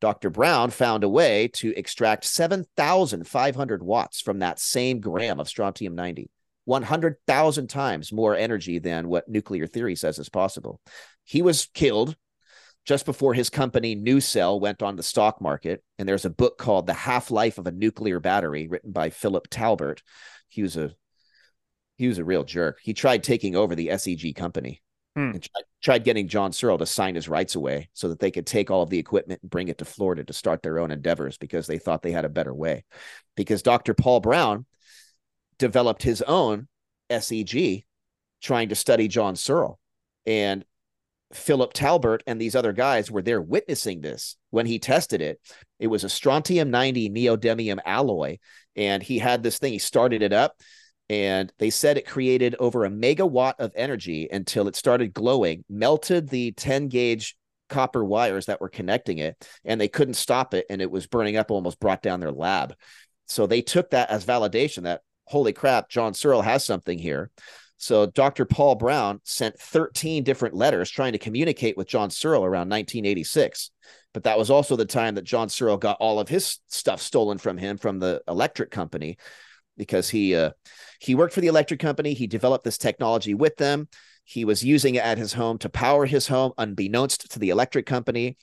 Dr. 0.00 0.30
Brown 0.30 0.70
found 0.70 1.04
a 1.04 1.08
way 1.08 1.48
to 1.54 1.76
extract 1.76 2.24
7,500 2.24 3.82
watts 3.82 4.20
from 4.20 4.38
that 4.38 4.58
same 4.58 5.00
gram 5.00 5.40
of 5.40 5.48
strontium 5.48 5.94
90, 5.94 6.30
100,000 6.64 7.66
times 7.68 8.12
more 8.12 8.34
energy 8.34 8.78
than 8.78 9.08
what 9.08 9.28
nuclear 9.28 9.66
theory 9.66 9.96
says 9.96 10.18
is 10.18 10.28
possible. 10.28 10.80
He 11.24 11.42
was 11.42 11.68
killed 11.74 12.16
just 12.86 13.04
before 13.04 13.34
his 13.34 13.50
company 13.50 13.94
NuCell 13.94 14.60
went 14.60 14.82
on 14.82 14.96
the 14.96 15.02
stock 15.02 15.40
market. 15.40 15.82
And 15.98 16.08
there's 16.08 16.24
a 16.24 16.30
book 16.30 16.58
called 16.58 16.86
The 16.86 16.94
Half 16.94 17.30
Life 17.30 17.58
of 17.58 17.66
a 17.66 17.72
Nuclear 17.72 18.20
Battery, 18.20 18.68
written 18.68 18.92
by 18.92 19.10
Philip 19.10 19.48
Talbert. 19.48 20.02
He 20.48 20.62
was 20.62 20.76
a 20.76 20.94
he 21.96 22.08
was 22.08 22.16
a 22.16 22.24
real 22.24 22.44
jerk. 22.44 22.78
He 22.82 22.94
tried 22.94 23.22
taking 23.22 23.54
over 23.54 23.74
the 23.74 23.88
SEG 23.88 24.34
company 24.34 24.80
Hmm. 25.16 25.30
And 25.32 25.42
tried, 25.42 25.64
tried 25.82 26.04
getting 26.04 26.28
John 26.28 26.52
Searle 26.52 26.78
to 26.78 26.86
sign 26.86 27.14
his 27.14 27.28
rights 27.28 27.56
away 27.56 27.88
so 27.92 28.08
that 28.08 28.20
they 28.20 28.30
could 28.30 28.46
take 28.46 28.70
all 28.70 28.82
of 28.82 28.90
the 28.90 28.98
equipment 28.98 29.40
and 29.42 29.50
bring 29.50 29.68
it 29.68 29.78
to 29.78 29.84
Florida 29.84 30.22
to 30.24 30.32
start 30.32 30.62
their 30.62 30.78
own 30.78 30.90
endeavors 30.90 31.36
because 31.36 31.66
they 31.66 31.78
thought 31.78 32.02
they 32.02 32.12
had 32.12 32.24
a 32.24 32.28
better 32.28 32.54
way. 32.54 32.84
Because 33.36 33.62
Dr. 33.62 33.94
Paul 33.94 34.20
Brown 34.20 34.66
developed 35.58 36.02
his 36.02 36.22
own 36.22 36.68
SEG 37.10 37.84
trying 38.40 38.68
to 38.68 38.74
study 38.74 39.08
John 39.08 39.34
Searle. 39.34 39.80
And 40.26 40.64
Philip 41.32 41.72
Talbert 41.72 42.22
and 42.26 42.40
these 42.40 42.56
other 42.56 42.72
guys 42.72 43.10
were 43.10 43.22
there 43.22 43.40
witnessing 43.40 44.00
this 44.00 44.36
when 44.50 44.66
he 44.66 44.78
tested 44.78 45.20
it. 45.20 45.40
It 45.78 45.88
was 45.88 46.04
a 46.04 46.08
strontium 46.08 46.70
90 46.70 47.10
neodymium 47.10 47.78
alloy. 47.84 48.38
And 48.76 49.02
he 49.02 49.18
had 49.18 49.42
this 49.42 49.58
thing, 49.58 49.72
he 49.72 49.78
started 49.78 50.22
it 50.22 50.32
up 50.32 50.56
and 51.10 51.52
they 51.58 51.70
said 51.70 51.98
it 51.98 52.06
created 52.06 52.54
over 52.60 52.84
a 52.84 52.88
megawatt 52.88 53.54
of 53.58 53.72
energy 53.74 54.28
until 54.30 54.68
it 54.68 54.76
started 54.76 55.12
glowing, 55.12 55.64
melted 55.68 56.28
the 56.28 56.52
10 56.52 56.86
gauge 56.86 57.36
copper 57.68 58.04
wires 58.04 58.46
that 58.46 58.60
were 58.60 58.68
connecting 58.68 59.18
it, 59.18 59.44
and 59.64 59.80
they 59.80 59.88
couldn't 59.88 60.14
stop 60.14 60.54
it. 60.54 60.66
And 60.70 60.80
it 60.80 60.88
was 60.88 61.08
burning 61.08 61.36
up, 61.36 61.50
almost 61.50 61.80
brought 61.80 62.00
down 62.00 62.20
their 62.20 62.30
lab. 62.30 62.76
So 63.26 63.48
they 63.48 63.60
took 63.60 63.90
that 63.90 64.08
as 64.08 64.24
validation 64.24 64.84
that, 64.84 65.00
holy 65.24 65.52
crap, 65.52 65.88
John 65.88 66.14
Searle 66.14 66.42
has 66.42 66.64
something 66.64 66.96
here. 66.96 67.32
So 67.76 68.06
Dr. 68.06 68.44
Paul 68.44 68.76
Brown 68.76 69.20
sent 69.24 69.58
13 69.58 70.22
different 70.22 70.54
letters 70.54 70.90
trying 70.90 71.12
to 71.12 71.18
communicate 71.18 71.76
with 71.76 71.88
John 71.88 72.10
Searle 72.10 72.44
around 72.44 72.70
1986. 72.70 73.72
But 74.14 74.24
that 74.24 74.38
was 74.38 74.48
also 74.48 74.76
the 74.76 74.84
time 74.84 75.16
that 75.16 75.24
John 75.24 75.48
Searle 75.48 75.76
got 75.76 75.96
all 75.98 76.20
of 76.20 76.28
his 76.28 76.60
stuff 76.68 77.02
stolen 77.02 77.38
from 77.38 77.58
him 77.58 77.78
from 77.78 77.98
the 77.98 78.22
electric 78.28 78.70
company 78.70 79.16
because 79.76 80.08
he 80.10 80.34
uh, 80.34 80.50
he 81.00 81.14
worked 81.14 81.32
for 81.32 81.40
the 81.40 81.48
electric 81.48 81.80
company. 81.80 82.12
He 82.12 82.26
developed 82.26 82.62
this 82.62 82.78
technology 82.78 83.34
with 83.34 83.56
them. 83.56 83.88
He 84.24 84.44
was 84.44 84.62
using 84.62 84.94
it 84.94 85.04
at 85.04 85.18
his 85.18 85.32
home 85.32 85.58
to 85.58 85.68
power 85.70 86.04
his 86.04 86.28
home, 86.28 86.52
unbeknownst 86.58 87.32
to 87.32 87.38
the 87.38 87.48
electric 87.48 87.86
company. 87.86 88.36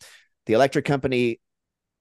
The 0.48 0.54
electric 0.54 0.84
company 0.84 1.40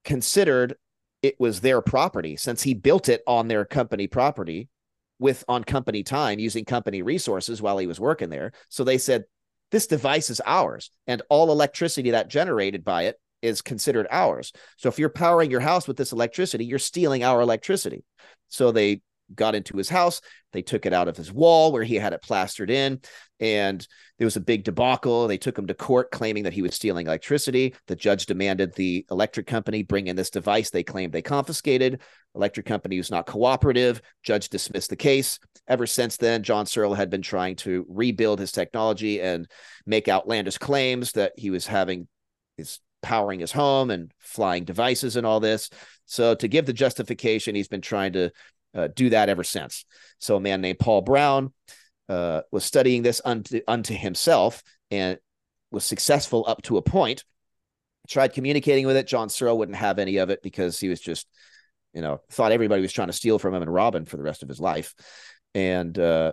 considered 0.03 0.75
it 1.21 1.39
was 1.39 1.61
their 1.61 1.81
property 1.81 2.35
since 2.37 2.63
he 2.63 2.73
built 2.73 3.07
it 3.07 3.21
on 3.27 3.47
their 3.47 3.65
company 3.65 4.07
property 4.07 4.67
with 5.19 5.43
on 5.47 5.63
company 5.63 6.03
time 6.03 6.39
using 6.39 6.65
company 6.65 7.01
resources 7.01 7.61
while 7.61 7.77
he 7.77 7.87
was 7.87 7.99
working 7.99 8.29
there. 8.29 8.51
So 8.69 8.83
they 8.83 8.97
said, 8.97 9.25
this 9.69 9.87
device 9.87 10.29
is 10.29 10.41
ours, 10.45 10.91
and 11.07 11.21
all 11.29 11.51
electricity 11.51 12.11
that 12.11 12.29
generated 12.29 12.83
by 12.83 13.03
it 13.03 13.19
is 13.41 13.61
considered 13.61 14.07
ours. 14.09 14.53
So 14.77 14.89
if 14.89 14.97
you're 14.97 15.09
powering 15.09 15.51
your 15.51 15.59
house 15.59 15.87
with 15.87 15.97
this 15.97 16.13
electricity, 16.13 16.65
you're 16.65 16.79
stealing 16.79 17.23
our 17.23 17.41
electricity. 17.41 18.03
So 18.47 18.71
they 18.71 19.01
got 19.33 19.55
into 19.55 19.77
his 19.77 19.89
house. 19.89 20.21
They 20.53 20.61
took 20.61 20.85
it 20.85 20.93
out 20.93 21.07
of 21.07 21.17
his 21.17 21.31
wall 21.31 21.71
where 21.71 21.83
he 21.83 21.95
had 21.95 22.13
it 22.13 22.21
plastered 22.21 22.69
in. 22.69 23.01
And 23.39 23.85
there 24.17 24.25
was 24.25 24.35
a 24.35 24.41
big 24.41 24.63
debacle. 24.63 25.27
They 25.27 25.37
took 25.37 25.57
him 25.57 25.67
to 25.67 25.73
court 25.73 26.11
claiming 26.11 26.43
that 26.43 26.53
he 26.53 26.61
was 26.61 26.73
stealing 26.73 27.07
electricity. 27.07 27.75
The 27.87 27.95
judge 27.95 28.25
demanded 28.25 28.73
the 28.73 29.05
electric 29.11 29.47
company 29.47 29.83
bring 29.83 30.07
in 30.07 30.15
this 30.15 30.29
device 30.29 30.69
they 30.69 30.83
claimed 30.83 31.13
they 31.13 31.21
confiscated. 31.21 32.01
Electric 32.35 32.65
company 32.65 32.97
was 32.97 33.11
not 33.11 33.25
cooperative. 33.25 34.01
Judge 34.23 34.49
dismissed 34.49 34.89
the 34.89 34.95
case. 34.95 35.39
Ever 35.67 35.85
since 35.85 36.17
then, 36.17 36.43
John 36.43 36.65
Searle 36.65 36.93
had 36.93 37.09
been 37.09 37.21
trying 37.21 37.55
to 37.57 37.85
rebuild 37.89 38.39
his 38.39 38.51
technology 38.51 39.21
and 39.21 39.47
make 39.85 40.07
outlandish 40.07 40.57
claims 40.57 41.11
that 41.13 41.33
he 41.37 41.49
was 41.49 41.67
having 41.67 42.07
his 42.55 42.79
powering 43.01 43.39
his 43.39 43.51
home 43.51 43.91
and 43.91 44.11
flying 44.19 44.65
devices 44.65 45.15
and 45.15 45.25
all 45.25 45.39
this. 45.39 45.69
So 46.05 46.35
to 46.35 46.47
give 46.47 46.65
the 46.65 46.73
justification, 46.73 47.55
he's 47.55 47.67
been 47.67 47.81
trying 47.81 48.13
to 48.13 48.31
uh, 48.75 48.87
do 48.93 49.09
that 49.09 49.29
ever 49.29 49.43
since. 49.43 49.85
So 50.19 50.35
a 50.35 50.39
man 50.39 50.61
named 50.61 50.79
Paul 50.79 51.01
Brown 51.01 51.53
uh, 52.09 52.41
was 52.51 52.63
studying 52.63 53.03
this 53.03 53.21
unto, 53.23 53.61
unto 53.67 53.93
himself 53.93 54.63
and 54.91 55.17
was 55.71 55.83
successful 55.83 56.45
up 56.47 56.61
to 56.63 56.77
a 56.77 56.81
point. 56.81 57.23
Tried 58.07 58.33
communicating 58.33 58.85
with 58.85 58.95
it. 58.95 59.07
John 59.07 59.29
Searle 59.29 59.57
wouldn't 59.57 59.77
have 59.77 59.99
any 59.99 60.17
of 60.17 60.29
it 60.29 60.41
because 60.41 60.79
he 60.79 60.87
was 60.87 61.01
just, 61.01 61.27
you 61.93 62.01
know, 62.01 62.21
thought 62.31 62.53
everybody 62.53 62.81
was 62.81 62.93
trying 62.93 63.07
to 63.07 63.13
steal 63.13 63.37
from 63.37 63.53
him 63.53 63.61
and 63.61 63.73
rob 63.73 63.95
him 63.95 64.05
for 64.05 64.15
the 64.15 64.23
rest 64.23 64.43
of 64.43 64.49
his 64.49 64.61
life. 64.61 64.95
And 65.53 65.97
uh, 65.99 66.31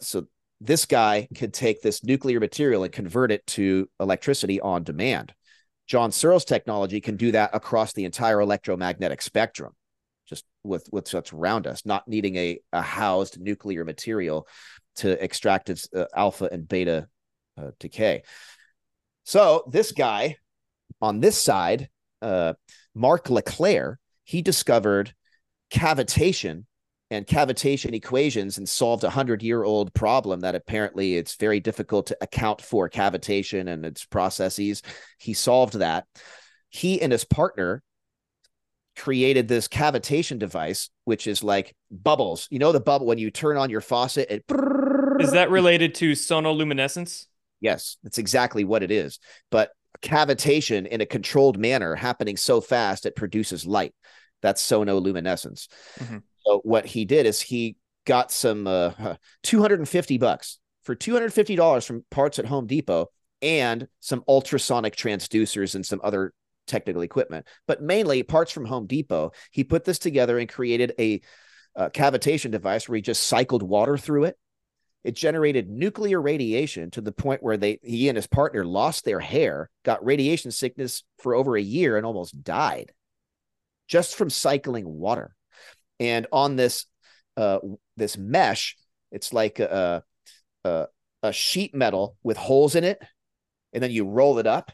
so 0.00 0.26
this 0.62 0.86
guy 0.86 1.28
could 1.34 1.52
take 1.52 1.82
this 1.82 2.04
nuclear 2.04 2.40
material 2.40 2.84
and 2.84 2.92
convert 2.92 3.32
it 3.32 3.46
to 3.48 3.88
electricity 3.98 4.60
on 4.60 4.82
demand. 4.82 5.34
John 5.86 6.12
Searle's 6.12 6.44
technology 6.44 7.00
can 7.00 7.16
do 7.16 7.32
that 7.32 7.50
across 7.52 7.92
the 7.92 8.04
entire 8.04 8.40
electromagnetic 8.40 9.20
spectrum 9.20 9.74
just 10.30 10.46
with 10.64 10.88
with 10.92 11.12
what's 11.12 11.32
around 11.32 11.66
us, 11.66 11.84
not 11.84 12.08
needing 12.08 12.36
a, 12.36 12.58
a 12.72 12.80
housed 12.80 13.38
nuclear 13.40 13.84
material 13.84 14.48
to 14.96 15.22
extract 15.22 15.68
its 15.68 15.88
uh, 15.94 16.06
alpha 16.16 16.48
and 16.50 16.66
beta 16.66 17.08
uh, 17.58 17.72
decay. 17.78 18.22
So 19.24 19.64
this 19.70 19.92
guy 19.92 20.36
on 21.02 21.20
this 21.20 21.38
side, 21.38 21.88
uh, 22.22 22.54
Mark 22.94 23.28
LeClair, 23.28 23.98
he 24.24 24.40
discovered 24.40 25.12
cavitation 25.70 26.64
and 27.10 27.26
cavitation 27.26 27.92
equations 27.92 28.58
and 28.58 28.68
solved 28.68 29.02
a 29.02 29.10
hundred 29.10 29.42
year 29.42 29.64
old 29.64 29.92
problem 29.94 30.40
that 30.40 30.54
apparently 30.54 31.16
it's 31.16 31.34
very 31.34 31.58
difficult 31.58 32.06
to 32.06 32.16
account 32.20 32.60
for 32.60 32.88
cavitation 32.88 33.68
and 33.68 33.84
its 33.84 34.04
processes. 34.04 34.82
He 35.18 35.34
solved 35.34 35.74
that. 35.74 36.06
He 36.68 37.02
and 37.02 37.10
his 37.10 37.24
partner 37.24 37.82
created 39.00 39.48
this 39.48 39.66
cavitation 39.66 40.38
device, 40.38 40.90
which 41.04 41.26
is 41.26 41.42
like 41.42 41.74
bubbles. 41.90 42.46
You 42.50 42.58
know, 42.58 42.70
the 42.70 42.80
bubble 42.80 43.06
when 43.06 43.16
you 43.16 43.30
turn 43.30 43.56
on 43.56 43.70
your 43.70 43.80
faucet, 43.80 44.30
it 44.30 44.44
is 45.18 45.32
that 45.32 45.50
related 45.50 45.94
to 45.96 46.12
sonoluminescence? 46.12 47.26
Yes, 47.60 47.96
that's 48.02 48.18
exactly 48.18 48.62
what 48.62 48.82
it 48.82 48.90
is. 48.90 49.18
But 49.50 49.70
cavitation 50.02 50.86
in 50.86 51.00
a 51.00 51.06
controlled 51.06 51.58
manner 51.58 51.94
happening 51.94 52.36
so 52.36 52.60
fast 52.60 53.06
it 53.06 53.16
produces 53.16 53.66
light. 53.66 53.94
That's 54.42 54.62
sonoluminescence. 54.62 55.68
Mm-hmm. 55.98 56.18
So 56.46 56.60
what 56.64 56.84
he 56.84 57.06
did 57.06 57.24
is 57.24 57.40
he 57.40 57.76
got 58.04 58.30
some 58.30 58.66
uh, 58.66 59.14
250 59.44 60.18
bucks 60.18 60.58
for 60.84 60.94
$250 60.94 61.86
from 61.86 62.04
parts 62.10 62.38
at 62.38 62.46
Home 62.46 62.66
Depot 62.66 63.06
and 63.40 63.88
some 64.00 64.22
ultrasonic 64.28 64.94
transducers 64.94 65.74
and 65.74 65.86
some 65.86 66.00
other 66.04 66.34
technical 66.66 67.02
equipment, 67.02 67.46
but 67.66 67.82
mainly 67.82 68.22
parts 68.22 68.52
from 68.52 68.64
Home 68.66 68.86
Depot. 68.86 69.32
He 69.50 69.64
put 69.64 69.84
this 69.84 69.98
together 69.98 70.38
and 70.38 70.48
created 70.48 70.94
a, 70.98 71.20
a 71.74 71.90
cavitation 71.90 72.50
device 72.50 72.88
where 72.88 72.96
he 72.96 73.02
just 73.02 73.24
cycled 73.24 73.62
water 73.62 73.96
through 73.96 74.24
it. 74.24 74.38
It 75.02 75.16
generated 75.16 75.70
nuclear 75.70 76.20
radiation 76.20 76.90
to 76.92 77.00
the 77.00 77.12
point 77.12 77.42
where 77.42 77.56
they 77.56 77.80
he 77.82 78.08
and 78.08 78.16
his 78.16 78.26
partner 78.26 78.64
lost 78.64 79.04
their 79.04 79.20
hair, 79.20 79.70
got 79.82 80.04
radiation 80.04 80.50
sickness 80.50 81.04
for 81.18 81.34
over 81.34 81.56
a 81.56 81.62
year, 81.62 81.96
and 81.96 82.04
almost 82.04 82.42
died 82.42 82.92
just 83.88 84.14
from 84.14 84.30
cycling 84.30 84.86
water. 84.86 85.34
And 85.98 86.26
on 86.32 86.56
this 86.56 86.86
uh, 87.36 87.58
this 87.96 88.16
mesh, 88.16 88.76
it's 89.10 89.32
like 89.32 89.58
a, 89.58 90.02
a, 90.64 90.86
a 91.22 91.32
sheet 91.32 91.74
metal 91.74 92.16
with 92.22 92.36
holes 92.36 92.74
in 92.74 92.84
it, 92.84 93.02
and 93.72 93.82
then 93.82 93.90
you 93.90 94.06
roll 94.06 94.38
it 94.38 94.46
up 94.46 94.70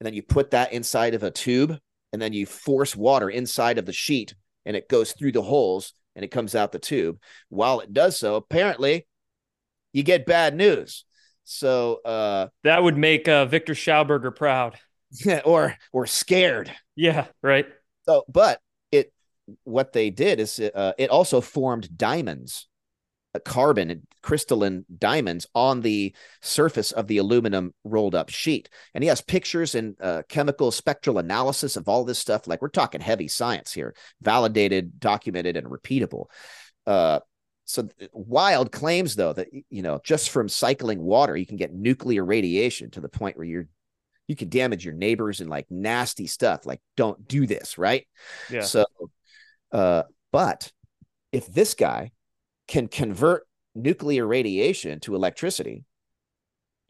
and 0.00 0.06
then 0.06 0.14
you 0.14 0.22
put 0.22 0.50
that 0.50 0.72
inside 0.72 1.14
of 1.14 1.22
a 1.22 1.30
tube 1.30 1.78
and 2.12 2.20
then 2.20 2.32
you 2.32 2.46
force 2.46 2.94
water 2.96 3.30
inside 3.30 3.78
of 3.78 3.86
the 3.86 3.92
sheet 3.92 4.34
and 4.66 4.76
it 4.76 4.88
goes 4.88 5.12
through 5.12 5.32
the 5.32 5.42
holes 5.42 5.92
and 6.14 6.24
it 6.24 6.30
comes 6.30 6.54
out 6.54 6.72
the 6.72 6.78
tube. 6.78 7.18
While 7.48 7.80
it 7.80 7.92
does 7.92 8.18
so, 8.18 8.36
apparently 8.36 9.06
you 9.92 10.02
get 10.02 10.26
bad 10.26 10.54
news. 10.56 11.04
So 11.44 12.00
uh, 12.04 12.48
that 12.62 12.82
would 12.82 12.96
make 12.96 13.28
uh, 13.28 13.46
Viktor 13.46 13.74
Schauberger 13.74 14.34
proud. 14.34 14.78
or 15.44 15.76
or 15.92 16.06
scared. 16.06 16.72
Yeah, 16.96 17.26
right. 17.42 17.66
So, 18.06 18.24
but 18.28 18.60
it 18.90 19.12
what 19.64 19.92
they 19.92 20.10
did 20.10 20.40
is 20.40 20.58
uh, 20.58 20.92
it 20.98 21.10
also 21.10 21.40
formed 21.40 21.96
diamonds 21.96 22.68
carbon 23.40 23.90
and 23.90 24.02
crystalline 24.22 24.84
diamonds 24.98 25.46
on 25.54 25.80
the 25.80 26.14
surface 26.40 26.92
of 26.92 27.06
the 27.06 27.18
aluminum 27.18 27.74
rolled 27.84 28.14
up 28.14 28.28
sheet. 28.28 28.68
And 28.94 29.02
he 29.02 29.08
has 29.08 29.20
pictures 29.20 29.74
and 29.74 29.96
uh, 30.00 30.22
chemical 30.28 30.70
spectral 30.70 31.18
analysis 31.18 31.76
of 31.76 31.88
all 31.88 32.04
this 32.04 32.18
stuff. 32.18 32.46
Like 32.46 32.62
we're 32.62 32.68
talking 32.68 33.00
heavy 33.00 33.28
science 33.28 33.72
here, 33.72 33.94
validated, 34.22 35.00
documented, 35.00 35.56
and 35.56 35.66
repeatable. 35.66 36.26
Uh, 36.86 37.20
so 37.66 37.88
wild 38.12 38.70
claims 38.72 39.16
though 39.16 39.32
that 39.32 39.48
you 39.70 39.82
know 39.82 39.98
just 40.04 40.28
from 40.28 40.48
cycling 40.50 41.00
water 41.00 41.34
you 41.34 41.46
can 41.46 41.56
get 41.56 41.72
nuclear 41.72 42.22
radiation 42.22 42.90
to 42.90 43.00
the 43.00 43.08
point 43.08 43.38
where 43.38 43.46
you're 43.46 43.68
you 44.28 44.36
can 44.36 44.48
damage 44.48 44.84
your 44.84 44.94
neighbors 44.94 45.40
and 45.40 45.48
like 45.48 45.66
nasty 45.70 46.26
stuff 46.26 46.66
like 46.66 46.80
don't 46.96 47.26
do 47.26 47.46
this 47.46 47.78
right 47.78 48.06
yeah 48.50 48.60
so 48.60 48.84
uh 49.72 50.02
but 50.30 50.70
if 51.32 51.46
this 51.46 51.72
guy 51.74 52.10
can 52.66 52.88
convert 52.88 53.46
nuclear 53.74 54.26
radiation 54.26 55.00
to 55.00 55.14
electricity, 55.14 55.84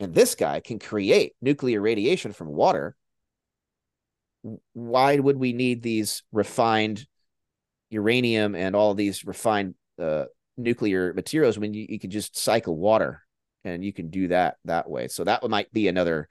and 0.01 0.14
this 0.14 0.35
guy 0.35 0.61
can 0.61 0.79
create 0.79 1.33
nuclear 1.41 1.81
radiation 1.81 2.33
from 2.33 2.49
water, 2.49 2.97
why 4.72 5.16
would 5.18 5.39
we 5.39 5.53
need 5.53 5.83
these 5.83 6.22
refined 6.33 7.07
uranium 7.91 8.55
and 8.55 8.77
all 8.77 8.95
these 8.95 9.25
refined 9.25 9.75
uh, 9.99 10.25
nuclear 10.57 11.14
materials 11.14 11.59
when 11.59 11.72
you, 11.72 11.87
you 11.89 11.99
could 11.99 12.11
just 12.11 12.37
cycle 12.37 12.77
water 12.77 13.22
and 13.64 13.85
you 13.85 13.93
can 13.93 14.11
do 14.11 14.29
that 14.29 14.57
that 14.64 14.89
way? 14.89 15.09
So 15.09 15.25
that 15.25 15.49
might 15.49 15.72
be 15.72 15.89
another 15.89 16.29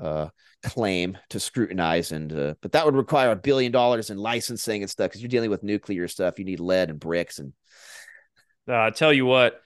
uh, 0.00 0.28
claim 0.62 1.16
to 1.30 1.40
scrutinize 1.40 2.12
and 2.12 2.32
uh, 2.32 2.54
but 2.60 2.72
that 2.72 2.84
would 2.84 2.96
require 2.96 3.30
a 3.30 3.36
billion 3.36 3.72
dollars 3.72 4.10
in 4.10 4.18
licensing 4.18 4.82
and 4.82 4.90
stuff 4.90 5.10
because 5.10 5.22
you're 5.22 5.28
dealing 5.28 5.50
with 5.50 5.62
nuclear 5.62 6.08
stuff 6.08 6.38
you 6.38 6.44
need 6.44 6.60
lead 6.60 6.90
and 6.90 7.00
bricks 7.00 7.38
and 7.38 7.52
uh, 8.68 8.90
tell 8.90 9.12
you 9.12 9.26
what, 9.26 9.62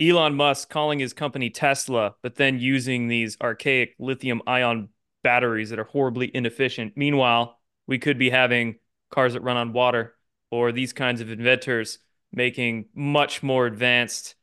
Elon 0.00 0.34
Musk 0.34 0.68
calling 0.68 0.98
his 0.98 1.12
company 1.12 1.50
Tesla, 1.50 2.14
but 2.22 2.34
then 2.34 2.58
using 2.58 3.08
these 3.08 3.36
archaic 3.40 3.94
lithium 3.98 4.42
ion 4.46 4.88
batteries 5.22 5.70
that 5.70 5.78
are 5.78 5.84
horribly 5.84 6.30
inefficient. 6.34 6.94
Meanwhile, 6.96 7.58
we 7.86 7.98
could 7.98 8.18
be 8.18 8.30
having 8.30 8.76
cars 9.10 9.34
that 9.34 9.42
run 9.42 9.56
on 9.56 9.72
water 9.72 10.14
or 10.50 10.72
these 10.72 10.92
kinds 10.92 11.20
of 11.20 11.30
inventors 11.30 11.98
making 12.32 12.86
much 12.94 13.42
more 13.42 13.66
advanced 13.66 14.34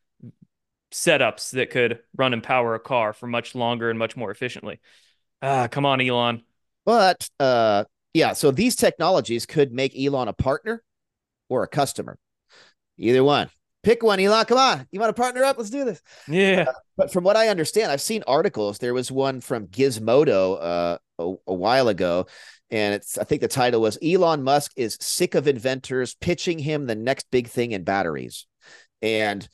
setups 0.92 1.52
that 1.52 1.70
could 1.70 2.00
run 2.16 2.34
and 2.34 2.44
power 2.44 2.76
a 2.76 2.80
car 2.80 3.14
for 3.14 3.28
much 3.28 3.54
longer 3.54 3.90
and 3.90 4.00
much 4.00 4.16
more 4.16 4.32
efficiently. 4.32 4.80
Ah, 5.42 5.68
come 5.68 5.86
on, 5.86 6.02
Elon. 6.02 6.44
But 6.86 7.30
uh 7.40 7.86
yeah, 8.14 8.34
so 8.34 8.50
these 8.50 8.76
technologies 8.76 9.46
could 9.46 9.72
make 9.72 9.98
Elon 9.98 10.28
a 10.28 10.34
partner 10.34 10.84
or 11.48 11.64
a 11.64 11.68
customer. 11.68 12.18
Either 12.98 13.24
one. 13.24 13.50
Pick 13.82 14.04
one, 14.04 14.20
Elon. 14.20 14.46
Come 14.46 14.58
on. 14.58 14.88
You 14.92 15.00
want 15.00 15.16
to 15.16 15.22
partner 15.22 15.44
up? 15.44 15.58
Let's 15.58 15.70
do 15.70 15.86
this. 15.86 16.02
Yeah. 16.28 16.66
Uh, 16.68 16.74
but 16.98 17.14
from 17.14 17.24
what 17.24 17.38
I 17.38 17.48
understand, 17.48 17.92
I've 17.92 18.02
seen 18.02 18.24
articles. 18.28 18.78
There 18.78 18.94
was 18.94 19.12
one 19.12 19.40
from 19.40 19.68
Gizmodo 19.68 20.58
uh, 20.62 20.98
a, 21.18 21.34
a 21.48 21.54
while 21.54 21.88
ago. 21.88 22.28
And 22.72 22.94
it's 22.94 23.18
I 23.18 23.24
think 23.24 23.42
the 23.42 23.48
title 23.48 23.82
was 23.82 23.98
Elon 24.04 24.44
Musk 24.44 24.74
is 24.76 24.98
sick 25.00 25.34
of 25.34 25.48
inventors 25.48 26.16
pitching 26.16 26.60
him 26.60 26.86
the 26.86 26.96
next 26.96 27.32
big 27.32 27.48
thing 27.48 27.72
in 27.72 27.84
batteries. 27.84 28.46
And 29.02 29.48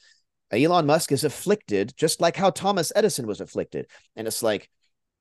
Elon 0.51 0.85
Musk 0.85 1.11
is 1.11 1.23
afflicted, 1.23 1.93
just 1.95 2.19
like 2.19 2.35
how 2.35 2.49
Thomas 2.49 2.91
Edison 2.95 3.27
was 3.27 3.41
afflicted. 3.41 3.87
And 4.15 4.27
it's 4.27 4.43
like, 4.43 4.69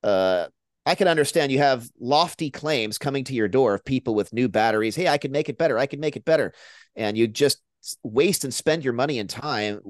uh, 0.03 0.47
I 0.87 0.95
can 0.95 1.09
understand 1.09 1.51
you 1.51 1.59
have 1.59 1.89
lofty 1.99 2.51
claims 2.51 2.99
coming 2.99 3.25
to 3.25 3.35
your 3.35 3.49
door 3.49 3.75
of 3.75 3.85
people 3.85 4.15
with 4.15 4.33
new 4.33 4.49
batteries. 4.49 4.97
Hey, 4.97 5.09
I 5.09 5.19
can 5.19 5.33
make 5.33 5.49
it 5.49 5.57
better. 5.57 5.79
I 5.79 5.87
can 5.87 6.01
make 6.01 6.17
it 6.17 6.25
better. 6.25 6.53
And 6.95 7.17
you 7.17 7.27
just 7.27 7.63
waste 8.03 8.45
and 8.45 8.53
spend 8.53 8.85
your 8.85 8.93
money 8.93 9.19
and 9.19 9.29
time 9.29 9.81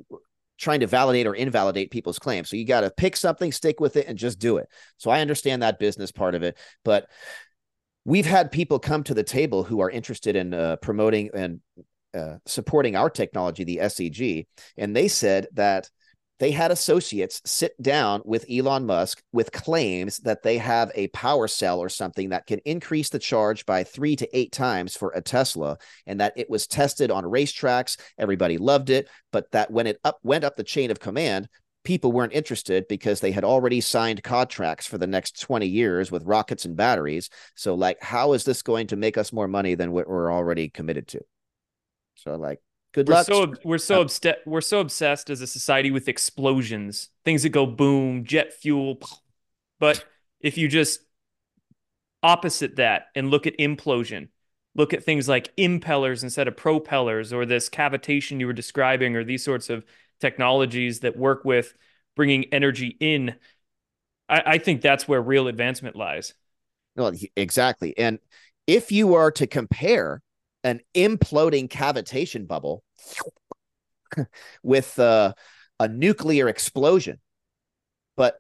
trying 0.59 0.81
to 0.81 0.87
validate 0.87 1.27
or 1.27 1.35
invalidate 1.35 1.91
people's 1.91 2.19
claims. 2.19 2.49
So 2.49 2.57
you 2.57 2.65
got 2.65 2.83
to 2.83 2.91
pick 2.91 3.17
something, 3.17 3.51
stick 3.53 3.81
with 3.81 3.97
it, 3.97 4.07
and 4.07 4.17
just 4.17 4.39
do 4.39 4.59
it. 4.59 4.69
So 4.99 5.11
I 5.11 5.21
understand 5.21 5.63
that 5.63 5.79
business 5.79 6.13
part 6.13 6.35
of 6.35 6.43
it, 6.43 6.57
but 6.85 7.09
we've 8.05 8.27
had 8.27 8.53
people 8.53 8.79
come 8.79 9.03
to 9.05 9.15
the 9.15 9.25
table 9.25 9.65
who 9.65 9.81
are 9.81 9.91
interested 9.91 10.37
in 10.37 10.55
uh, 10.55 10.77
promoting 10.77 11.31
and 11.35 11.61
uh, 12.15 12.37
supporting 12.47 12.95
our 12.95 13.11
technology, 13.11 13.65
the 13.65 13.79
SEG, 13.79 14.47
and 14.77 14.95
they 14.95 15.09
said 15.09 15.49
that 15.55 15.91
they 16.41 16.51
had 16.51 16.71
associates 16.71 17.41
sit 17.45 17.81
down 17.81 18.23
with 18.25 18.45
Elon 18.51 18.87
Musk 18.87 19.23
with 19.33 19.53
claims 19.53 20.19
that 20.19 20.43
they 20.43 20.59
have 20.59 20.91
a 20.95 21.09
power 21.09 21.47
cell 21.47 21.79
or 21.79 21.89
something 21.89 22.31
that 22.31 22.47
can 22.47 22.59
increase 22.65 23.09
the 23.09 23.19
charge 23.19 23.65
by 23.67 23.85
three 23.85 24.17
to 24.17 24.37
eight 24.37 24.53
times 24.53 24.97
for 24.97 25.13
a 25.15 25.21
Tesla, 25.21 25.79
and 26.07 26.21
that 26.21 26.33
it 26.37 26.51
was 26.51 26.67
tested 26.67 27.11
on 27.11 27.25
racetracks. 27.25 27.97
Everybody 28.19 28.59
loved 28.59 28.91
it, 28.91 29.09
but 29.33 29.51
that 29.53 29.71
when 29.71 29.87
it 29.87 29.99
up 30.05 30.19
went 30.23 30.45
up 30.45 30.57
the 30.57 30.65
chain 30.65 30.91
of 30.91 31.01
command, 31.01 31.49
people 31.85 32.13
weren't 32.13 32.33
interested 32.33 32.89
because 32.89 33.21
they 33.21 33.31
had 33.31 33.45
already 33.45 33.81
signed 33.81 34.23
contracts 34.23 34.87
for 34.87 34.99
the 34.99 35.07
next 35.07 35.41
20 35.41 35.67
years 35.67 36.11
with 36.11 36.25
rockets 36.25 36.65
and 36.65 36.77
batteries. 36.77 37.31
So, 37.55 37.75
like, 37.75 38.03
how 38.03 38.33
is 38.33 38.45
this 38.45 38.63
going 38.63 38.89
to 38.89 38.97
make 38.97 39.17
us 39.17 39.33
more 39.33 39.49
money 39.49 39.75
than 39.75 39.93
what 39.93 40.09
we're 40.09 40.33
already 40.33 40.69
committed 40.71 41.07
to? 41.09 41.21
So, 42.17 42.37
like, 42.37 42.61
Good 42.95 43.09
we're 43.09 43.15
luck. 43.15 43.27
So, 43.27 43.55
we're 43.65 43.79
so 43.79 44.01
obsessed. 44.01 44.39
We're 44.47 44.61
so 44.61 44.79
obsessed 44.79 45.29
as 45.29 45.41
a 45.41 45.49
society 45.49 45.91
with 45.91 46.09
explosions, 46.09 47.09
things 47.25 47.43
that 47.43 47.51
go 47.51 47.67
boom, 47.67 48.25
jet 48.25 48.55
fuel. 48.55 48.99
But 49.81 50.05
if 50.41 50.57
you 50.57 50.69
just 50.69 51.01
opposite 52.23 52.77
that 52.77 53.09
and 53.17 53.29
look 53.29 53.47
at 53.47 53.59
implosion, 53.59 54.29
look 54.77 54.95
at 54.95 55.03
things 55.03 55.29
like 55.29 55.55
impellers 55.57 56.23
instead 56.23 56.47
of 56.47 56.57
propellers, 56.57 57.33
or 57.33 57.45
this 57.45 57.69
cavitation 57.69 58.39
you 58.39 58.47
were 58.47 58.53
describing, 58.53 59.17
or 59.17 59.25
these 59.25 59.43
sorts 59.43 59.69
of 59.69 59.85
technologies 60.21 61.01
that 61.01 61.17
work 61.17 61.45
with 61.45 61.75
bringing 62.15 62.45
energy 62.55 62.97
in. 63.01 63.35
I, 64.29 64.43
I 64.47 64.59
think 64.59 64.81
that's 64.81 65.09
where 65.09 65.21
real 65.21 65.49
advancement 65.49 65.97
lies. 65.97 66.35
Well, 66.95 67.13
exactly. 67.37 67.99
And 67.99 68.21
if 68.69 68.93
you 68.93 69.15
are 69.15 69.33
to 69.33 69.47
compare 69.49 70.23
an 70.63 70.81
imploding 70.95 71.69
cavitation 71.69 72.47
bubble 72.47 72.84
with 74.63 74.99
uh, 74.99 75.33
a 75.81 75.89
nuclear 75.89 76.49
explosion. 76.49 77.21
But 78.17 78.37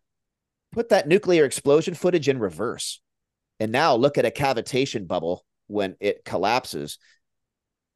put 0.72 0.90
that 0.90 1.08
nuclear 1.08 1.44
explosion 1.44 1.94
footage 1.94 2.28
in 2.28 2.38
reverse. 2.38 3.00
And 3.60 3.72
now 3.72 3.94
look 3.94 4.18
at 4.18 4.26
a 4.26 4.30
cavitation 4.30 5.06
bubble 5.06 5.44
when 5.66 5.96
it 6.00 6.24
collapses. 6.24 6.98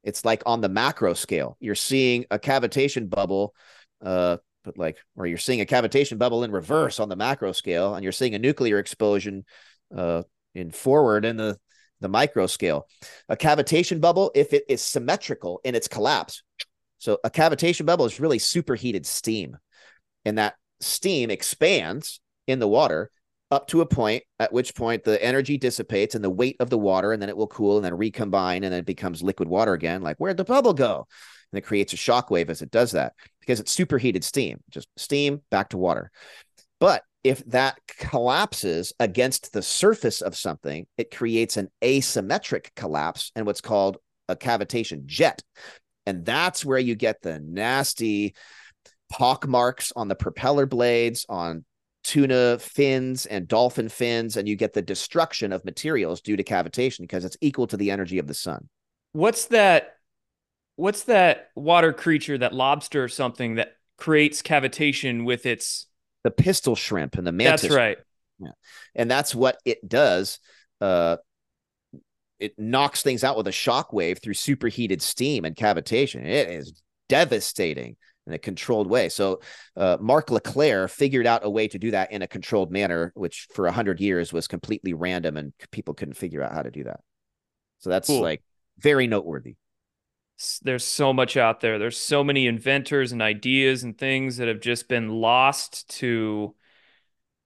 It's 0.05 0.25
like 0.25 0.43
on 0.47 0.61
the 0.61 0.69
macro 0.69 1.15
scale. 1.15 1.57
You're 1.61 1.75
seeing 1.75 2.27
a 2.31 2.39
cavitation 2.39 3.11
bubble, 3.11 3.55
uh, 4.05 4.39
but 4.65 4.79
like, 4.79 4.99
or 5.17 5.27
you're 5.27 5.39
seeing 5.39 5.61
a 5.61 5.67
cavitation 5.67 6.19
bubble 6.19 6.45
in 6.45 6.53
reverse 6.53 7.01
on 7.01 7.09
the 7.09 7.17
macro 7.17 7.53
scale, 7.53 7.95
and 7.95 8.03
you're 8.03 8.13
seeing 8.13 8.35
a 8.35 8.39
nuclear 8.39 8.79
explosion 8.79 9.45
uh, 9.95 10.23
in 10.55 10.71
forward 10.71 11.25
in 11.25 11.37
the 11.37 11.59
the 12.01 12.09
micro 12.09 12.47
scale. 12.47 12.87
A 13.29 13.37
cavitation 13.37 14.01
bubble, 14.01 14.31
if 14.35 14.53
it 14.53 14.65
is 14.69 14.83
symmetrical 14.83 15.61
in 15.65 15.75
its 15.75 15.89
collapse, 15.89 16.43
so 16.99 17.19
a 17.25 17.31
cavitation 17.31 17.87
bubble 17.87 18.07
is 18.07 18.21
really 18.21 18.39
superheated 18.39 19.07
steam, 19.07 19.57
and 20.25 20.39
that 20.39 20.55
steam 20.81 21.31
expands 21.31 22.21
in 22.47 22.59
the 22.59 22.69
water 22.69 23.11
up 23.51 23.67
to 23.69 23.81
a 23.81 23.87
point 23.87 24.25
at 24.39 24.53
which 24.53 24.75
point 24.75 25.05
the 25.05 25.23
energy 25.25 25.57
dissipates 25.57 26.15
and 26.15 26.23
the 26.23 26.31
weight 26.31 26.57
of 26.61 26.71
the 26.71 26.79
water, 26.79 27.13
and 27.13 27.23
then 27.23 27.29
it 27.29 27.37
will 27.37 27.47
cool 27.47 27.77
and 27.77 27.85
then 27.85 27.95
recombine, 27.95 28.65
and 28.65 28.73
then 28.73 28.81
it 28.81 28.87
becomes 28.87 29.23
liquid 29.23 29.49
water 29.49 29.73
again. 29.73 30.03
Like, 30.03 30.17
where'd 30.19 30.37
the 30.37 30.45
bubble 30.45 30.75
go? 30.75 31.07
And 31.53 31.59
it 31.59 31.67
creates 31.67 31.95
a 31.95 31.97
shock 31.97 32.31
wave 32.31 32.51
as 32.51 32.61
it 32.61 32.71
does 32.71 32.93
that 32.93 33.15
because 33.41 33.59
it's 33.59 33.73
superheated 33.73 34.23
steam, 34.23 34.61
just 34.71 34.87
steam 34.97 35.41
back 35.51 35.71
to 35.71 35.79
water. 35.79 36.11
But 36.79 37.03
if 37.25 37.45
that 37.47 37.79
collapses 37.99 38.93
against 39.01 39.53
the 39.53 39.63
surface 39.63 40.21
of 40.21 40.37
something, 40.37 40.87
it 40.97 41.15
creates 41.15 41.57
an 41.57 41.69
asymmetric 41.83 42.75
collapse 42.77 43.33
and 43.35 43.45
what's 43.47 43.61
called 43.61 43.99
a 44.29 44.37
cavitation 44.37 45.05
jet. 45.07 45.43
And 46.07 46.25
that's 46.25 46.65
where 46.65 46.79
you 46.79 46.95
get 46.95 47.21
the 47.21 47.41
nasty 47.41 48.35
pock 49.11 49.47
marks 49.47 49.93
on 49.97 50.09
the 50.09 50.15
propeller 50.15 50.67
blades, 50.67 51.27
on 51.29 51.65
tuna 52.05 52.59
fins 52.59 53.27
and 53.27 53.49
dolphin 53.49 53.89
fins, 53.89 54.37
and 54.37 54.49
you 54.49 54.57
get 54.57 54.73
the 54.73 54.83
destruction 54.83 55.53
of 55.53 55.65
materials 55.65 56.21
due 56.21 56.37
to 56.37 56.45
cavitation 56.45 57.01
because 57.01 57.25
it's 57.25 57.37
equal 57.41 57.67
to 57.67 57.77
the 57.77 57.91
energy 57.91 58.19
of 58.19 58.27
the 58.27 58.35
sun. 58.35 58.69
What's 59.13 59.47
that? 59.47 59.97
What's 60.77 61.05
that 61.05 61.51
water 61.57 61.93
creature, 61.93 62.39
that 62.39 62.55
lobster 62.55 63.03
or 63.03 63.09
something 63.09 63.57
that 63.57 63.73
creates 63.97 64.43
cavitation 64.43 65.25
with 65.25 65.45
its 65.45 65.88
the 66.29 66.43
pistol 66.43 66.77
shrimp 66.77 67.17
and 67.17 67.27
the 67.27 67.33
mantis. 67.33 67.63
That's 67.63 67.75
right. 67.75 67.99
Yeah. 68.39 68.51
And 68.95 69.11
that's 69.11 69.35
what 69.35 69.59
it 69.65 69.87
does. 69.89 70.39
Uh, 70.79 71.17
it 72.39 72.53
knocks 72.59 73.03
things 73.03 73.25
out 73.25 73.37
with 73.37 73.49
a 73.49 73.53
shock 73.53 73.93
wave 73.95 74.19
through 74.23 74.35
superheated 74.35 75.01
steam 75.01 75.47
and 75.47 75.57
cavitation. 75.57 76.25
It 76.27 76.51
is 76.51 76.83
devastating 77.09 77.97
in 78.27 78.35
a 78.35 78.39
controlled 78.39 78.89
way. 78.89 79.09
So 79.09 79.41
uh, 79.75 79.97
Mark 80.01 80.31
LeClair 80.31 80.87
figured 80.87 81.27
out 81.27 81.47
a 81.47 81.51
way 81.51 81.67
to 81.67 81.79
do 81.79 81.93
that 81.93 82.13
in 82.13 82.21
a 82.21 82.29
controlled 82.29 82.71
manner, 82.71 83.11
which 83.15 83.49
for 83.55 83.67
a 83.67 83.73
hundred 83.73 83.99
years 83.99 84.31
was 84.31 84.47
completely 84.47 84.93
random 84.93 85.39
and 85.39 85.55
people 85.73 85.95
couldn't 85.95 86.15
figure 86.15 86.43
out 86.43 86.53
how 86.53 86.63
to 86.63 86.71
do 86.71 86.85
that. 86.85 87.01
So 87.79 87.89
that's 87.89 88.09
cool. 88.09 88.21
like 88.21 88.43
very 88.79 89.07
noteworthy. 89.07 89.57
There's 90.63 90.85
so 90.85 91.13
much 91.13 91.37
out 91.37 91.61
there. 91.61 91.79
There's 91.79 91.99
so 91.99 92.23
many 92.23 92.47
inventors 92.47 93.13
and 93.13 93.21
ideas 93.21 93.83
and 93.83 93.97
things 93.97 94.37
that 94.37 94.49
have 94.49 94.61
just 94.61 94.89
been 94.89 95.09
lost 95.09 95.89
to 95.99 96.55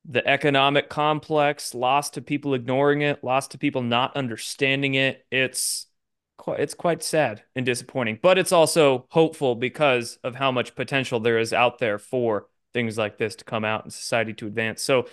the 0.05 0.27
economic 0.27 0.89
complex, 0.89 1.75
lost 1.75 2.15
to 2.15 2.23
people 2.23 2.55
ignoring 2.55 3.03
it, 3.03 3.23
lost 3.23 3.53
to 3.53 3.59
people 3.59 3.83
not 3.83 4.17
understanding 4.17 4.95
it. 4.95 5.25
It's 5.31 5.87
quite 6.37 6.61
it's 6.61 6.75
quite 6.75 7.03
sad 7.03 7.43
and 7.55 7.65
disappointing, 7.65 8.19
but 8.21 8.39
it's 8.39 8.53
also 8.53 9.07
hopeful 9.11 9.55
because 9.55 10.19
of 10.25 10.35
how 10.35 10.51
much 10.51 10.75
potential 10.75 11.21
there 11.21 11.39
is 11.39 11.53
out 11.53 11.79
there 11.79 11.99
for 11.99 12.47
things 12.73 12.99
like 12.99 13.19
this 13.19 13.37
to 13.37 13.45
come 13.45 13.65
out 13.65 13.85
and 13.85 13.93
society 13.93 14.33
to 14.35 14.47
advance. 14.47 14.83
So 14.83 15.07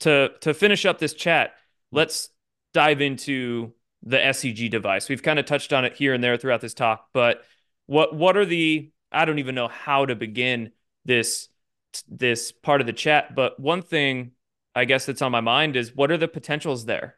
to 0.00 0.30
to 0.40 0.54
finish 0.54 0.86
up 0.86 0.98
this 0.98 1.14
chat, 1.14 1.54
let's 1.92 2.30
dive 2.72 3.00
into 3.00 3.72
the 4.04 4.18
SEG 4.18 4.70
device. 4.70 5.08
We've 5.08 5.22
kind 5.22 5.38
of 5.38 5.46
touched 5.46 5.72
on 5.72 5.84
it 5.84 5.94
here 5.94 6.12
and 6.14 6.22
there 6.22 6.36
throughout 6.36 6.60
this 6.60 6.74
talk, 6.74 7.08
but 7.12 7.42
what 7.86 8.14
what 8.14 8.36
are 8.36 8.44
the 8.44 8.90
I 9.10 9.24
don't 9.24 9.38
even 9.38 9.54
know 9.54 9.68
how 9.68 10.06
to 10.06 10.14
begin 10.14 10.72
this 11.04 11.48
this 12.08 12.52
part 12.52 12.80
of 12.80 12.86
the 12.86 12.92
chat, 12.92 13.34
but 13.34 13.58
one 13.58 13.82
thing 13.82 14.32
I 14.74 14.84
guess 14.84 15.06
that's 15.06 15.22
on 15.22 15.32
my 15.32 15.40
mind 15.40 15.76
is 15.76 15.94
what 15.94 16.10
are 16.10 16.16
the 16.16 16.28
potentials 16.28 16.84
there? 16.84 17.16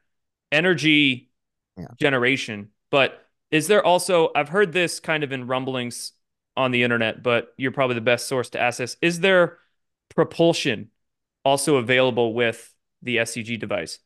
Energy 0.52 1.30
yeah. 1.76 1.86
generation, 1.98 2.70
but 2.90 3.26
is 3.50 3.66
there 3.66 3.84
also 3.84 4.30
I've 4.34 4.48
heard 4.48 4.72
this 4.72 5.00
kind 5.00 5.24
of 5.24 5.32
in 5.32 5.46
rumblings 5.46 6.12
on 6.56 6.70
the 6.70 6.82
internet, 6.82 7.22
but 7.22 7.52
you're 7.56 7.72
probably 7.72 7.94
the 7.94 8.00
best 8.00 8.28
source 8.28 8.50
to 8.50 8.60
ask 8.60 8.78
this. 8.78 8.96
Is 9.02 9.20
there 9.20 9.58
propulsion 10.14 10.90
also 11.44 11.76
available 11.76 12.32
with 12.32 12.72
the 13.02 13.16
SEG 13.18 13.58
device? 13.58 13.98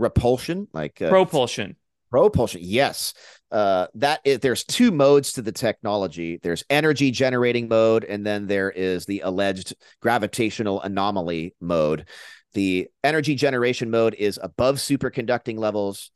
Repulsion, 0.00 0.68
like 0.72 1.00
uh, 1.00 1.10
propulsion. 1.10 1.76
Propulsion, 2.10 2.60
yes. 2.64 3.14
Uh, 3.52 3.86
that 3.94 4.20
is, 4.24 4.40
there's 4.40 4.64
two 4.64 4.90
modes 4.90 5.34
to 5.34 5.42
the 5.42 5.52
technology. 5.52 6.40
There's 6.42 6.64
energy 6.68 7.10
generating 7.10 7.68
mode, 7.68 8.04
and 8.04 8.26
then 8.26 8.46
there 8.46 8.70
is 8.70 9.06
the 9.06 9.20
alleged 9.20 9.74
gravitational 10.00 10.80
anomaly 10.82 11.54
mode. 11.60 12.06
The 12.54 12.88
energy 13.04 13.36
generation 13.36 13.90
mode 13.90 14.14
is 14.14 14.38
above 14.42 14.76
superconducting 14.76 15.58
levels. 15.58 16.10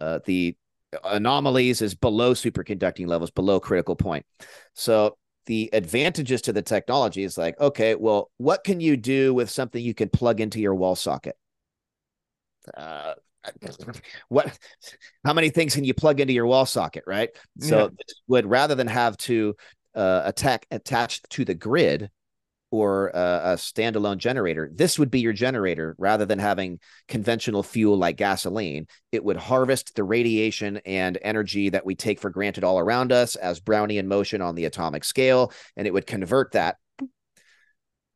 Uh, 0.00 0.18
the 0.24 0.56
anomalies 1.04 1.82
is 1.82 1.94
below 1.94 2.34
superconducting 2.34 3.06
levels, 3.06 3.30
below 3.30 3.60
critical 3.60 3.96
point. 3.96 4.26
So 4.74 5.16
the 5.46 5.70
advantages 5.72 6.42
to 6.42 6.52
the 6.52 6.62
technology 6.62 7.22
is 7.22 7.38
like, 7.38 7.58
okay, 7.60 7.94
well, 7.94 8.30
what 8.36 8.64
can 8.64 8.80
you 8.80 8.96
do 8.96 9.32
with 9.32 9.48
something 9.48 9.82
you 9.82 9.94
can 9.94 10.08
plug 10.08 10.40
into 10.40 10.60
your 10.60 10.74
wall 10.74 10.96
socket? 10.96 11.36
Uh, 12.76 13.14
what 14.28 14.58
how 15.24 15.32
many 15.32 15.50
things 15.50 15.74
can 15.74 15.84
you 15.84 15.94
plug 15.94 16.20
into 16.20 16.32
your 16.32 16.46
wall 16.46 16.66
socket 16.66 17.04
right? 17.06 17.30
Yeah. 17.56 17.68
so 17.68 17.90
would 18.28 18.46
rather 18.46 18.74
than 18.74 18.86
have 18.86 19.16
to 19.18 19.54
uh, 19.94 20.22
attack 20.24 20.66
attached 20.70 21.28
to 21.30 21.44
the 21.44 21.54
grid 21.54 22.10
or 22.72 23.14
uh, 23.14 23.52
a 23.52 23.56
standalone 23.56 24.18
generator 24.18 24.70
this 24.74 24.98
would 24.98 25.10
be 25.10 25.20
your 25.20 25.32
generator. 25.32 25.94
Rather 25.98 26.26
than 26.26 26.38
having 26.38 26.80
conventional 27.08 27.62
fuel 27.62 27.96
like 27.96 28.16
gasoline 28.16 28.86
it 29.12 29.24
would 29.24 29.36
harvest 29.36 29.94
the 29.94 30.04
radiation 30.04 30.78
and 30.84 31.18
energy 31.22 31.70
that 31.70 31.86
we 31.86 31.94
take 31.94 32.20
for 32.20 32.30
granted 32.30 32.64
all 32.64 32.78
around 32.78 33.12
us 33.12 33.36
as 33.36 33.60
brownian 33.60 34.06
motion 34.06 34.42
on 34.42 34.54
the 34.54 34.64
atomic 34.64 35.04
scale 35.04 35.52
and 35.76 35.86
it 35.86 35.94
would 35.94 36.06
convert 36.06 36.52
that 36.52 36.76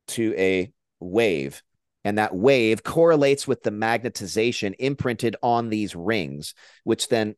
to 0.09 0.35
a 0.37 0.73
wave 0.99 1.63
and 2.05 2.19
that 2.19 2.35
wave 2.35 2.83
correlates 2.83 3.47
with 3.47 3.63
the 3.63 3.71
magnetization 3.71 4.75
imprinted 4.79 5.37
on 5.43 5.69
these 5.69 5.95
rings, 5.95 6.55
which 6.85 7.09
then 7.09 7.35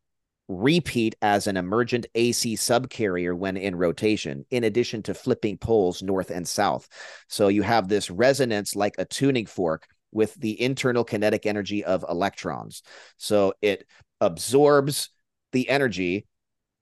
repeat 0.49 1.15
as 1.23 1.47
an 1.47 1.57
emergent 1.57 2.07
AC 2.15 2.57
subcarrier 2.57 3.37
when 3.37 3.57
in 3.57 3.77
rotation, 3.77 4.45
in 4.51 4.65
addition 4.65 5.03
to 5.05 5.15
flipping 5.15 5.57
poles 5.57 6.03
north 6.03 6.31
and 6.31 6.47
south. 6.47 6.89
So 7.29 7.49
you 7.49 7.63
have 7.63 7.89
this 7.89 8.11
resonance 8.11 8.77
like 8.77 8.95
a 8.99 9.05
tuning 9.05 9.47
fork 9.47 9.87
with 10.13 10.35
the 10.35 10.61
internal 10.61 11.05
kinetic 11.05 11.47
energy 11.47 11.85
of 11.85 12.05
electrons. 12.09 12.83
So 13.17 13.55
it 13.63 13.87
absorbs 14.21 15.09
the 15.53 15.69
energy 15.69 16.27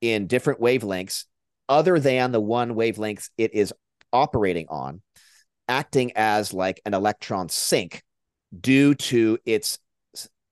in 0.01 0.26
different 0.26 0.61
wavelengths 0.61 1.26
other 1.68 2.01
than 2.01 2.33
the 2.33 2.41
one 2.41 2.74
wavelength 2.74 3.28
it 3.39 3.55
is 3.55 3.72
operating 4.12 4.66
on 4.68 5.01
acting 5.70 6.12
as 6.16 6.52
like 6.52 6.80
an 6.84 6.92
electron 6.92 7.48
sink 7.48 8.02
due 8.58 8.94
to 8.96 9.38
its 9.46 9.78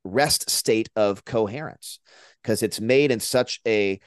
rest 0.05 0.49
state 0.49 0.89
of 0.97 1.25
coherence 1.25 1.99
because 2.43 2.63
it's 2.63 2.81
made 2.81 3.11
in 3.11 3.21
such 3.21 3.61
a 3.67 4.01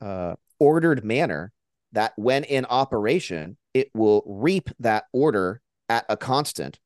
uh, 0.00 0.34
ordered 0.58 1.04
manner 1.04 1.52
that 1.92 2.12
when 2.16 2.44
in 2.44 2.64
operation 2.66 3.56
it 3.74 3.90
will 3.92 4.22
reap 4.24 4.70
that 4.78 5.04
order 5.12 5.60
at 5.88 6.06
a 6.08 6.16
constant 6.16 6.78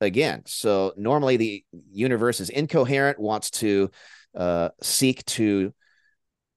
again. 0.00 0.42
So 0.46 0.92
normally 0.96 1.36
the 1.36 1.64
universe 1.92 2.40
is 2.40 2.50
incoherent 2.50 3.20
wants 3.20 3.50
to 3.52 3.90
uh, 4.34 4.70
seek 4.82 5.24
to 5.26 5.72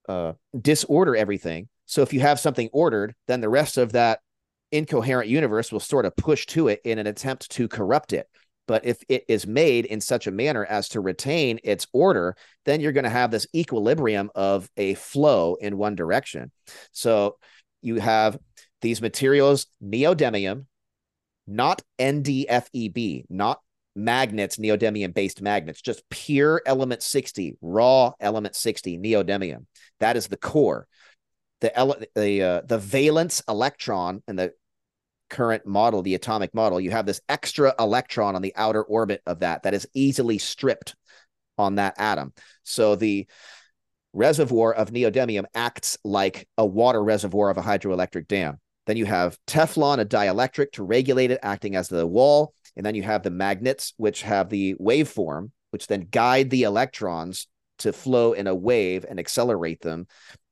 uh, 0.07 0.33
disorder 0.59 1.15
everything. 1.15 1.67
So 1.85 2.01
if 2.01 2.13
you 2.13 2.21
have 2.21 2.39
something 2.39 2.69
ordered 2.71 3.15
then 3.27 3.41
the 3.41 3.49
rest 3.49 3.77
of 3.77 3.91
that 3.91 4.19
incoherent 4.71 5.29
universe 5.29 5.71
will 5.71 5.79
sort 5.79 6.05
of 6.05 6.15
push 6.15 6.45
to 6.47 6.67
it 6.67 6.81
in 6.83 6.99
an 6.99 7.07
attempt 7.07 7.51
to 7.51 7.67
corrupt 7.67 8.13
it. 8.13 8.27
But 8.67 8.85
if 8.85 9.01
it 9.07 9.23
is 9.29 9.47
made 9.47 9.85
in 9.85 10.01
such 10.01 10.27
a 10.27 10.31
manner 10.31 10.65
as 10.65 10.89
to 10.89 10.99
retain 10.99 11.59
its 11.63 11.87
order, 11.93 12.35
then 12.65 12.81
you're 12.81 12.91
going 12.91 13.05
to 13.05 13.09
have 13.09 13.31
this 13.31 13.47
equilibrium 13.55 14.29
of 14.35 14.69
a 14.75 14.95
flow 14.95 15.55
in 15.55 15.77
one 15.77 15.95
direction. 15.95 16.51
So 16.91 17.37
you 17.81 17.95
have 17.95 18.37
these 18.81 19.01
materials, 19.01 19.67
neodymium, 19.81 20.65
not 21.47 21.81
NDFEB, 21.97 23.23
not 23.29 23.61
magnets, 23.95 24.57
neodymium 24.57 25.13
based 25.13 25.41
magnets, 25.41 25.81
just 25.81 26.07
pure 26.09 26.61
element 26.65 27.01
60, 27.01 27.57
raw 27.61 28.11
element 28.19 28.55
60, 28.55 28.99
neodymium. 28.99 29.65
That 30.01 30.17
is 30.17 30.27
the 30.27 30.37
core 30.37 30.87
the 31.61 32.07
the 32.15 32.41
uh, 32.41 32.61
the 32.61 32.77
valence 32.77 33.43
electron 33.47 34.21
in 34.27 34.35
the 34.35 34.53
current 35.29 35.65
model, 35.65 36.01
the 36.01 36.15
atomic 36.15 36.53
model, 36.53 36.79
you 36.79 36.91
have 36.91 37.05
this 37.05 37.21
extra 37.27 37.73
electron 37.79 38.35
on 38.35 38.41
the 38.41 38.53
outer 38.55 38.83
orbit 38.83 39.21
of 39.25 39.39
that 39.39 39.63
that 39.63 39.73
is 39.73 39.87
easily 39.93 40.37
stripped 40.37 40.95
on 41.57 41.75
that 41.75 41.95
atom. 41.97 42.33
So 42.63 42.95
the 42.95 43.27
reservoir 44.13 44.73
of 44.73 44.91
neodymium 44.91 45.45
acts 45.53 45.97
like 46.03 46.47
a 46.57 46.65
water 46.65 47.03
reservoir 47.03 47.49
of 47.49 47.57
a 47.57 47.61
hydroelectric 47.61 48.27
dam. 48.27 48.59
Then 48.85 48.97
you 48.97 49.05
have 49.05 49.37
Teflon, 49.47 49.99
a 49.99 50.05
dielectric 50.05 50.71
to 50.73 50.83
regulate 50.83 51.31
it, 51.31 51.39
acting 51.43 51.75
as 51.75 51.89
the 51.89 52.07
wall. 52.07 52.53
And 52.75 52.85
then 52.85 52.95
you 52.95 53.03
have 53.03 53.23
the 53.23 53.29
magnets, 53.31 53.93
which 53.97 54.21
have 54.21 54.49
the 54.49 54.75
waveform, 54.75 55.51
which 55.71 55.87
then 55.87 56.07
guide 56.09 56.49
the 56.49 56.63
electrons 56.63 57.47
to 57.79 57.91
flow 57.93 58.33
in 58.33 58.47
a 58.47 58.55
wave 58.55 59.05
and 59.07 59.19
accelerate 59.19 59.81
them. 59.81 60.07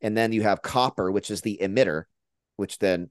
And 0.06 0.16
then 0.16 0.32
you 0.32 0.44
have 0.44 0.62
copper, 0.62 1.12
which 1.12 1.32
is 1.32 1.42
the 1.42 1.58
emitter, 1.64 2.04
which 2.58 2.78
then 2.78 3.10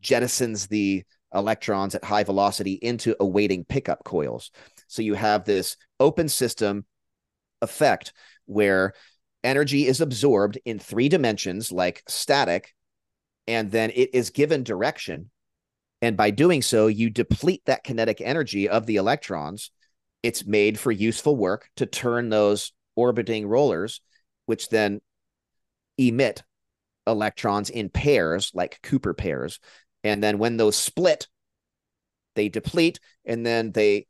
jettisons 0.00 0.66
the 0.66 1.04
electrons 1.32 1.94
at 1.94 2.02
high 2.02 2.24
velocity 2.24 2.72
into 2.72 3.14
awaiting 3.20 3.64
pickup 3.64 4.02
coils. 4.02 4.50
So 4.88 5.02
you 5.02 5.14
have 5.14 5.44
this 5.44 5.76
open 6.00 6.28
system 6.28 6.84
effect 7.62 8.12
where 8.46 8.94
energy 9.44 9.86
is 9.86 10.00
absorbed 10.00 10.58
in 10.64 10.80
three 10.80 11.08
dimensions, 11.08 11.70
like 11.70 12.02
static, 12.08 12.74
and 13.46 13.70
then 13.70 13.92
it 13.94 14.10
is 14.12 14.30
given 14.30 14.64
direction. 14.64 15.30
And 16.02 16.16
by 16.16 16.32
doing 16.32 16.60
so, 16.60 16.88
you 16.88 17.08
deplete 17.08 17.62
that 17.66 17.84
kinetic 17.84 18.20
energy 18.20 18.68
of 18.68 18.84
the 18.86 18.96
electrons. 18.96 19.70
It's 20.24 20.44
made 20.44 20.76
for 20.76 20.90
useful 20.90 21.36
work 21.36 21.70
to 21.76 21.86
turn 21.86 22.30
those 22.30 22.72
orbiting 22.96 23.46
rollers, 23.46 24.00
which 24.46 24.70
then 24.70 25.00
emit 25.98 26.42
electrons 27.06 27.70
in 27.70 27.88
pairs, 27.88 28.50
like 28.54 28.80
Cooper 28.82 29.14
pairs. 29.14 29.60
And 30.04 30.22
then 30.22 30.38
when 30.38 30.56
those 30.56 30.76
split, 30.76 31.28
they 32.34 32.48
deplete 32.48 33.00
and 33.24 33.44
then 33.44 33.72
they 33.72 34.06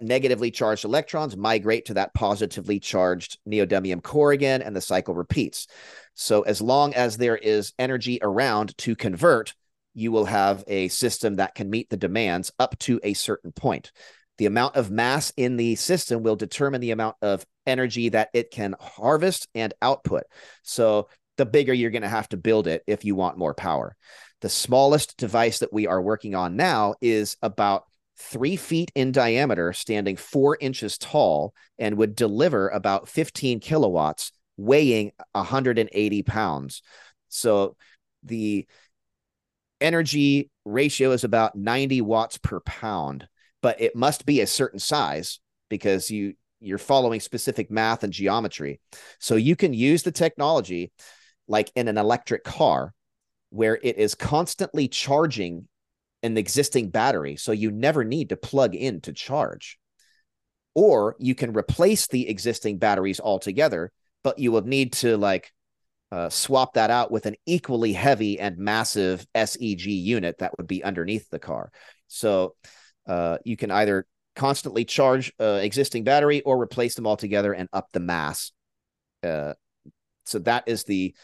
negatively 0.00 0.50
charged 0.50 0.84
electrons 0.84 1.36
migrate 1.36 1.86
to 1.86 1.94
that 1.94 2.14
positively 2.14 2.80
charged 2.80 3.38
neodymium 3.48 4.02
core 4.02 4.32
again, 4.32 4.62
and 4.62 4.74
the 4.74 4.80
cycle 4.80 5.14
repeats. 5.14 5.66
So, 6.14 6.42
as 6.42 6.60
long 6.60 6.94
as 6.94 7.16
there 7.16 7.36
is 7.36 7.72
energy 7.78 8.18
around 8.20 8.76
to 8.78 8.96
convert, 8.96 9.54
you 9.94 10.12
will 10.12 10.24
have 10.24 10.64
a 10.66 10.88
system 10.88 11.36
that 11.36 11.54
can 11.54 11.70
meet 11.70 11.90
the 11.90 11.96
demands 11.96 12.52
up 12.58 12.78
to 12.80 13.00
a 13.02 13.14
certain 13.14 13.52
point. 13.52 13.92
The 14.38 14.46
amount 14.46 14.76
of 14.76 14.90
mass 14.90 15.32
in 15.36 15.56
the 15.56 15.74
system 15.74 16.22
will 16.22 16.36
determine 16.36 16.80
the 16.80 16.92
amount 16.92 17.16
of 17.22 17.44
energy 17.66 18.08
that 18.10 18.28
it 18.32 18.50
can 18.52 18.76
harvest 18.78 19.48
and 19.54 19.74
output. 19.82 20.24
So 20.62 21.08
the 21.38 21.46
bigger 21.46 21.72
you're 21.72 21.90
going 21.90 22.02
to 22.02 22.08
have 22.08 22.28
to 22.28 22.36
build 22.36 22.66
it 22.66 22.82
if 22.86 23.04
you 23.04 23.14
want 23.14 23.38
more 23.38 23.54
power. 23.54 23.96
The 24.40 24.48
smallest 24.48 25.16
device 25.16 25.60
that 25.60 25.72
we 25.72 25.86
are 25.86 26.02
working 26.02 26.34
on 26.34 26.56
now 26.56 26.94
is 27.00 27.36
about 27.42 27.84
three 28.18 28.56
feet 28.56 28.90
in 28.94 29.12
diameter, 29.12 29.72
standing 29.72 30.16
four 30.16 30.58
inches 30.60 30.98
tall, 30.98 31.54
and 31.78 31.96
would 31.96 32.14
deliver 32.14 32.68
about 32.68 33.08
15 33.08 33.60
kilowatts, 33.60 34.32
weighing 34.56 35.12
180 35.32 36.22
pounds. 36.24 36.82
So 37.28 37.76
the 38.24 38.66
energy 39.80 40.50
ratio 40.64 41.12
is 41.12 41.24
about 41.24 41.56
90 41.56 42.00
watts 42.00 42.38
per 42.38 42.60
pound, 42.60 43.28
but 43.62 43.80
it 43.80 43.94
must 43.96 44.26
be 44.26 44.40
a 44.40 44.46
certain 44.46 44.80
size 44.80 45.40
because 45.68 46.10
you 46.10 46.34
you're 46.60 46.78
following 46.78 47.20
specific 47.20 47.70
math 47.70 48.02
and 48.02 48.12
geometry. 48.12 48.80
So 49.20 49.36
you 49.36 49.54
can 49.54 49.72
use 49.72 50.02
the 50.02 50.10
technology 50.10 50.90
like 51.48 51.72
in 51.74 51.88
an 51.88 51.98
electric 51.98 52.44
car 52.44 52.92
where 53.50 53.78
it 53.82 53.96
is 53.96 54.14
constantly 54.14 54.88
charging 54.88 55.66
an 56.22 56.36
existing 56.36 56.90
battery 56.90 57.36
so 57.36 57.52
you 57.52 57.70
never 57.70 58.04
need 58.04 58.28
to 58.28 58.36
plug 58.36 58.74
in 58.74 59.00
to 59.00 59.12
charge. 59.12 59.78
Or 60.74 61.16
you 61.18 61.34
can 61.34 61.52
replace 61.52 62.06
the 62.06 62.28
existing 62.28 62.78
batteries 62.78 63.20
altogether, 63.20 63.90
but 64.22 64.38
you 64.38 64.52
will 64.52 64.62
need 64.62 64.92
to 64.94 65.16
like 65.16 65.52
uh, 66.12 66.28
swap 66.28 66.74
that 66.74 66.90
out 66.90 67.10
with 67.10 67.26
an 67.26 67.34
equally 67.46 67.92
heavy 67.92 68.38
and 68.38 68.58
massive 68.58 69.26
SEG 69.34 69.86
unit 69.86 70.38
that 70.38 70.56
would 70.56 70.66
be 70.66 70.84
underneath 70.84 71.28
the 71.30 71.38
car. 71.38 71.70
So 72.06 72.54
uh, 73.06 73.38
you 73.44 73.56
can 73.56 73.70
either 73.70 74.06
constantly 74.36 74.84
charge 74.84 75.32
uh, 75.40 75.60
existing 75.62 76.04
battery 76.04 76.40
or 76.42 76.60
replace 76.60 76.94
them 76.94 77.06
altogether 77.06 77.52
and 77.52 77.68
up 77.72 77.88
the 77.92 78.00
mass. 78.00 78.52
Uh, 79.22 79.54
so 80.24 80.38
that 80.40 80.64
is 80.66 80.84
the 80.84 81.14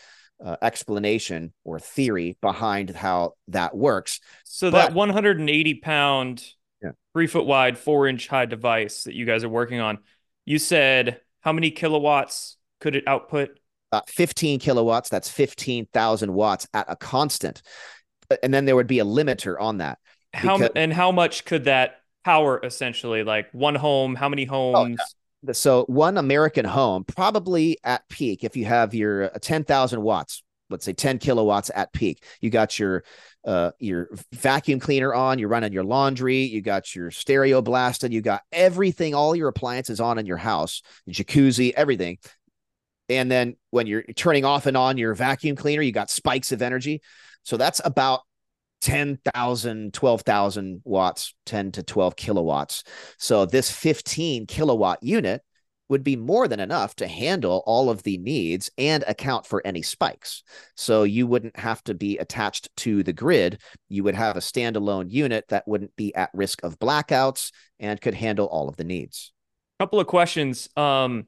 uh, 0.45 0.57
explanation 0.63 1.53
or 1.65 1.79
theory 1.79 2.37
behind 2.41 2.91
how 2.91 3.35
that 3.49 3.77
works. 3.77 4.21
So 4.45 4.71
but, 4.71 4.89
that 4.89 4.95
180 4.95 5.75
pound, 5.75 6.47
yeah. 6.83 6.91
three 7.13 7.27
foot 7.27 7.47
wide, 7.47 7.79
four 7.79 8.07
inch 8.07 8.29
high 8.29 8.47
device 8.47 9.05
that 9.05 9.15
you 9.15 9.27
guys 9.27 9.45
are 9.45 9.49
working 9.49 9.81
on, 9.81 9.99
you 10.45 10.59
said 10.59 11.21
how 11.41 11.53
many 11.53 11.71
kilowatts 11.71 12.57
could 12.81 12.97
it 12.97 13.05
output? 13.07 13.59
Uh, 13.93 14.01
15 14.09 14.59
kilowatts. 14.59 15.09
That's 15.09 15.29
15,000 15.29 16.33
watts 16.33 16.67
at 16.75 16.87
a 16.89 16.97
constant. 16.97 17.63
And 18.43 18.53
then 18.53 18.65
there 18.65 18.77
would 18.77 18.87
be 18.87 18.99
a 18.99 19.05
limiter 19.05 19.61
on 19.61 19.79
that. 19.79 19.99
How 20.33 20.59
and 20.75 20.93
how 20.93 21.13
much 21.13 21.45
could 21.45 21.65
that 21.65 22.01
power 22.25 22.61
essentially? 22.65 23.23
Like 23.23 23.53
one 23.53 23.77
home, 23.77 24.17
how 24.17 24.29
many 24.29 24.45
homes? 24.45 24.77
Oh, 24.77 24.87
yeah. 24.87 24.97
So 25.53 25.85
one 25.85 26.17
American 26.17 26.65
home, 26.65 27.05
probably 27.05 27.79
at 27.85 28.09
peak, 28.09 28.45
if 28.45 28.57
you 28.57 28.65
have 28.65 28.95
your 28.95 29.25
uh, 29.25 29.39
10,000 29.41 30.01
watts, 30.01 30.43
let's 30.71 30.85
say 30.85 30.93
10 30.93 31.19
kilowatts 31.19 31.71
at 31.75 31.93
peak, 31.93 32.25
you 32.41 32.51
got 32.51 32.79
your 32.79 33.05
uh, 33.45 33.73
your 33.79 34.09
vacuum 34.33 34.81
cleaner 34.81 35.13
on, 35.13 35.39
you're 35.39 35.51
running 35.51 35.73
your 35.73 35.85
laundry, 35.85 36.45
you 36.45 36.63
got 36.63 36.95
your 36.95 37.11
stereo 37.11 37.61
blasted, 37.61 38.11
you 38.11 38.23
got 38.23 38.41
everything, 38.51 39.15
all 39.15 39.37
your 39.37 39.49
appliances 39.49 40.01
on 40.01 40.19
in 40.19 40.25
your 40.25 40.39
house, 40.39 40.83
jacuzzi, 41.11 41.73
everything. 41.77 42.17
And 43.11 43.31
then 43.31 43.57
when 43.71 43.87
you're 43.87 44.03
turning 44.03 44.47
off 44.47 44.65
and 44.65 44.79
on 44.79 44.97
your 44.97 45.15
vacuum 45.15 45.57
cleaner, 45.57 45.83
you 45.83 45.93
got 45.93 46.11
spikes 46.11 46.53
of 46.53 46.63
energy. 46.63 47.03
So 47.43 47.59
that's 47.59 47.83
about 47.85 48.23
10,000, 48.85 49.95
12,000 49.95 50.83
watts, 50.85 51.35
10 51.47 51.73
to 51.73 51.83
12 51.83 52.17
kilowatts. 52.17 52.85
So 53.19 53.47
this 53.47 53.71
15 53.71 54.47
kilowatt 54.47 55.03
unit 55.03 55.41
would 55.89 56.05
be 56.05 56.17
more 56.17 56.49
than 56.49 56.61
enough 56.61 56.95
to 56.97 57.07
handle 57.07 57.63
all 57.65 57.89
of 57.89 58.03
the 58.03 58.19
needs 58.19 58.71
and 58.77 59.03
account 59.07 59.47
for 59.47 59.67
any 59.67 59.81
spikes. 59.81 60.43
So 60.77 61.05
you 61.05 61.27
wouldn't 61.27 61.57
have 61.57 61.83
to 61.85 61.95
be 61.95 62.19
attached 62.19 62.69
to 62.79 63.03
the 63.03 63.15
grid. 63.15 63.63
You 63.89 64.05
would 64.05 64.15
have 64.15 64.37
a 64.37 64.41
standalone 64.41 65.11
unit 65.11 65.47
that 65.49 65.67
wouldn't 65.67 65.97
be 65.97 66.15
at 66.15 66.29
risk 66.35 66.63
of 66.63 66.79
blackouts 66.79 67.53
and 67.81 67.99
could 67.99 68.15
handle 68.15 68.49
all 68.49 68.69
of 68.69 68.77
the 68.77 68.85
needs. 68.85 69.33
Couple 69.81 69.99
of 69.99 70.07
questions. 70.07 70.69
Um, 70.77 71.27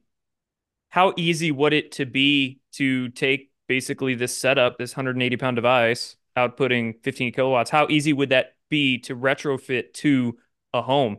how 0.89 1.13
easy 1.17 1.49
would 1.49 1.73
it 1.73 1.93
to 1.93 2.05
be 2.05 2.59
to 2.73 3.09
take 3.09 3.49
basically 3.67 4.13
this 4.13 4.37
setup, 4.37 4.77
this 4.77 4.95
180 4.95 5.37
pound 5.37 5.55
device, 5.55 6.16
outputting 6.37 7.03
15 7.03 7.33
kilowatts? 7.33 7.69
How 7.69 7.87
easy 7.89 8.13
would 8.13 8.29
that 8.29 8.53
be 8.69 8.99
to 8.99 9.15
retrofit 9.15 9.93
to 9.95 10.37
a 10.73 10.81
home? 10.81 11.17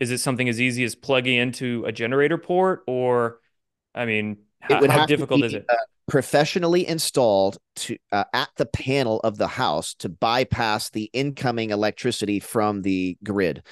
Is 0.00 0.10
it 0.10 0.18
something 0.18 0.48
as 0.48 0.60
easy 0.60 0.82
as 0.84 0.94
plugging 0.94 1.36
into 1.36 1.84
a 1.86 1.92
generator 1.92 2.38
port, 2.38 2.82
or 2.86 3.38
I 3.94 4.06
mean, 4.06 4.38
how, 4.60 4.84
how 4.88 5.06
difficult 5.06 5.42
be, 5.42 5.46
is 5.46 5.54
it? 5.54 5.66
Uh, 5.68 5.76
professionally 6.08 6.86
installed 6.86 7.58
to 7.76 7.96
uh, 8.12 8.24
at 8.32 8.48
the 8.56 8.66
panel 8.66 9.20
of 9.20 9.38
the 9.38 9.46
house 9.46 9.94
to 9.94 10.08
bypass 10.08 10.90
the 10.90 11.08
incoming 11.12 11.70
electricity 11.70 12.40
from 12.40 12.82
the 12.82 13.16
grid 13.24 13.62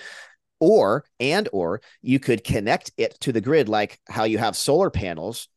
or 0.61 1.05
and 1.21 1.49
or 1.53 1.81
you 2.01 2.19
could 2.19 2.43
connect 2.45 2.91
it 2.97 3.19
to 3.21 3.33
the 3.33 3.41
grid 3.41 3.69
like 3.69 4.01
how 4.09 4.25
you 4.25 4.39
have 4.39 4.57
solar 4.57 4.91
panels 4.91 5.49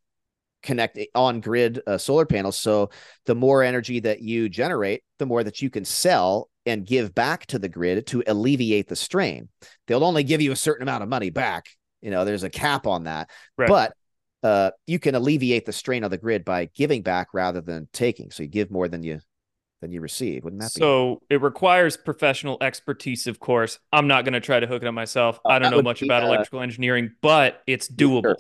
connect 0.66 0.99
on 1.16 1.39
grid 1.39 1.82
uh, 1.88 1.97
solar 1.97 2.26
panels 2.26 2.57
so 2.57 2.89
the 3.26 3.36
more 3.36 3.63
energy 3.63 3.99
that 3.99 4.22
you 4.22 4.49
generate 4.49 5.03
the 5.20 5.26
more 5.26 5.43
that 5.43 5.61
you 5.61 5.70
can 5.70 5.86
sell 5.86 6.49
and 6.66 6.86
give 6.86 7.13
back 7.13 7.45
to 7.45 7.59
the 7.59 7.70
grid 7.70 8.05
to 8.07 8.24
alleviate 8.28 8.88
the 8.88 8.95
strain 8.95 9.47
they'll 9.88 10.03
only 10.03 10.24
give 10.24 10.41
you 10.41 10.51
a 10.51 10.55
certain 10.55 10.84
amount 10.84 11.03
of 11.03 11.09
money 11.09 11.30
back 11.30 11.70
you 12.01 12.11
know 12.11 12.26
there's 12.26 12.43
a 12.43 12.49
cap 12.49 12.88
on 12.88 13.03
that 13.05 13.30
right. 13.57 13.70
but 13.70 13.93
uh, 14.43 14.70
you 14.86 14.99
can 14.99 15.16
alleviate 15.16 15.66
the 15.66 15.74
strain 15.74 16.03
on 16.03 16.11
the 16.11 16.18
grid 16.18 16.45
by 16.45 16.66
giving 16.76 17.01
back 17.01 17.30
rather 17.34 17.61
than 17.61 17.88
taking 17.93 18.30
so 18.30 18.43
you 18.43 18.49
give 18.49 18.70
more 18.70 18.88
than 18.88 19.01
you 19.01 19.20
than 19.86 19.91
you 19.91 20.01
receive. 20.01 20.43
Wouldn't 20.43 20.61
that 20.61 20.72
so 20.72 20.80
be? 20.80 20.82
So 20.82 21.22
it 21.30 21.41
requires 21.41 21.95
professional 21.95 22.57
expertise, 22.61 23.28
of 23.28 23.39
course. 23.39 23.80
I'm 23.93 24.07
not 24.07 24.26
going 24.26 24.34
to 24.34 24.39
try 24.39 24.59
to 24.59 24.68
hook 24.68 24.82
it 24.82 24.88
up 24.88 24.93
myself. 24.93 25.39
Uh, 25.45 25.49
I 25.49 25.59
don't 25.59 25.72
know 25.72 25.82
much 25.82 26.01
be, 26.01 26.07
about 26.07 26.24
uh, 26.24 26.28
electrical 26.28 26.61
engineering, 26.61 27.11
but 27.22 27.61
it's 27.68 27.88
doable. 27.88 28.36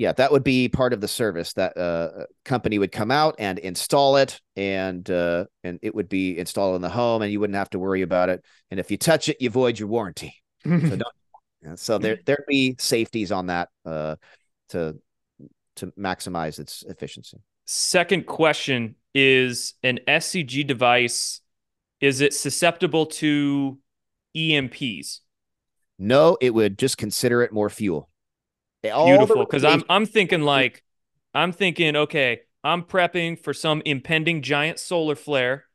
Yeah, 0.00 0.12
that 0.12 0.32
would 0.32 0.44
be 0.44 0.70
part 0.70 0.94
of 0.94 1.02
the 1.02 1.08
service. 1.08 1.52
That 1.52 1.76
uh, 1.76 2.24
company 2.46 2.78
would 2.78 2.90
come 2.90 3.10
out 3.10 3.34
and 3.38 3.58
install 3.58 4.16
it, 4.16 4.40
and 4.56 5.08
uh, 5.10 5.44
and 5.62 5.78
it 5.82 5.94
would 5.94 6.08
be 6.08 6.38
installed 6.38 6.76
in 6.76 6.80
the 6.80 6.88
home, 6.88 7.20
and 7.20 7.30
you 7.30 7.38
wouldn't 7.38 7.58
have 7.58 7.68
to 7.70 7.78
worry 7.78 8.00
about 8.00 8.30
it. 8.30 8.42
And 8.70 8.80
if 8.80 8.90
you 8.90 8.96
touch 8.96 9.28
it, 9.28 9.36
you 9.40 9.50
void 9.50 9.78
your 9.78 9.88
warranty. 9.88 10.34
so 10.64 10.78
don't. 10.78 11.78
So 11.78 11.98
there 11.98 12.18
there'd 12.24 12.46
be 12.48 12.76
safeties 12.78 13.30
on 13.30 13.48
that 13.48 13.68
uh, 13.84 14.16
to 14.70 14.96
to 15.76 15.88
maximize 15.98 16.58
its 16.58 16.82
efficiency. 16.88 17.36
Second 17.66 18.26
question 18.26 18.94
is 19.14 19.74
an 19.82 19.98
SEG 20.08 20.66
device 20.66 21.42
is 22.00 22.22
it 22.22 22.32
susceptible 22.32 23.04
to 23.04 23.78
EMPs? 24.34 25.20
No, 25.98 26.38
it 26.40 26.54
would 26.54 26.78
just 26.78 26.96
consider 26.96 27.42
it 27.42 27.52
more 27.52 27.68
fuel. 27.68 28.09
All 28.88 29.06
Beautiful, 29.06 29.44
because 29.44 29.64
I'm 29.64 29.82
I'm 29.88 30.06
thinking 30.06 30.42
like 30.42 30.82
I'm 31.34 31.52
thinking, 31.52 31.96
okay, 31.96 32.40
I'm 32.64 32.82
prepping 32.82 33.38
for 33.38 33.52
some 33.52 33.82
impending 33.84 34.42
giant 34.42 34.78
solar 34.78 35.14
flare. 35.14 35.66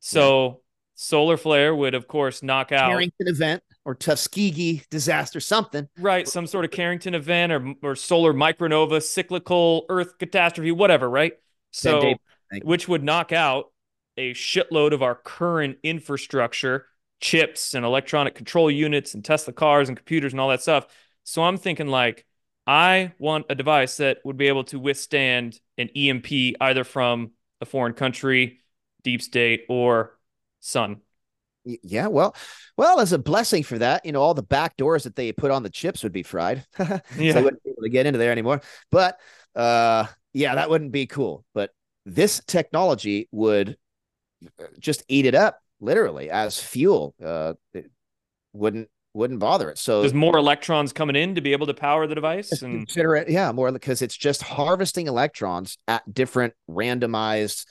So 0.00 0.46
yeah. 0.46 0.54
solar 0.94 1.36
flare 1.36 1.74
would 1.74 1.94
of 1.94 2.08
course 2.08 2.42
knock 2.42 2.72
out 2.72 2.90
Carrington 2.90 3.28
event 3.28 3.62
or 3.84 3.94
Tuskegee 3.94 4.82
disaster, 4.90 5.40
something. 5.40 5.88
Right, 5.98 6.28
some 6.28 6.46
sort 6.46 6.64
of 6.64 6.70
Carrington 6.70 7.14
event 7.14 7.52
or 7.52 7.74
or 7.82 7.96
solar 7.96 8.34
micronova, 8.34 9.02
cyclical 9.02 9.86
Earth 9.88 10.18
catastrophe, 10.18 10.72
whatever. 10.72 11.08
Right. 11.08 11.34
So 11.70 12.14
which 12.62 12.88
would 12.88 13.02
knock 13.02 13.32
out 13.32 13.72
a 14.16 14.34
shitload 14.34 14.92
of 14.92 15.02
our 15.02 15.14
current 15.14 15.78
infrastructure, 15.82 16.86
chips 17.20 17.74
and 17.74 17.84
electronic 17.84 18.34
control 18.34 18.70
units 18.70 19.14
and 19.14 19.24
Tesla 19.24 19.52
cars 19.52 19.88
and 19.88 19.96
computers 19.96 20.32
and 20.32 20.40
all 20.40 20.48
that 20.48 20.60
stuff. 20.60 20.86
So 21.24 21.42
I'm 21.42 21.56
thinking 21.56 21.88
like 21.88 22.24
I 22.66 23.12
want 23.18 23.46
a 23.48 23.54
device 23.54 23.98
that 23.98 24.18
would 24.24 24.36
be 24.36 24.48
able 24.48 24.64
to 24.64 24.78
withstand 24.78 25.58
an 25.78 25.88
EMP 25.96 26.56
either 26.60 26.84
from 26.84 27.32
a 27.60 27.66
foreign 27.66 27.94
country, 27.94 28.60
deep 29.02 29.22
state, 29.22 29.64
or 29.68 30.18
sun. 30.60 31.00
Yeah, 31.64 32.06
well, 32.06 32.34
well, 32.76 33.00
as 33.00 33.12
a 33.12 33.18
blessing 33.18 33.62
for 33.62 33.78
that, 33.78 34.06
you 34.06 34.12
know, 34.12 34.22
all 34.22 34.32
the 34.34 34.42
back 34.42 34.76
doors 34.76 35.04
that 35.04 35.14
they 35.14 35.30
put 35.30 35.50
on 35.50 35.62
the 35.62 35.68
chips 35.68 36.02
would 36.02 36.12
be 36.12 36.22
fried. 36.22 36.64
yeah. 36.78 36.86
so 37.16 37.32
they 37.32 37.42
wouldn't 37.42 37.62
be 37.62 37.70
able 37.70 37.82
to 37.82 37.90
get 37.90 38.06
into 38.06 38.18
there 38.18 38.32
anymore. 38.32 38.62
But 38.90 39.18
uh 39.54 40.06
yeah, 40.32 40.54
that 40.54 40.70
wouldn't 40.70 40.92
be 40.92 41.06
cool. 41.06 41.44
But 41.54 41.70
this 42.06 42.40
technology 42.46 43.28
would 43.32 43.76
uh, 44.58 44.64
just 44.78 45.02
eat 45.08 45.26
it 45.26 45.34
up 45.34 45.60
literally 45.80 46.30
as 46.30 46.58
fuel. 46.60 47.14
Uh, 47.22 47.54
it 47.74 47.90
wouldn't 48.52 48.88
wouldn't 49.14 49.40
bother 49.40 49.70
it. 49.70 49.78
So 49.78 50.00
there's 50.00 50.14
more 50.14 50.36
electrons 50.36 50.92
coming 50.92 51.16
in 51.16 51.34
to 51.34 51.40
be 51.40 51.52
able 51.52 51.66
to 51.66 51.74
power 51.74 52.06
the 52.06 52.14
device 52.14 52.62
and 52.62 52.86
consider 52.86 53.16
it, 53.16 53.28
yeah, 53.28 53.50
more 53.52 53.72
because 53.72 54.02
it's 54.02 54.16
just 54.16 54.42
harvesting 54.42 55.06
electrons 55.06 55.76
at 55.88 56.12
different 56.12 56.54
randomized 56.68 57.66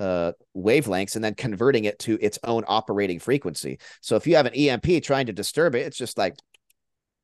uh 0.00 0.32
wavelengths 0.56 1.14
and 1.14 1.24
then 1.24 1.36
converting 1.36 1.84
it 1.84 1.96
to 2.00 2.18
its 2.20 2.38
own 2.44 2.64
operating 2.66 3.18
frequency. 3.18 3.78
So 4.00 4.16
if 4.16 4.26
you 4.26 4.36
have 4.36 4.46
an 4.46 4.54
EMP 4.54 5.02
trying 5.02 5.26
to 5.26 5.32
disturb 5.32 5.74
it, 5.74 5.86
it's 5.86 5.96
just 5.96 6.18
like 6.18 6.34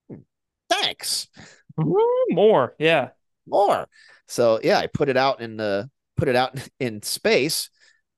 hmm, 0.08 0.20
thanks. 0.68 1.28
More, 1.76 2.74
yeah. 2.78 3.10
More. 3.46 3.88
So 4.28 4.60
yeah, 4.62 4.78
I 4.78 4.86
put 4.86 5.08
it 5.08 5.16
out 5.16 5.40
in 5.40 5.56
the 5.56 5.90
put 6.16 6.28
it 6.28 6.36
out 6.36 6.58
in 6.80 7.02
space, 7.02 7.70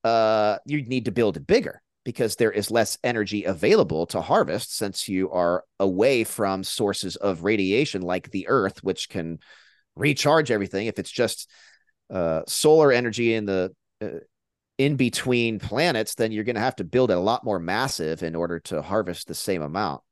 uh, 0.05 0.59
you 0.67 0.83
need 0.83 1.07
to 1.07 1.13
build 1.13 1.37
it 1.37 1.47
bigger 1.47 1.82
because 2.05 2.37
there 2.37 2.51
is 2.51 2.71
less 2.71 2.99
energy 3.05 3.45
available 3.45 4.07
to 4.07 4.21
harvest 4.21 4.77
since 4.77 5.09
you 5.09 5.31
are 5.31 5.65
away 5.79 6.25
from 6.25 6.65
sources 6.65 7.17
of 7.17 7.45
radiation 7.45 8.03
like 8.03 8.31
the 8.31 8.49
Earth, 8.49 8.83
which 8.83 9.09
can 9.09 9.39
recharge 9.95 10.51
everything. 10.51 10.87
If 10.87 10.99
it's 10.99 11.11
just 11.11 11.49
uh, 12.11 12.43
solar 12.47 12.93
energy 12.93 13.35
in 13.35 13.47
the 13.47 13.73
uh, 14.01 14.09
in 14.79 14.97
between 14.97 15.59
planets, 15.59 16.15
then 16.15 16.33
you're 16.33 16.45
going 16.45 16.57
to 16.57 16.61
have 16.61 16.77
to 16.77 16.85
build 16.85 17.11
it 17.11 17.17
a 17.17 17.21
lot 17.21 17.45
more 17.45 17.59
massive 17.59 18.23
in 18.23 18.35
order 18.35 18.59
to 18.59 18.83
harvest 18.83 19.29
the 19.29 19.35
same 19.35 19.63
amount. 19.63 20.03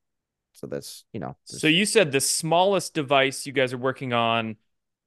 So 0.53 0.67
that's, 0.67 1.05
you 1.13 1.21
know. 1.21 1.37
So 1.45 1.67
you 1.67 1.87
said 1.87 2.13
the 2.13 2.21
smallest 2.21 2.95
device 2.95 3.47
you 3.47 3.53
guys 3.53 3.73
are 3.73 3.79
working 3.79 4.13
on, 4.13 4.57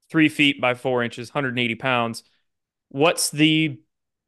three 0.09 0.27
feet 0.27 0.59
by 0.59 0.73
four 0.73 1.03
inches, 1.03 1.29
180 1.29 1.75
pounds. 1.75 2.23
What's 2.89 3.29
the 3.29 3.79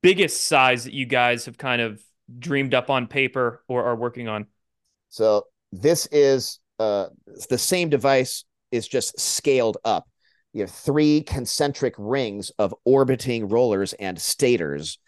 biggest 0.02 0.46
size 0.46 0.84
that 0.84 0.94
you 0.94 1.06
guys 1.06 1.46
have 1.46 1.58
kind 1.58 1.82
of 1.82 2.02
dreamed 2.40 2.74
up 2.74 2.90
on 2.90 3.08
paper 3.08 3.64
or 3.68 3.86
are 3.86 3.96
working 3.96 4.28
on? 4.28 4.48
So 5.10 5.46
this 5.72 6.08
is 6.12 6.60
uh, 6.80 7.08
the 7.50 7.58
same 7.58 7.90
device 7.90 8.44
is 8.72 8.88
just 8.88 9.20
scaled 9.20 9.78
up. 9.86 10.08
You 10.54 10.62
have 10.62 10.72
three 10.72 11.22
concentric 11.22 11.96
rings 11.98 12.52
of 12.58 12.74
orbiting 12.86 13.50
rollers 13.50 13.94
and 13.94 14.20
stators. 14.20 15.00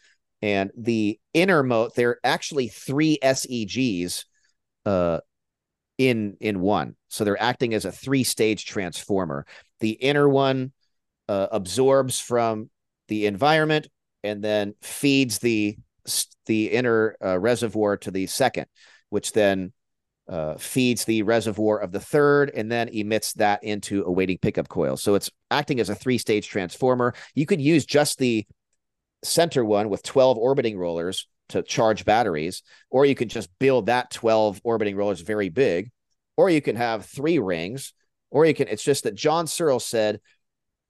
And 0.42 0.72
the 0.78 1.20
inner 1.34 1.64
moat, 1.64 1.96
there 1.96 2.10
are 2.10 2.20
actually 2.24 2.68
three 2.68 3.18
SEGs 3.24 4.26
uh, 4.86 5.20
in 5.98 6.38
in 6.40 6.60
one. 6.60 6.96
So 7.08 7.24
they're 7.24 7.42
acting 7.42 7.74
as 7.74 7.86
a 7.86 7.92
three-stage 7.92 8.66
transformer. 8.66 9.46
The 9.80 9.92
inner 9.92 10.28
one 10.30 10.74
uh, 11.28 11.48
absorbs 11.52 12.20
from 12.20 12.70
the 13.08 13.26
environment 13.26 13.88
and 14.24 14.44
then 14.44 14.76
feeds 14.82 15.40
the 15.40 15.78
the 16.46 16.72
inner 16.72 17.16
uh, 17.24 17.38
reservoir 17.38 17.98
to 17.98 18.12
the 18.12 18.28
second, 18.28 18.68
which 19.10 19.32
then 19.32 19.74
uh, 20.30 20.56
feeds 20.56 21.06
the 21.06 21.24
reservoir 21.24 21.80
of 21.80 21.92
the 21.92 22.00
third 22.00 22.52
and 22.54 22.72
then 22.72 22.90
emits 22.90 23.34
that 23.34 23.64
into 23.64 24.04
a 24.04 24.12
waiting 24.12 24.38
pickup 24.38 24.68
coil. 24.68 24.98
So 24.98 25.16
it's 25.16 25.30
acting 25.50 25.80
as 25.80 25.90
a 25.90 25.96
three 25.96 26.18
stage 26.18 26.48
transformer. 26.48 27.14
You 27.34 27.46
could 27.46 27.62
use 27.62 27.86
just 27.86 28.18
the 28.20 28.46
center 29.24 29.64
one 29.64 29.90
with 29.90 30.04
12 30.04 30.38
orbiting 30.38 30.78
rollers 30.78 31.28
to 31.50 31.64
charge 31.64 32.04
batteries, 32.04 32.62
or 32.90 33.06
you 33.06 33.16
could 33.16 33.30
just 33.30 33.50
build 33.58 33.86
that 33.86 34.12
12 34.12 34.60
orbiting 34.64 34.96
rollers 34.98 35.22
very 35.22 35.50
big, 35.50 35.92
or 36.36 36.50
you 36.50 36.62
can 36.62 36.76
have 36.76 37.06
three 37.06 37.40
rings, 37.40 37.94
or 38.30 38.46
you 38.46 38.54
can, 38.54 38.68
it's 38.68 38.84
just 38.84 39.06
that 39.06 39.16
John 39.16 39.48
Searl 39.48 39.80
said 39.80 40.20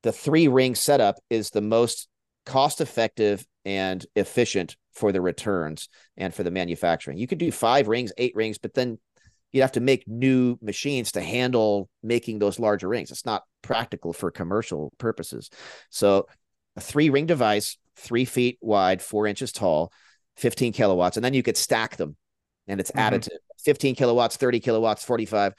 the 0.01 0.11
three 0.11 0.47
ring 0.47 0.73
setup 0.73 1.17
is 1.29 1.51
the 1.51 1.61
most 1.61 2.07
cost 2.45 2.81
effective 2.81 3.45
and 3.67 4.05
efficient 4.15 4.77
for 4.93 5.11
the 5.11 5.19
returns 5.19 5.89
and 6.15 6.33
for 6.33 6.41
the 6.41 6.49
manufacturing. 6.49 7.17
You 7.17 7.27
could 7.27 7.37
do 7.37 7.51
five 7.51 7.89
rings, 7.89 8.13
eight 8.17 8.33
rings, 8.33 8.57
but 8.57 8.73
then 8.73 8.97
you'd 9.51 9.61
have 9.61 9.73
to 9.73 9.81
make 9.81 10.07
new 10.07 10.57
machines 10.61 11.11
to 11.11 11.21
handle 11.21 11.89
making 12.01 12.39
those 12.39 12.59
larger 12.59 12.87
rings. 12.87 13.11
It's 13.11 13.25
not 13.25 13.43
practical 13.61 14.13
for 14.13 14.31
commercial 14.31 14.93
purposes. 14.99 15.49
So 15.89 16.27
a 16.77 16.81
three 16.81 17.09
ring 17.09 17.25
device, 17.25 17.77
three 17.97 18.23
feet 18.23 18.57
wide, 18.61 19.01
four 19.01 19.27
inches 19.27 19.51
tall, 19.51 19.91
15 20.37 20.71
kilowatts, 20.71 21.17
and 21.17 21.25
then 21.25 21.33
you 21.33 21.43
could 21.43 21.57
stack 21.57 21.97
them 21.97 22.15
and 22.69 22.79
it's 22.79 22.91
mm-hmm. 22.91 23.15
additive 23.15 23.37
15 23.65 23.95
kilowatts, 23.95 24.37
30 24.37 24.61
kilowatts, 24.61 25.03
45. 25.03 25.53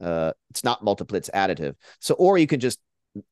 Uh, 0.00 0.32
it's 0.50 0.62
not 0.62 0.84
multiple, 0.84 1.16
it's 1.16 1.30
additive. 1.30 1.74
So, 1.98 2.14
or 2.14 2.38
you 2.38 2.46
can 2.46 2.60
just 2.60 2.78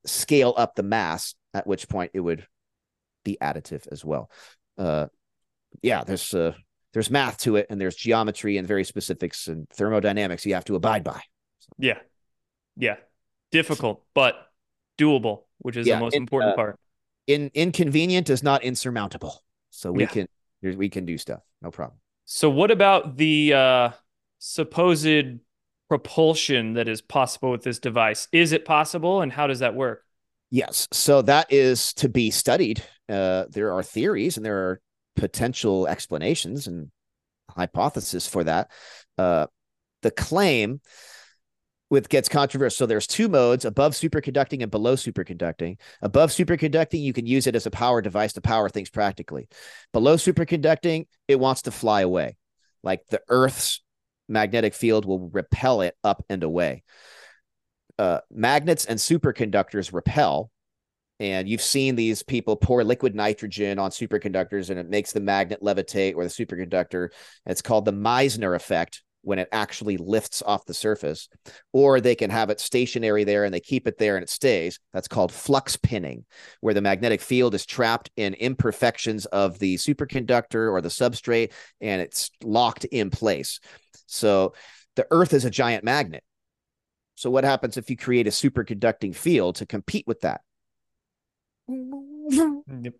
scale 0.04 0.52
up 0.56 0.74
the 0.74 0.82
mass, 0.82 1.36
at 1.54 1.64
which 1.64 1.88
point 1.88 2.10
it 2.12 2.18
would 2.18 2.44
be 3.26 3.36
additive 3.42 3.86
as 3.92 4.04
well. 4.04 4.30
Uh, 4.78 5.06
yeah, 5.82 6.04
there's 6.04 6.32
uh, 6.32 6.52
there's 6.94 7.10
math 7.10 7.36
to 7.38 7.56
it 7.56 7.66
and 7.68 7.78
there's 7.78 7.96
geometry 7.96 8.56
and 8.56 8.66
very 8.66 8.84
specifics 8.84 9.48
and 9.48 9.68
thermodynamics 9.68 10.46
you 10.46 10.54
have 10.54 10.64
to 10.64 10.76
abide 10.76 11.04
by. 11.04 11.20
Yeah. 11.76 11.98
Yeah. 12.76 12.96
Difficult, 13.50 14.02
but 14.14 14.34
doable, 14.98 15.42
which 15.58 15.76
is 15.76 15.86
yeah, 15.86 15.96
the 15.96 16.00
most 16.00 16.16
important 16.16 16.52
uh, 16.52 16.56
part. 16.56 16.78
In 17.26 17.50
inconvenient 17.54 18.30
is 18.30 18.42
not 18.42 18.62
insurmountable. 18.62 19.42
So 19.70 19.92
we 19.92 20.04
yeah. 20.04 20.08
can 20.08 20.28
we 20.62 20.88
can 20.88 21.04
do 21.04 21.18
stuff. 21.18 21.42
No 21.60 21.70
problem. 21.70 21.98
So 22.24 22.48
what 22.48 22.70
about 22.70 23.16
the 23.16 23.52
uh 23.52 23.90
supposed 24.38 25.40
propulsion 25.88 26.74
that 26.74 26.88
is 26.88 27.02
possible 27.02 27.50
with 27.50 27.62
this 27.62 27.78
device? 27.78 28.28
Is 28.32 28.52
it 28.52 28.64
possible 28.64 29.20
and 29.20 29.32
how 29.32 29.46
does 29.46 29.58
that 29.58 29.74
work? 29.74 30.02
Yes. 30.50 30.88
So 30.92 31.22
that 31.22 31.52
is 31.52 31.92
to 31.94 32.08
be 32.08 32.30
studied. 32.30 32.82
Uh, 33.08 33.44
there 33.50 33.72
are 33.72 33.82
theories 33.82 34.36
and 34.36 34.44
there 34.44 34.58
are 34.58 34.80
potential 35.16 35.86
explanations 35.86 36.66
and 36.66 36.90
hypothesis 37.48 38.26
for 38.26 38.44
that. 38.44 38.70
Uh, 39.16 39.46
the 40.02 40.10
claim 40.10 40.80
with 41.88 42.08
gets 42.08 42.28
controversial. 42.28 42.76
So 42.76 42.86
there's 42.86 43.06
two 43.06 43.28
modes 43.28 43.64
above 43.64 43.92
superconducting 43.92 44.62
and 44.62 44.70
below 44.70 44.94
superconducting. 44.94 45.78
Above 46.02 46.30
superconducting, 46.30 47.00
you 47.00 47.12
can 47.12 47.26
use 47.26 47.46
it 47.46 47.54
as 47.54 47.66
a 47.66 47.70
power 47.70 48.02
device 48.02 48.32
to 48.34 48.40
power 48.40 48.68
things 48.68 48.90
practically. 48.90 49.48
Below 49.92 50.16
superconducting, 50.16 51.06
it 51.28 51.38
wants 51.38 51.62
to 51.62 51.70
fly 51.70 52.00
away. 52.00 52.36
Like 52.82 53.06
the 53.06 53.22
Earth's 53.28 53.82
magnetic 54.28 54.74
field 54.74 55.04
will 55.04 55.30
repel 55.30 55.82
it 55.82 55.96
up 56.02 56.24
and 56.28 56.42
away. 56.42 56.82
Uh, 57.98 58.20
magnets 58.30 58.84
and 58.84 58.98
superconductors 58.98 59.92
repel, 59.92 60.50
and 61.18 61.48
you've 61.48 61.62
seen 61.62 61.96
these 61.96 62.22
people 62.22 62.56
pour 62.56 62.84
liquid 62.84 63.14
nitrogen 63.14 63.78
on 63.78 63.90
superconductors 63.90 64.70
and 64.70 64.78
it 64.78 64.88
makes 64.88 65.12
the 65.12 65.20
magnet 65.20 65.60
levitate 65.62 66.14
or 66.14 66.24
the 66.24 66.30
superconductor. 66.30 67.08
It's 67.46 67.62
called 67.62 67.84
the 67.84 67.92
Meissner 67.92 68.54
effect 68.54 69.02
when 69.22 69.38
it 69.40 69.48
actually 69.50 69.96
lifts 69.96 70.40
off 70.46 70.66
the 70.66 70.74
surface. 70.74 71.28
Or 71.72 72.00
they 72.00 72.14
can 72.14 72.30
have 72.30 72.48
it 72.50 72.60
stationary 72.60 73.24
there 73.24 73.44
and 73.44 73.52
they 73.52 73.60
keep 73.60 73.88
it 73.88 73.98
there 73.98 74.16
and 74.16 74.22
it 74.22 74.30
stays. 74.30 74.78
That's 74.92 75.08
called 75.08 75.32
flux 75.32 75.76
pinning, 75.76 76.24
where 76.60 76.74
the 76.74 76.80
magnetic 76.80 77.20
field 77.20 77.54
is 77.54 77.66
trapped 77.66 78.10
in 78.16 78.34
imperfections 78.34 79.26
of 79.26 79.58
the 79.58 79.76
superconductor 79.76 80.70
or 80.70 80.80
the 80.80 80.90
substrate 80.90 81.52
and 81.80 82.00
it's 82.00 82.30
locked 82.44 82.84
in 82.84 83.10
place. 83.10 83.58
So 84.06 84.54
the 84.94 85.06
Earth 85.10 85.32
is 85.32 85.44
a 85.44 85.50
giant 85.50 85.82
magnet. 85.82 86.22
So 87.16 87.30
what 87.30 87.44
happens 87.44 87.76
if 87.76 87.90
you 87.90 87.96
create 87.96 88.26
a 88.26 88.30
superconducting 88.30 89.14
field 89.14 89.56
to 89.56 89.66
compete 89.66 90.06
with 90.06 90.20
that? 90.20 90.42
Yep. 92.82 92.94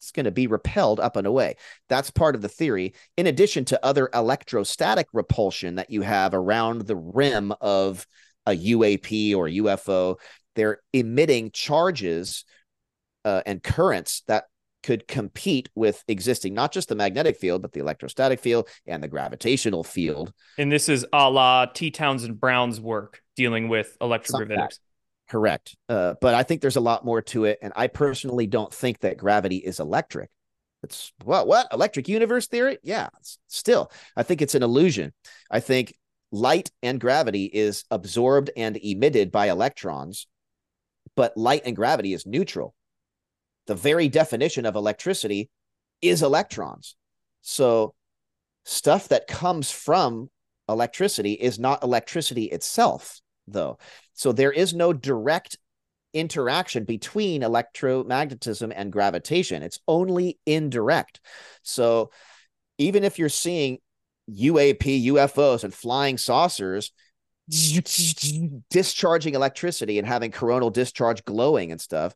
It's 0.00 0.12
going 0.12 0.24
to 0.24 0.30
be 0.30 0.46
repelled 0.46 1.00
up 1.00 1.16
and 1.16 1.26
away. 1.26 1.56
That's 1.88 2.10
part 2.10 2.36
of 2.36 2.42
the 2.42 2.48
theory, 2.48 2.94
in 3.16 3.26
addition 3.26 3.64
to 3.66 3.84
other 3.84 4.08
electrostatic 4.14 5.08
repulsion 5.12 5.74
that 5.74 5.90
you 5.90 6.02
have 6.02 6.34
around 6.34 6.82
the 6.82 6.94
rim 6.94 7.52
of 7.60 8.06
a 8.46 8.52
UAP 8.52 9.34
or 9.34 9.48
UFO. 9.48 10.20
They're 10.54 10.80
emitting 10.92 11.50
charges 11.50 12.44
uh, 13.24 13.42
and 13.44 13.62
currents 13.62 14.22
that 14.28 14.44
could 14.82 15.08
compete 15.08 15.68
with 15.74 16.04
existing, 16.08 16.54
not 16.54 16.72
just 16.72 16.88
the 16.88 16.94
magnetic 16.94 17.36
field, 17.36 17.62
but 17.62 17.72
the 17.72 17.80
electrostatic 17.80 18.40
field 18.40 18.68
and 18.86 19.02
the 19.02 19.08
gravitational 19.08 19.82
field. 19.82 20.32
And 20.56 20.70
this 20.70 20.88
is 20.88 21.04
a 21.12 21.28
la 21.28 21.66
T. 21.66 21.90
Townsend 21.90 22.40
Brown's 22.40 22.80
work 22.80 23.20
dealing 23.36 23.68
with 23.68 23.96
electrogravitics. 24.00 24.78
Correct. 25.28 25.76
Uh, 25.88 26.14
but 26.20 26.34
I 26.34 26.42
think 26.42 26.60
there's 26.60 26.76
a 26.76 26.80
lot 26.80 27.04
more 27.04 27.20
to 27.22 27.44
it. 27.44 27.58
And 27.62 27.72
I 27.76 27.86
personally 27.86 28.46
don't 28.46 28.72
think 28.72 29.00
that 29.00 29.18
gravity 29.18 29.58
is 29.58 29.78
electric. 29.78 30.30
It's 30.82 31.12
what, 31.24 31.46
what? 31.46 31.66
Electric 31.72 32.08
universe 32.08 32.46
theory? 32.46 32.78
Yeah, 32.82 33.08
still, 33.48 33.90
I 34.16 34.22
think 34.22 34.40
it's 34.40 34.54
an 34.54 34.62
illusion. 34.62 35.12
I 35.50 35.60
think 35.60 35.94
light 36.30 36.70
and 36.82 37.00
gravity 37.00 37.44
is 37.44 37.84
absorbed 37.90 38.50
and 38.56 38.76
emitted 38.76 39.32
by 39.32 39.48
electrons, 39.48 40.28
but 41.16 41.36
light 41.36 41.62
and 41.64 41.74
gravity 41.74 42.14
is 42.14 42.26
neutral. 42.26 42.74
The 43.66 43.74
very 43.74 44.08
definition 44.08 44.66
of 44.66 44.76
electricity 44.76 45.50
is 46.00 46.22
electrons. 46.22 46.96
So 47.42 47.94
stuff 48.64 49.08
that 49.08 49.26
comes 49.26 49.70
from 49.70 50.30
electricity 50.68 51.32
is 51.32 51.58
not 51.58 51.82
electricity 51.82 52.44
itself 52.44 53.20
though. 53.52 53.78
So 54.14 54.32
there 54.32 54.52
is 54.52 54.74
no 54.74 54.92
direct 54.92 55.56
interaction 56.12 56.84
between 56.84 57.42
electromagnetism 57.42 58.72
and 58.74 58.92
gravitation. 58.92 59.62
It's 59.62 59.78
only 59.86 60.38
indirect. 60.46 61.20
So 61.62 62.10
even 62.78 63.04
if 63.04 63.18
you're 63.18 63.28
seeing 63.28 63.78
UAP, 64.30 65.06
UFOs, 65.06 65.64
and 65.64 65.74
flying 65.74 66.18
saucers 66.18 66.92
discharging 68.70 69.34
electricity 69.34 69.98
and 69.98 70.06
having 70.06 70.30
coronal 70.30 70.70
discharge 70.70 71.24
glowing 71.24 71.72
and 71.72 71.80
stuff, 71.80 72.14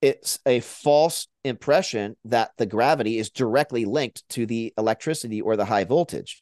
it's 0.00 0.38
a 0.46 0.60
false 0.60 1.28
impression 1.44 2.16
that 2.24 2.52
the 2.56 2.66
gravity 2.66 3.18
is 3.18 3.30
directly 3.30 3.84
linked 3.84 4.26
to 4.30 4.46
the 4.46 4.72
electricity 4.78 5.40
or 5.42 5.56
the 5.56 5.66
high 5.66 5.84
voltage. 5.84 6.40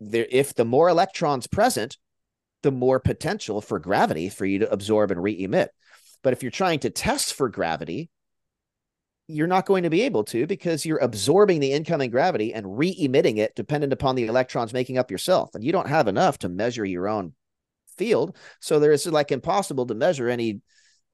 There, 0.00 0.26
if 0.30 0.54
the 0.54 0.64
more 0.64 0.88
electrons 0.88 1.46
present, 1.46 1.98
the 2.62 2.72
more 2.72 3.00
potential 3.00 3.60
for 3.60 3.78
gravity 3.78 4.28
for 4.28 4.44
you 4.44 4.60
to 4.60 4.70
absorb 4.70 5.10
and 5.10 5.22
re-emit. 5.22 5.70
But 6.22 6.32
if 6.32 6.42
you're 6.42 6.50
trying 6.50 6.80
to 6.80 6.90
test 6.90 7.34
for 7.34 7.48
gravity, 7.48 8.10
you're 9.28 9.46
not 9.46 9.66
going 9.66 9.82
to 9.82 9.90
be 9.90 10.02
able 10.02 10.24
to 10.24 10.46
because 10.46 10.86
you're 10.86 10.98
absorbing 10.98 11.60
the 11.60 11.72
incoming 11.72 12.10
gravity 12.10 12.54
and 12.54 12.78
re-emitting 12.78 13.36
it 13.36 13.54
dependent 13.54 13.92
upon 13.92 14.16
the 14.16 14.26
electrons 14.26 14.72
making 14.72 14.98
up 14.98 15.10
yourself. 15.10 15.54
And 15.54 15.62
you 15.62 15.70
don't 15.70 15.88
have 15.88 16.08
enough 16.08 16.38
to 16.38 16.48
measure 16.48 16.84
your 16.84 17.08
own 17.08 17.34
field. 17.98 18.36
So 18.60 18.80
there 18.80 18.92
is 18.92 19.06
like 19.06 19.30
impossible 19.30 19.86
to 19.86 19.94
measure 19.94 20.28
any 20.28 20.60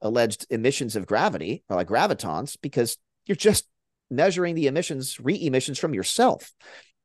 alleged 0.01 0.47
emissions 0.49 0.95
of 0.95 1.05
gravity 1.05 1.63
or 1.69 1.75
like 1.75 1.87
gravitons 1.87 2.57
because 2.61 2.97
you're 3.25 3.35
just 3.35 3.67
measuring 4.09 4.55
the 4.55 4.67
emissions, 4.67 5.19
re 5.19 5.37
emissions 5.45 5.77
from 5.77 5.93
yourself. 5.93 6.53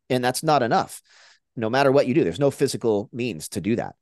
And 0.09 0.25
that's 0.25 0.43
not 0.43 0.63
enough. 0.63 1.03
No 1.57 1.71
matter 1.71 1.91
what 1.91 2.07
you 2.07 2.15
do, 2.15 2.23
there's 2.23 2.39
no 2.39 2.51
physical 2.51 3.11
means 3.13 3.49
to 3.51 3.61
do 3.61 3.77
that. 3.77 3.97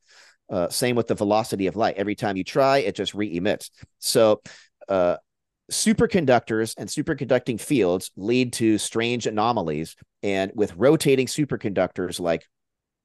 Uh, 0.51 0.69
same 0.69 0.97
with 0.97 1.09
the 1.09 1.15
velocity 1.15 1.67
of 1.67 1.77
light. 1.77 1.97
Every 1.97 2.15
time 2.15 2.37
you 2.37 2.45
try, 2.45 2.79
it 2.79 2.95
just 2.95 3.15
re 3.15 3.37
emits. 3.37 3.71
So, 3.99 4.41
uh, 4.89 5.17
superconductors 5.71 6.75
and 6.79 6.89
superconducting 6.89 7.61
fields 7.61 8.11
lead 8.17 8.55
to 8.55 8.79
strange 8.79 9.27
anomalies. 9.27 9.97
And 10.23 10.51
with 10.55 10.75
rotating 10.77 11.27
superconductors 11.27 12.19
like 12.19 12.47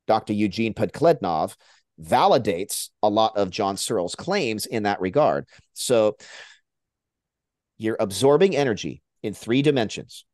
Dr. 0.08 0.34
Eugene 0.34 0.74
Podkletnov 0.74 1.56
validates 2.02 2.90
a 3.02 3.10
lot 3.10 3.38
of 3.38 3.50
John 3.50 3.78
Searl's 3.78 4.16
claims 4.16 4.66
in 4.66 4.84
that 4.84 5.02
regard. 5.02 5.46
So 5.74 6.16
you're 7.78 7.98
absorbing 8.00 8.56
energy 8.56 9.02
in 9.22 9.34
three 9.34 9.62
dimensions, 9.62 10.26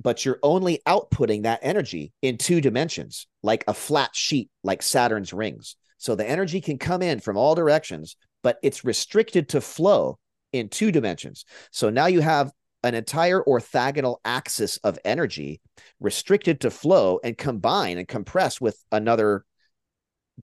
but 0.00 0.24
you're 0.24 0.40
only 0.42 0.80
outputting 0.86 1.42
that 1.44 1.60
energy 1.62 2.12
in 2.22 2.38
two 2.38 2.60
dimensions, 2.60 3.26
like 3.42 3.64
a 3.68 3.74
flat 3.74 4.10
sheet, 4.14 4.50
like 4.62 4.82
Saturn's 4.82 5.32
rings. 5.32 5.76
So 5.98 6.14
the 6.14 6.28
energy 6.28 6.60
can 6.60 6.78
come 6.78 7.02
in 7.02 7.20
from 7.20 7.36
all 7.36 7.54
directions, 7.54 8.16
but 8.42 8.58
it's 8.62 8.84
restricted 8.84 9.48
to 9.50 9.60
flow 9.60 10.18
in 10.52 10.68
two 10.68 10.92
dimensions. 10.92 11.44
So 11.70 11.90
now 11.90 12.06
you 12.06 12.20
have 12.20 12.52
an 12.82 12.94
entire 12.94 13.42
orthogonal 13.42 14.18
axis 14.24 14.76
of 14.78 14.98
energy 15.04 15.60
restricted 16.00 16.60
to 16.60 16.70
flow 16.70 17.18
and 17.24 17.36
combine 17.36 17.96
and 17.96 18.06
compress 18.06 18.60
with 18.60 18.78
another 18.92 19.44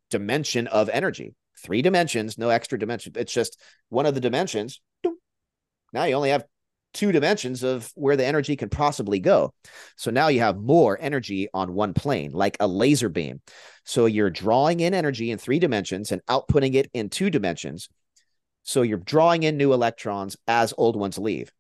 dimension 0.10 0.68
of 0.68 0.90
energy. 0.90 1.36
Three 1.64 1.84
dimensions, 1.84 2.38
no 2.38 2.50
extra 2.50 2.80
dimension. 2.80 3.14
It's 3.16 3.34
just 3.34 3.60
one 3.90 4.08
of 4.08 4.16
the 4.16 4.22
dimensions. 4.22 4.82
Now 5.94 6.06
you 6.06 6.16
only 6.16 6.32
have 6.32 6.46
two 6.94 7.12
dimensions 7.12 7.64
of 7.64 7.92
where 7.96 8.18
the 8.18 8.26
energy 8.26 8.56
can 8.56 8.70
possibly 8.70 9.20
go. 9.20 9.54
So 9.96 10.12
now 10.12 10.28
you 10.28 10.40
have 10.40 10.58
more 10.58 10.98
energy 11.00 11.48
on 11.54 11.74
one 11.74 11.94
plane, 11.94 12.32
like 12.32 12.58
a 12.60 12.68
laser 12.68 13.10
beam. 13.10 13.42
So 13.86 14.06
you're 14.06 14.30
drawing 14.30 14.80
in 14.80 14.94
energy 14.94 15.32
in 15.32 15.38
three 15.38 15.60
dimensions 15.60 16.12
and 16.12 16.24
outputting 16.26 16.76
it 16.76 16.90
in 16.94 17.10
two 17.10 17.30
dimensions. 17.30 17.90
So 18.64 18.82
you're 18.82 18.98
drawing 18.98 19.44
in 19.44 19.58
new 19.58 19.74
electrons 19.74 20.38
as 20.48 20.74
old 20.78 20.96
ones 20.96 21.18
leave. 21.18 21.52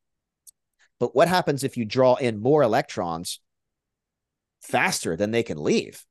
But 0.99 1.15
what 1.15 1.27
happens 1.27 1.63
if 1.63 1.77
you 1.77 1.85
draw 1.85 2.15
in 2.15 2.41
more 2.41 2.61
electrons 2.61 3.39
faster 4.61 5.15
than 5.15 5.31
they 5.31 5.43
can 5.43 5.57
leave? 5.57 6.05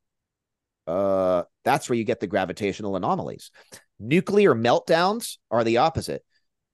Uh, 0.87 1.45
that's 1.65 1.89
where 1.89 1.97
you 1.97 2.05
get 2.05 2.19
the 2.19 2.27
gravitational 2.27 2.97
anomalies. 2.97 3.53
Nuclear 4.01 4.55
meltdowns 4.55 5.37
are 5.51 5.63
the 5.63 5.77
opposite. 5.77 6.25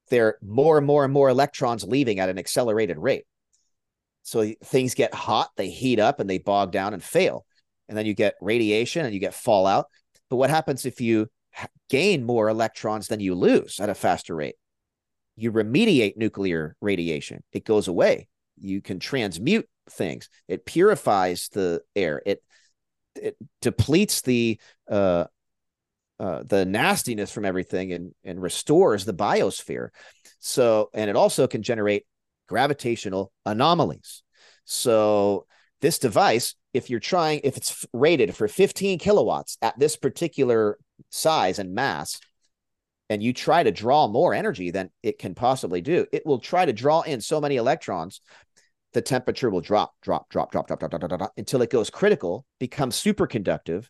They're 0.08 0.38
more 0.42 0.78
and 0.78 0.86
more 0.86 1.04
and 1.04 1.12
more 1.12 1.28
electrons 1.28 1.84
leaving 1.84 2.20
at 2.20 2.28
an 2.28 2.38
accelerated 2.38 2.98
rate. 2.98 3.24
So 4.22 4.52
things 4.64 4.94
get 4.94 5.14
hot, 5.14 5.50
they 5.56 5.70
heat 5.70 6.00
up, 6.00 6.18
and 6.18 6.28
they 6.28 6.38
bog 6.38 6.72
down 6.72 6.94
and 6.94 7.02
fail. 7.02 7.46
And 7.88 7.96
then 7.96 8.06
you 8.06 8.14
get 8.14 8.34
radiation 8.40 9.04
and 9.04 9.14
you 9.14 9.20
get 9.20 9.34
fallout. 9.34 9.86
But 10.28 10.36
what 10.36 10.50
happens 10.50 10.84
if 10.84 11.00
you 11.00 11.28
gain 11.88 12.24
more 12.24 12.48
electrons 12.48 13.06
than 13.06 13.20
you 13.20 13.34
lose 13.34 13.78
at 13.78 13.88
a 13.88 13.94
faster 13.94 14.34
rate? 14.34 14.56
You 15.36 15.52
remediate 15.52 16.16
nuclear 16.16 16.76
radiation, 16.80 17.42
it 17.52 17.64
goes 17.64 17.88
away. 17.88 18.28
You 18.58 18.80
can 18.80 18.98
transmute 18.98 19.68
things, 19.90 20.28
it 20.48 20.66
purifies 20.66 21.48
the 21.52 21.82
air, 21.94 22.22
it 22.26 22.42
it 23.14 23.36
depletes 23.60 24.22
the 24.22 24.58
uh, 24.90 25.24
uh, 26.18 26.42
the 26.44 26.64
nastiness 26.64 27.32
from 27.32 27.44
everything 27.44 27.92
and 27.92 28.12
and 28.24 28.40
restores 28.40 29.04
the 29.04 29.14
biosphere. 29.14 29.88
So 30.38 30.90
and 30.94 31.10
it 31.10 31.16
also 31.16 31.46
can 31.46 31.62
generate 31.62 32.06
gravitational 32.48 33.32
anomalies. 33.44 34.22
So 34.64 35.46
this 35.80 35.98
device, 35.98 36.54
if 36.72 36.90
you're 36.90 37.00
trying, 37.00 37.40
if 37.44 37.56
it's 37.56 37.84
rated 37.92 38.34
for 38.34 38.48
15 38.48 38.98
kilowatts 38.98 39.58
at 39.60 39.78
this 39.78 39.96
particular 39.96 40.78
size 41.10 41.58
and 41.58 41.74
mass, 41.74 42.18
and 43.10 43.22
you 43.22 43.32
try 43.32 43.62
to 43.62 43.70
draw 43.70 44.08
more 44.08 44.34
energy 44.34 44.70
than 44.70 44.90
it 45.02 45.18
can 45.18 45.34
possibly 45.34 45.80
do, 45.80 46.06
it 46.12 46.24
will 46.24 46.38
try 46.38 46.64
to 46.64 46.72
draw 46.72 47.02
in 47.02 47.20
so 47.20 47.40
many 47.40 47.56
electrons 47.56 48.20
the 48.96 49.02
temperature 49.02 49.50
will 49.50 49.60
drop, 49.60 49.92
drop, 50.00 50.30
drop, 50.30 50.50
drop, 50.50 50.66
drop, 50.66 50.80
drop, 50.80 50.90
drop, 50.90 51.00
drop, 51.06 51.18
drop 51.18 51.32
until 51.36 51.60
it 51.60 51.68
goes 51.68 51.90
critical, 51.90 52.46
becomes 52.58 52.96
superconductive, 52.96 53.88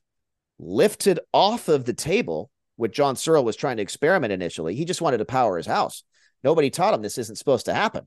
lifted 0.59 1.21
off 1.33 1.69
of 1.69 1.85
the 1.85 1.95
table. 1.95 2.51
What 2.77 2.93
John 2.93 3.17
Searl 3.17 3.45
was 3.45 3.57
trying 3.57 3.79
to 3.79 3.83
experiment 3.83 4.33
initially, 4.33 4.75
he 4.75 4.85
just 4.85 5.01
wanted 5.01 5.19
to 5.19 5.25
power 5.25 5.57
his 5.57 5.67
house. 5.67 6.05
Nobody 6.45 6.71
taught 6.71 6.95
him 6.95 7.03
this 7.03 7.19
isn't 7.19 7.37
supposed 7.37 7.67
to 7.67 7.75
happen. 7.75 8.07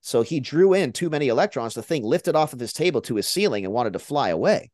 So 0.00 0.22
he 0.22 0.38
drew 0.38 0.74
in 0.74 0.92
too 0.92 1.10
many 1.10 1.28
electrons. 1.28 1.74
The 1.74 1.82
thing 1.82 2.04
lifted 2.04 2.36
off 2.36 2.52
of 2.52 2.60
his 2.60 2.72
table 2.72 3.00
to 3.02 3.16
his 3.16 3.28
ceiling 3.28 3.64
and 3.64 3.74
wanted 3.74 3.94
to 3.94 3.98
fly 3.98 4.28
away. 4.28 4.70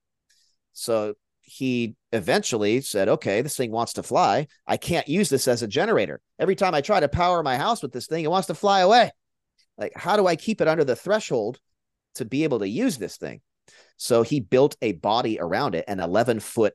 So 0.75 1.15
he 1.41 1.97
eventually 2.13 2.83
said, 2.83 3.09
okay, 3.09 3.41
this 3.41 3.57
thing 3.57 3.71
wants 3.71 3.95
to 3.95 4.03
fly. 4.03 4.49
I 4.67 4.77
can't 4.77 5.09
use 5.09 5.31
this 5.31 5.49
as 5.49 5.63
a 5.63 5.69
generator. 5.69 6.21
Every 6.39 6.55
time 6.55 6.75
I 6.75 6.83
try 6.83 7.01
to 7.01 7.09
power 7.09 7.43
my 7.43 7.57
house 7.57 7.83
with 7.83 7.93
this 7.93 8.07
thing, 8.07 8.25
it 8.25 8.31
wants 8.31 8.49
to 8.49 8.55
fly 8.55 8.81
away 8.81 9.11
like 9.79 9.93
how 9.97 10.17
do 10.17 10.27
i 10.27 10.37
keep 10.37 10.61
it 10.61 10.69
under 10.69 10.85
the 10.85 10.97
threshold 10.97 11.59
to 12.15 12.25
be 12.25 12.45
able 12.45 12.59
to 12.59 12.69
use 12.69 12.99
this 12.99 13.17
thing 13.17 13.41
so 13.97 14.23
he 14.23 14.41
built 14.41 14.77
a 14.83 14.93
body 14.93 15.39
around 15.41 15.75
it 15.75 15.85
an 15.89 16.01
11 16.01 16.41
foot 16.41 16.75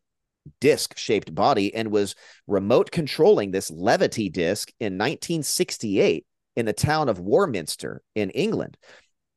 disc 0.60 0.98
shaped 0.98 1.34
body 1.34 1.74
and 1.74 1.92
was 1.92 2.16
remote 2.48 2.92
controlling 2.92 3.52
this 3.52 3.72
levity 3.72 4.30
disc 4.30 4.72
in 4.80 4.94
1968 4.94 6.26
in 6.56 6.66
the 6.66 6.74
town 6.74 7.10
of 7.10 7.20
warminster 7.20 8.02
in 8.16 8.30
england. 8.32 8.78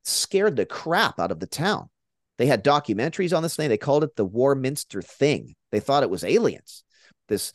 Scared 0.04 0.56
the 0.56 0.66
crap 0.66 1.20
out 1.20 1.30
of 1.30 1.40
the 1.40 1.46
town. 1.46 1.90
They 2.38 2.46
had 2.46 2.64
documentaries 2.64 3.36
on 3.36 3.42
this 3.42 3.54
thing. 3.54 3.68
They 3.68 3.76
called 3.76 4.02
it 4.02 4.16
the 4.16 4.24
warminster 4.24 5.02
thing. 5.02 5.54
They 5.72 5.80
thought 5.80 6.02
it 6.02 6.10
was 6.10 6.24
aliens. 6.24 6.84
This 7.28 7.52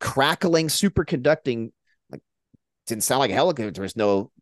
crackling 0.00 0.66
superconducting 0.66 1.70
like 2.10 2.20
didn't 2.88 3.04
sound 3.04 3.20
like 3.20 3.30
a 3.30 3.34
helicopter. 3.34 3.70
There 3.70 3.82
was 3.82 3.96
no 3.96 4.32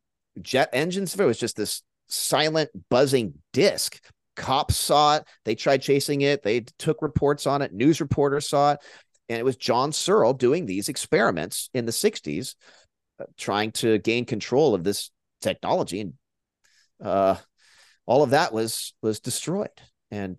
jet 0.41 0.71
engines. 0.73 1.15
It 1.15 1.25
was 1.25 1.39
just 1.39 1.57
this 1.57 1.83
silent 2.09 2.71
buzzing 2.89 3.35
disc. 3.53 4.01
Cops 4.41 4.77
saw 4.77 5.17
it. 5.17 5.25
They 5.45 5.55
tried 5.55 5.83
chasing 5.83 6.23
it. 6.23 6.43
They 6.43 6.61
took 6.79 7.03
reports 7.03 7.47
on 7.47 7.63
it. 7.63 7.73
News 7.73 8.01
reporters 8.01 8.49
saw 8.49 8.73
it. 8.73 8.81
And 9.29 9.39
it 9.39 9.45
was 9.45 9.57
John 9.57 9.93
Searl 9.93 10.33
doing 10.33 10.67
these 10.67 10.89
experiments 10.89 11.71
in 11.75 11.87
the 11.87 11.93
60s, 11.93 12.57
uh, 13.21 13.25
trying 13.37 13.73
to 13.73 13.99
gain 13.99 14.25
control 14.25 14.75
of 14.75 14.83
this 14.83 15.11
technology. 15.41 16.01
And 16.01 16.13
uh, 17.03 17.37
all 18.07 18.23
of 18.23 18.31
that 18.31 18.53
was 18.53 18.95
was 19.03 19.21
destroyed 19.21 19.71
and 20.11 20.37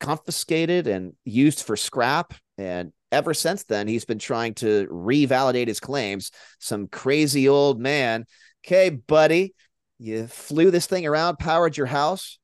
confiscated 0.00 0.88
and 0.88 1.12
used 1.24 1.62
for 1.62 1.76
scrap. 1.76 2.34
And 2.58 2.92
ever 3.12 3.34
since 3.34 3.64
then, 3.64 3.86
he's 3.86 4.04
been 4.04 4.18
trying 4.18 4.54
to 4.54 4.88
revalidate 4.88 5.68
his 5.68 5.78
claims. 5.78 6.32
Some 6.58 6.88
crazy 6.88 7.48
old 7.48 7.78
man 7.78 8.26
Okay, 8.64 8.90
buddy, 8.90 9.54
you 9.98 10.28
flew 10.28 10.70
this 10.70 10.86
thing 10.86 11.04
around, 11.04 11.38
powered 11.38 11.76
your 11.76 11.86
house. 11.86 12.38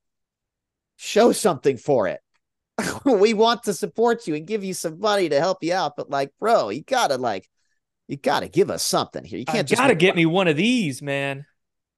Show 1.00 1.30
something 1.30 1.76
for 1.76 2.08
it. 2.08 2.20
we 3.04 3.34
want 3.34 3.62
to 3.64 3.72
support 3.72 4.26
you 4.26 4.34
and 4.34 4.46
give 4.46 4.64
you 4.64 4.74
some 4.74 4.98
money 4.98 5.28
to 5.28 5.38
help 5.38 5.62
you 5.62 5.72
out, 5.72 5.94
but 5.96 6.10
like, 6.10 6.32
bro, 6.40 6.70
you 6.70 6.82
gotta 6.82 7.16
like, 7.16 7.48
you 8.08 8.16
gotta 8.16 8.48
give 8.48 8.68
us 8.68 8.82
something 8.82 9.24
here. 9.24 9.38
You 9.38 9.44
can't 9.44 9.58
I 9.58 9.62
just 9.62 9.80
gotta 9.80 9.94
get 9.94 10.16
me 10.16 10.26
one 10.26 10.48
of 10.48 10.56
these, 10.56 11.00
man. 11.00 11.46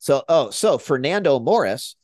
So, 0.01 0.23
oh, 0.29 0.51
so 0.51 0.77
Fernando 0.77 1.41
Morris 1.41 1.97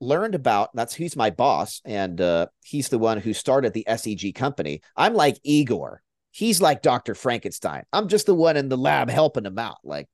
learned 0.00 0.36
about 0.36 0.70
that's 0.74 0.94
who's 0.94 1.16
my 1.16 1.30
boss, 1.30 1.80
and 1.84 2.20
uh, 2.20 2.46
he's 2.62 2.88
the 2.88 2.98
one 2.98 3.18
who 3.18 3.34
started 3.34 3.72
the 3.72 3.84
SEG 3.88 4.34
company. 4.34 4.80
I'm 4.96 5.14
like 5.14 5.38
Igor. 5.42 6.02
He's 6.30 6.62
like 6.62 6.82
Dr. 6.82 7.14
Frankenstein. 7.14 7.84
I'm 7.92 8.08
just 8.08 8.26
the 8.26 8.34
one 8.34 8.56
in 8.56 8.68
the 8.68 8.78
lab 8.78 9.10
helping 9.10 9.44
him 9.44 9.58
out. 9.58 9.78
Like, 9.84 10.08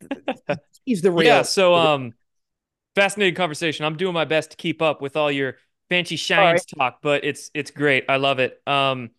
he's 0.84 1.02
the 1.02 1.10
real. 1.10 1.26
Yeah. 1.26 1.42
So, 1.42 1.74
um, 1.74 2.12
fascinating 2.98 3.34
conversation. 3.34 3.84
I'm 3.84 3.96
doing 3.96 4.14
my 4.14 4.24
best 4.24 4.50
to 4.50 4.56
keep 4.56 4.82
up 4.82 5.00
with 5.00 5.16
all 5.16 5.30
your 5.30 5.56
fancy 5.88 6.16
shines 6.16 6.64
right. 6.72 6.78
talk, 6.78 6.98
but 7.02 7.24
it's 7.24 7.50
it's 7.54 7.70
great. 7.70 8.04
I 8.08 8.16
love 8.16 8.40
it. 8.40 8.60
Um, 8.66 9.10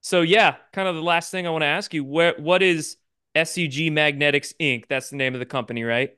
so 0.00 0.22
yeah, 0.22 0.56
kind 0.72 0.88
of 0.88 0.94
the 0.94 1.02
last 1.02 1.30
thing 1.30 1.46
I 1.46 1.50
want 1.50 1.62
to 1.62 1.66
ask 1.66 1.92
you: 1.92 2.04
where 2.04 2.34
what 2.38 2.62
is 2.62 2.96
SEG 3.34 3.92
Magnetics 3.92 4.54
Inc? 4.60 4.84
That's 4.88 5.10
the 5.10 5.16
name 5.16 5.34
of 5.34 5.40
the 5.40 5.46
company, 5.46 5.84
right? 5.84 6.16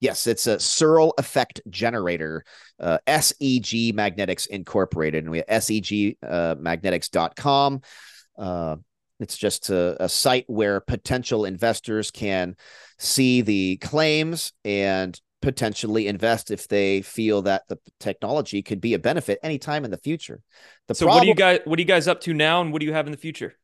Yes, 0.00 0.26
it's 0.26 0.46
a 0.46 0.60
Searl 0.60 1.14
Effect 1.16 1.62
Generator, 1.70 2.44
uh, 2.78 2.98
SEG 3.06 3.94
Magnetics 3.94 4.44
Incorporated, 4.46 5.24
and 5.24 5.30
we 5.30 5.38
have 5.38 5.46
segmagnetics.com. 5.48 7.80
Uh, 8.38 8.76
it's 9.18 9.38
just 9.38 9.70
a, 9.70 10.04
a 10.04 10.08
site 10.08 10.44
where 10.48 10.80
potential 10.80 11.46
investors 11.46 12.10
can 12.10 12.54
see 12.98 13.40
the 13.40 13.78
claims 13.78 14.52
and 14.64 15.18
potentially 15.42 16.08
invest 16.08 16.50
if 16.50 16.66
they 16.68 17.02
feel 17.02 17.42
that 17.42 17.62
the 17.68 17.78
technology 18.00 18.62
could 18.62 18.80
be 18.80 18.94
a 18.94 18.98
benefit 18.98 19.38
anytime 19.42 19.84
in 19.84 19.90
the 19.90 19.98
future. 19.98 20.40
The 20.88 20.94
so 20.94 21.06
problem, 21.06 21.18
what 21.18 21.22
do 21.22 21.28
you 21.28 21.34
guys 21.34 21.60
what 21.64 21.78
are 21.78 21.82
you 21.82 21.86
guys 21.86 22.08
up 22.08 22.20
to 22.22 22.34
now 22.34 22.60
and 22.60 22.72
what 22.72 22.80
do 22.80 22.86
you 22.86 22.92
have 22.92 23.06
in 23.06 23.12
the 23.12 23.18
future? 23.18 23.54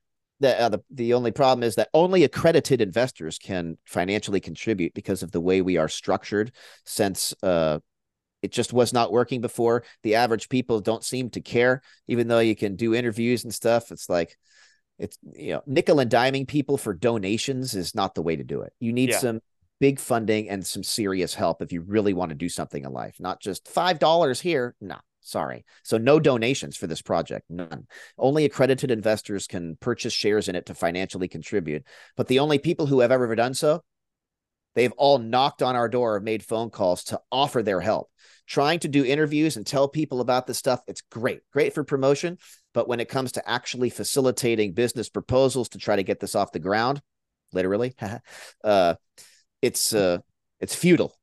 The, 0.41 0.61
uh, 0.61 0.69
the 0.71 0.81
the 0.91 1.15
only 1.15 1.31
problem 1.31 1.63
is 1.63 1.77
that 1.77 1.89
only 1.95 2.25
accredited 2.25 2.81
investors 2.81 3.39
can 3.39 3.79
financially 3.85 4.41
contribute 4.41 4.93
because 4.95 5.23
of 5.23 5.31
the 5.31 5.41
way 5.41 5.63
we 5.63 5.77
are 5.77 5.89
structured 5.89 6.53
since 6.85 7.35
uh 7.43 7.79
it 8.43 8.51
just 8.51 8.73
was 8.73 8.93
not 8.93 9.13
working 9.13 9.41
before. 9.41 9.85
The 10.03 10.17
average 10.17 10.49
people 10.49 10.81
don't 10.81 11.05
seem 11.05 11.31
to 11.31 11.41
care, 11.41 11.81
even 12.09 12.27
though 12.27 12.41
you 12.41 12.57
can 12.57 12.75
do 12.75 12.93
interviews 12.93 13.45
and 13.45 13.55
stuff. 13.55 13.93
It's 13.93 14.09
like 14.09 14.37
it's 14.99 15.17
you 15.33 15.53
know 15.55 15.63
nickel 15.67 16.01
and 16.01 16.11
diming 16.11 16.47
people 16.47 16.77
for 16.77 16.93
donations 16.93 17.75
is 17.75 17.95
not 17.95 18.15
the 18.15 18.23
way 18.23 18.37
to 18.37 18.45
do 18.45 18.63
it. 18.63 18.73
You 18.81 18.93
need 18.93 19.11
yeah. 19.11 19.19
some 19.19 19.41
big 19.83 19.99
funding 19.99 20.49
and 20.49 20.65
some 20.65 20.85
serious 20.85 21.35
help 21.35 21.61
if 21.61 21.73
you 21.73 21.81
really 21.81 22.13
want 22.13 22.29
to 22.29 22.37
do 22.37 22.49
something 22.49 22.85
in 22.85 22.93
life, 22.93 23.17
not 23.19 23.41
just 23.41 23.67
five 23.67 23.99
dollars 23.99 24.41
here. 24.41 24.77
No, 24.81 24.95
sorry. 25.23 25.65
So 25.83 25.99
no 25.99 26.21
donations 26.21 26.77
for 26.77 26.87
this 26.87 27.03
project, 27.03 27.47
none. 27.51 27.89
Only 28.17 28.45
accredited 28.45 28.93
investors 28.93 29.49
can 29.49 29.77
purchase 29.81 30.13
shares 30.13 30.49
in 30.49 30.55
it 30.55 30.67
to 30.67 30.75
financially 30.75 31.27
contribute. 31.27 31.83
But 32.17 32.29
the 32.29 32.39
only 32.39 32.59
people 32.59 32.87
who 32.87 33.01
have 33.01 33.11
ever 33.11 33.35
done 33.35 33.55
so 33.55 33.83
They've 34.75 34.93
all 34.93 35.19
knocked 35.19 35.63
on 35.63 35.77
our 35.77 35.89
door, 35.89 36.19
made 36.21 36.43
phone 36.43 36.71
calls 36.71 37.05
to 37.05 37.21
offer 37.31 37.63
their 37.63 37.81
help. 37.81 38.09
Trying 38.47 38.79
to 38.81 38.89
do 38.89 39.05
interviews 39.05 39.57
and 39.57 39.67
tell 39.67 39.87
people 39.87 40.23
about 40.23 40.47
this 40.47 40.57
stuff, 40.57 40.81
it's 40.87 41.03
great, 41.03 41.41
great 41.53 41.75
for 41.75 41.85
promotion. 41.85 42.39
But 42.73 42.89
when 42.89 42.99
it 42.99 43.11
comes 43.11 43.33
to 43.33 43.47
actually 43.47 43.91
facilitating 43.91 44.73
business 44.73 45.11
proposals 45.11 45.69
to 45.71 45.79
try 45.79 45.97
to 45.97 46.03
get 46.03 46.21
this 46.21 46.35
off 46.35 46.53
the 46.53 46.59
ground, 46.59 47.03
literally, 47.53 47.95
uh, 48.65 48.95
it's 49.63 49.95
uh, 49.95 50.19
it's 50.61 50.75
futile 50.75 51.17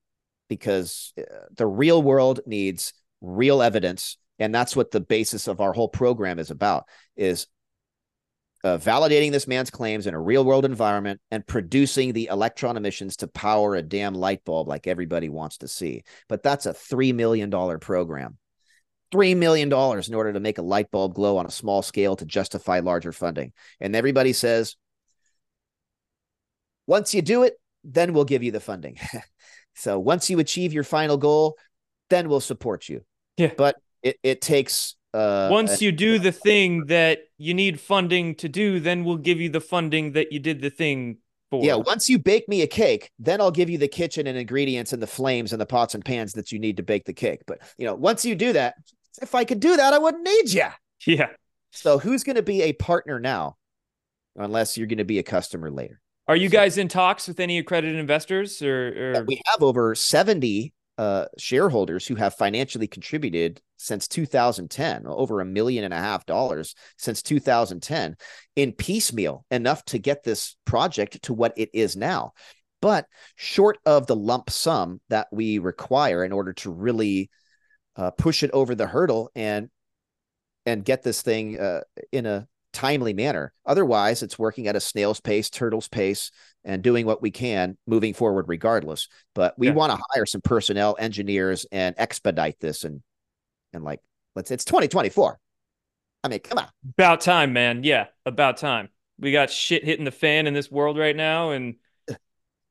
because 0.48 1.14
uh, 1.20 1.24
the 1.56 1.68
real 1.68 2.02
world 2.02 2.40
needs 2.45 2.94
real 3.22 3.61
evidence, 3.61 4.18
and 4.40 4.56
that's 4.56 4.76
what 4.76 4.91
the 4.91 5.02
basis 5.02 5.48
of 5.48 5.61
our 5.61 5.74
whole 5.74 5.90
program 5.90 6.40
is 6.40 6.49
about: 6.49 6.86
is 7.16 7.48
uh, 8.64 8.78
validating 8.78 9.32
this 9.32 9.48
man's 9.48 9.70
claims 9.70 10.07
in 10.07 10.14
a 10.14 10.20
real 10.20 10.44
world 10.44 10.66
environment 10.66 11.22
and 11.32 11.48
producing 11.48 12.14
the 12.14 12.28
electron 12.32 12.78
emissions 12.78 13.18
to 13.18 13.28
power 13.28 13.76
a 13.76 13.82
damn 13.82 14.14
light 14.14 14.44
bulb 14.44 14.68
like 14.68 14.88
everybody 14.88 15.30
wants 15.30 15.60
to 15.60 15.68
see. 15.68 16.03
But 16.28 16.44
that's 16.44 16.66
a 16.66 16.74
$3 16.74 17.14
million 17.14 17.49
program. 17.80 18.38
$3 19.14 19.38
million 19.38 19.70
in 19.70 20.14
order 20.14 20.34
to 20.34 20.40
make 20.40 20.57
a 20.57 20.64
light 20.64 20.91
bulb 20.91 21.16
glow 21.16 21.38
on 21.38 21.45
a 21.45 21.52
small 21.52 21.82
scale 21.82 22.16
to 22.18 22.26
justify 22.26 22.80
larger 22.80 23.11
funding. 23.11 23.53
And 23.80 23.95
everybody 23.95 24.34
says, 24.34 24.76
once 26.86 27.14
you 27.14 27.22
do 27.22 27.44
it, 27.44 27.53
then 27.84 28.14
we'll 28.14 28.26
give 28.26 28.43
you 28.43 28.51
the 28.51 28.60
funding. 28.60 28.97
so 29.76 29.99
once 29.99 30.30
you 30.30 30.39
achieve 30.39 30.73
your 30.73 30.84
final 30.84 31.18
goal, 31.18 31.57
then 32.10 32.30
we'll 32.30 32.39
support 32.39 32.89
you. 32.89 33.01
Yeah. 33.38 33.51
But 33.57 33.77
it, 34.03 34.18
it 34.23 34.41
takes 34.41 34.95
uh, 35.14 35.49
Once 35.51 35.81
you 35.81 35.91
do 35.91 36.19
the 36.19 36.31
thing 36.31 36.85
that 36.85 37.19
you 37.38 37.53
need 37.53 37.80
funding 37.80 38.35
to 38.35 38.49
do, 38.49 38.80
then 38.80 39.03
we'll 39.03 39.18
give 39.18 39.39
you 39.39 39.49
the 39.49 39.61
funding 39.61 40.11
that 40.14 40.31
you 40.31 40.39
did 40.39 40.61
the 40.61 40.69
thing 40.69 41.18
for. 41.49 41.64
Yeah, 41.64 41.76
once 41.76 42.10
you 42.10 42.19
bake 42.19 42.47
me 42.47 42.61
a 42.61 42.68
cake, 42.68 43.10
then 43.18 43.41
I'll 43.41 43.51
give 43.51 43.69
you 43.69 43.80
the 43.80 43.88
kitchen 43.88 44.27
and 44.27 44.38
ingredients 44.38 44.93
and 44.93 45.01
the 45.01 45.07
flames 45.07 45.51
and 45.51 45.60
the 45.60 45.65
pots 45.65 45.95
and 45.95 46.06
pans 46.06 46.34
that 46.34 46.51
you 46.51 46.60
need 46.60 46.77
to 46.77 46.84
bake 46.84 47.06
the 47.06 47.14
cake. 47.14 47.41
But 47.47 47.60
you 47.77 47.85
know, 47.85 47.95
once 47.95 48.23
you 48.23 48.35
do 48.35 48.53
that, 48.53 48.76
if 49.22 49.34
I 49.34 49.45
could 49.45 49.60
do 49.60 49.77
that, 49.77 49.93
I 49.93 49.97
wouldn't 49.97 50.23
need 50.23 50.53
you. 50.53 50.68
Yeah. 51.07 51.30
So 51.72 51.97
who's 51.97 52.23
going 52.23 52.35
to 52.35 52.43
be 52.43 52.64
a 52.64 52.73
partner 52.73 53.19
now, 53.19 53.57
unless 54.35 54.77
you're 54.77 54.88
going 54.88 54.97
to 54.99 55.06
be 55.06 55.19
a 55.19 55.23
customer 55.23 55.72
later? 55.72 55.99
Are 56.30 56.35
you 56.35 56.47
guys 56.47 56.77
in 56.77 56.88
talks 56.89 57.27
with 57.27 57.39
any 57.39 57.57
accredited 57.57 57.97
investors 57.97 58.61
or, 58.61 59.15
or... 59.15 59.23
we 59.23 59.41
have 59.47 59.64
over 59.64 59.95
70 59.95 60.72
uh, 60.99 61.26
shareholders 61.39 62.06
who 62.06 62.14
have 62.14 62.35
financially 62.35 62.85
contributed 62.85 63.60
since 63.77 64.07
2010, 64.07 65.07
over 65.07 65.41
a 65.41 65.45
million 65.45 65.85
and 65.85 65.93
a 65.93 65.97
half 65.97 66.27
dollars 66.27 66.76
since 66.97 67.23
2010 67.23 68.15
in 68.56 68.73
piecemeal, 68.73 69.43
enough 69.49 69.84
to 69.85 69.97
get 69.97 70.23
this 70.23 70.56
project 70.65 71.19
to 71.23 71.34
what 71.34 71.53
it 71.57 71.72
is 71.73 71.95
now. 71.95 72.34
But 72.80 73.07
short 73.35 73.80
of 73.84 74.06
the 74.06 74.15
lump 74.15 74.51
sum 74.51 75.01
that 75.10 75.30
we 75.31 75.57
require 75.57 76.23
in 76.23 76.31
order 76.31 76.53
to 76.53 76.69
really 76.69 77.31
uh, 77.95 78.11
push 78.11 78.43
it 78.43 78.51
over 78.51 78.76
the 78.76 78.85
hurdle 78.85 79.31
and 79.34 79.72
and 80.68 80.85
get 80.85 81.01
this 81.01 81.23
thing 81.23 81.60
uh, 81.60 81.81
in 82.11 82.27
a 82.27 82.47
timely 82.80 83.14
manner. 83.14 83.51
Otherwise, 83.65 84.23
it's 84.23 84.39
working 84.39 84.68
at 84.68 84.76
a 84.76 84.80
snail's 84.80 85.19
pace, 85.19 85.49
turtle's 85.49 85.89
pace, 85.89 86.31
and 86.64 86.81
doing 86.81 87.06
what 87.06 87.22
we 87.22 87.30
can 87.30 87.77
moving 87.85 88.14
forward 88.14 88.45
regardless. 88.47 89.10
But 89.35 89.53
we 89.57 89.68
yeah. 89.68 89.73
want 89.73 89.91
to 89.91 90.01
hire 90.11 90.26
some 90.26 90.41
personnel, 90.41 90.95
engineers, 90.97 91.65
and 91.72 91.93
expedite 91.97 92.60
this 92.61 92.85
and 92.85 93.01
and 93.73 93.84
like 93.84 93.99
let's 94.35 94.49
it's 94.49 94.64
2024. 94.64 95.38
I 96.23 96.27
mean, 96.27 96.39
come 96.39 96.57
on. 96.57 96.68
About 96.97 97.22
time, 97.22 97.51
man. 97.53 97.84
Yeah, 97.84 98.07
about 98.26 98.57
time. 98.57 98.89
We 99.19 99.34
got 99.34 99.49
shit 99.49 99.84
hitting 99.84 100.06
the 100.06 100.11
fan 100.11 100.47
in 100.47 100.53
this 100.53 100.72
world 100.72 100.97
right 100.97 101.15
now, 101.15 101.51
and 101.51 101.76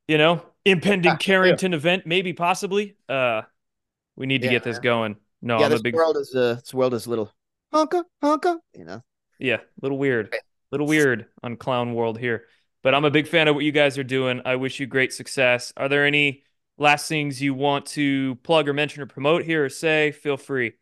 you 0.07 0.17
know, 0.17 0.43
impending 0.65 1.19
Carrington 1.19 1.73
yeah. 1.73 1.79
event, 1.79 2.07
maybe 2.07 2.33
possibly. 2.33 2.97
Uh 3.09 3.43
we 4.17 4.27
need 4.27 4.41
to 4.41 4.47
yeah, 4.47 4.55
get 4.55 4.65
this 4.65 4.79
going. 4.79 5.17
No, 5.43 5.59
yeah, 5.59 5.67
I'm 5.67 5.71
this 5.71 5.83
big 5.83 5.95
world 5.95 6.17
is 6.17 6.35
uh 6.35 6.55
this 6.55 6.73
world 6.73 6.95
is 6.95 7.05
a 7.05 7.11
little 7.11 7.31
honka 7.75 8.05
honka, 8.23 8.57
you 8.75 8.87
know. 8.87 9.03
Yeah, 9.39 9.57
a 9.57 9.81
little 9.83 9.99
weird. 9.99 10.35
A 10.35 10.39
little 10.73 10.87
weird 10.87 11.27
on 11.43 11.57
clown 11.57 11.95
world 11.95 12.19
here. 12.19 12.45
But 12.83 12.95
I'm 12.95 13.05
a 13.05 13.11
big 13.11 13.27
fan 13.27 13.49
of 13.49 13.55
what 13.55 13.65
you 13.65 13.73
guys 13.73 13.99
are 13.99 14.05
doing. 14.05 14.43
I 14.45 14.57
wish 14.57 14.79
you 14.81 14.87
great 14.87 15.13
success. 15.13 15.73
Are 15.77 15.89
there 15.89 16.07
any 16.07 16.45
last 16.77 17.09
things 17.09 17.43
you 17.43 17.55
want 17.55 17.87
to 17.87 18.37
plug 18.37 18.69
or 18.69 18.73
mention 18.73 19.03
or 19.03 19.07
promote 19.07 19.45
here 19.45 19.65
or 19.65 19.69
say? 19.69 20.13
Feel 20.13 20.37
free. 20.37 20.75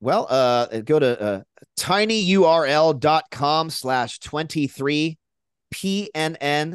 Well, 0.00 0.26
uh, 0.28 0.80
go 0.80 0.98
to 0.98 1.20
uh, 1.20 1.42
tinyurl.com 1.78 3.70
slash 3.70 4.18
23 4.18 5.16
PNNKSS. 5.72 6.74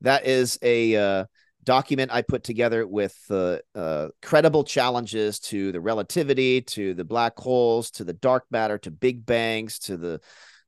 That 0.00 0.26
is 0.26 0.58
a 0.62 0.96
uh, 0.96 1.26
document 1.70 2.10
I 2.12 2.22
put 2.22 2.42
together 2.42 2.84
with 2.84 3.16
uh, 3.30 3.58
uh, 3.76 4.08
credible 4.22 4.64
challenges 4.64 5.38
to 5.50 5.70
the 5.70 5.80
relativity, 5.80 6.62
to 6.62 6.94
the 6.94 7.04
black 7.04 7.38
holes, 7.38 7.92
to 7.92 8.02
the 8.02 8.12
dark 8.12 8.44
matter, 8.50 8.76
to 8.78 8.90
big 8.90 9.24
bangs, 9.24 9.78
to 9.80 9.96
the 9.96 10.20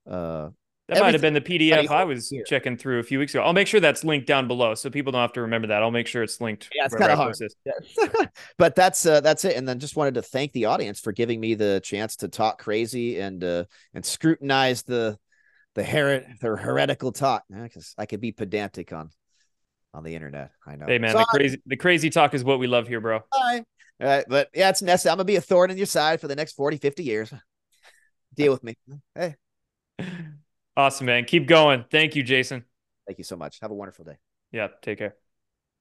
uh, 0.08 0.50
that 0.86 1.00
might 1.00 1.14
have 1.14 1.20
been 1.20 1.34
the 1.34 1.40
PDF 1.40 1.88
I 1.88 2.04
was 2.04 2.28
here. 2.28 2.44
checking 2.44 2.76
through 2.76 3.00
a 3.00 3.02
few 3.02 3.18
weeks 3.18 3.34
ago. 3.34 3.42
I'll 3.42 3.52
make 3.52 3.66
sure 3.66 3.80
that's 3.80 4.04
linked 4.04 4.28
down 4.28 4.46
below 4.46 4.76
so 4.76 4.90
people 4.90 5.10
don't 5.10 5.22
have 5.22 5.32
to 5.32 5.42
remember 5.42 5.68
that. 5.68 5.82
I'll 5.82 5.90
make 5.90 6.06
sure 6.06 6.22
it's 6.22 6.40
linked. 6.40 6.68
Yeah, 6.72 6.84
it's 6.84 6.94
kind 6.94 7.10
of 7.10 7.18
hard. 7.18 7.36
Yeah. 7.64 8.26
but 8.58 8.76
that's 8.76 9.04
uh, 9.04 9.20
that's 9.20 9.44
it. 9.44 9.56
And 9.56 9.66
then 9.66 9.80
just 9.80 9.96
wanted 9.96 10.14
to 10.14 10.22
thank 10.22 10.52
the 10.52 10.66
audience 10.66 11.00
for 11.00 11.10
giving 11.10 11.40
me 11.40 11.54
the 11.54 11.80
chance 11.82 12.14
to 12.16 12.28
talk 12.28 12.62
crazy 12.62 13.18
and 13.18 13.42
uh, 13.42 13.64
and 13.92 14.04
scrutinize 14.04 14.84
the 14.84 15.18
the 15.74 15.82
her- 15.82 16.26
the 16.40 16.56
heretical 16.56 17.10
talk 17.10 17.42
because 17.50 17.92
I 17.98 18.06
could 18.06 18.20
be 18.20 18.30
pedantic 18.30 18.92
on 18.92 19.10
on 19.94 20.04
the 20.04 20.14
internet. 20.14 20.52
I 20.66 20.76
know. 20.76 20.86
Hey 20.86 20.98
man, 20.98 21.14
the 21.14 21.26
crazy 21.28 21.62
the 21.66 21.76
crazy 21.76 22.10
talk 22.10 22.34
is 22.34 22.44
what 22.44 22.58
we 22.58 22.66
love 22.66 22.88
here, 22.88 23.00
bro. 23.00 23.20
All 23.32 23.62
right. 24.00 24.24
but 24.28 24.48
yeah, 24.54 24.70
it's 24.70 24.82
necessary. 24.82 25.12
I'm 25.12 25.16
gonna 25.18 25.24
be 25.24 25.36
a 25.36 25.40
thorn 25.40 25.70
in 25.70 25.76
your 25.76 25.86
side 25.86 26.20
for 26.20 26.28
the 26.28 26.36
next 26.36 26.52
40, 26.52 26.78
50 26.78 27.02
years. 27.02 27.32
Deal 28.34 28.52
with 28.52 28.64
me. 28.64 28.74
Hey. 29.14 29.36
Awesome, 30.74 31.04
man. 31.04 31.26
Keep 31.26 31.48
going. 31.48 31.84
Thank 31.90 32.16
you, 32.16 32.22
Jason. 32.22 32.64
Thank 33.06 33.18
you 33.18 33.24
so 33.24 33.36
much. 33.36 33.58
Have 33.60 33.70
a 33.70 33.74
wonderful 33.74 34.06
day. 34.06 34.16
Yeah, 34.52 34.68
take 34.80 34.96
care. 34.96 35.16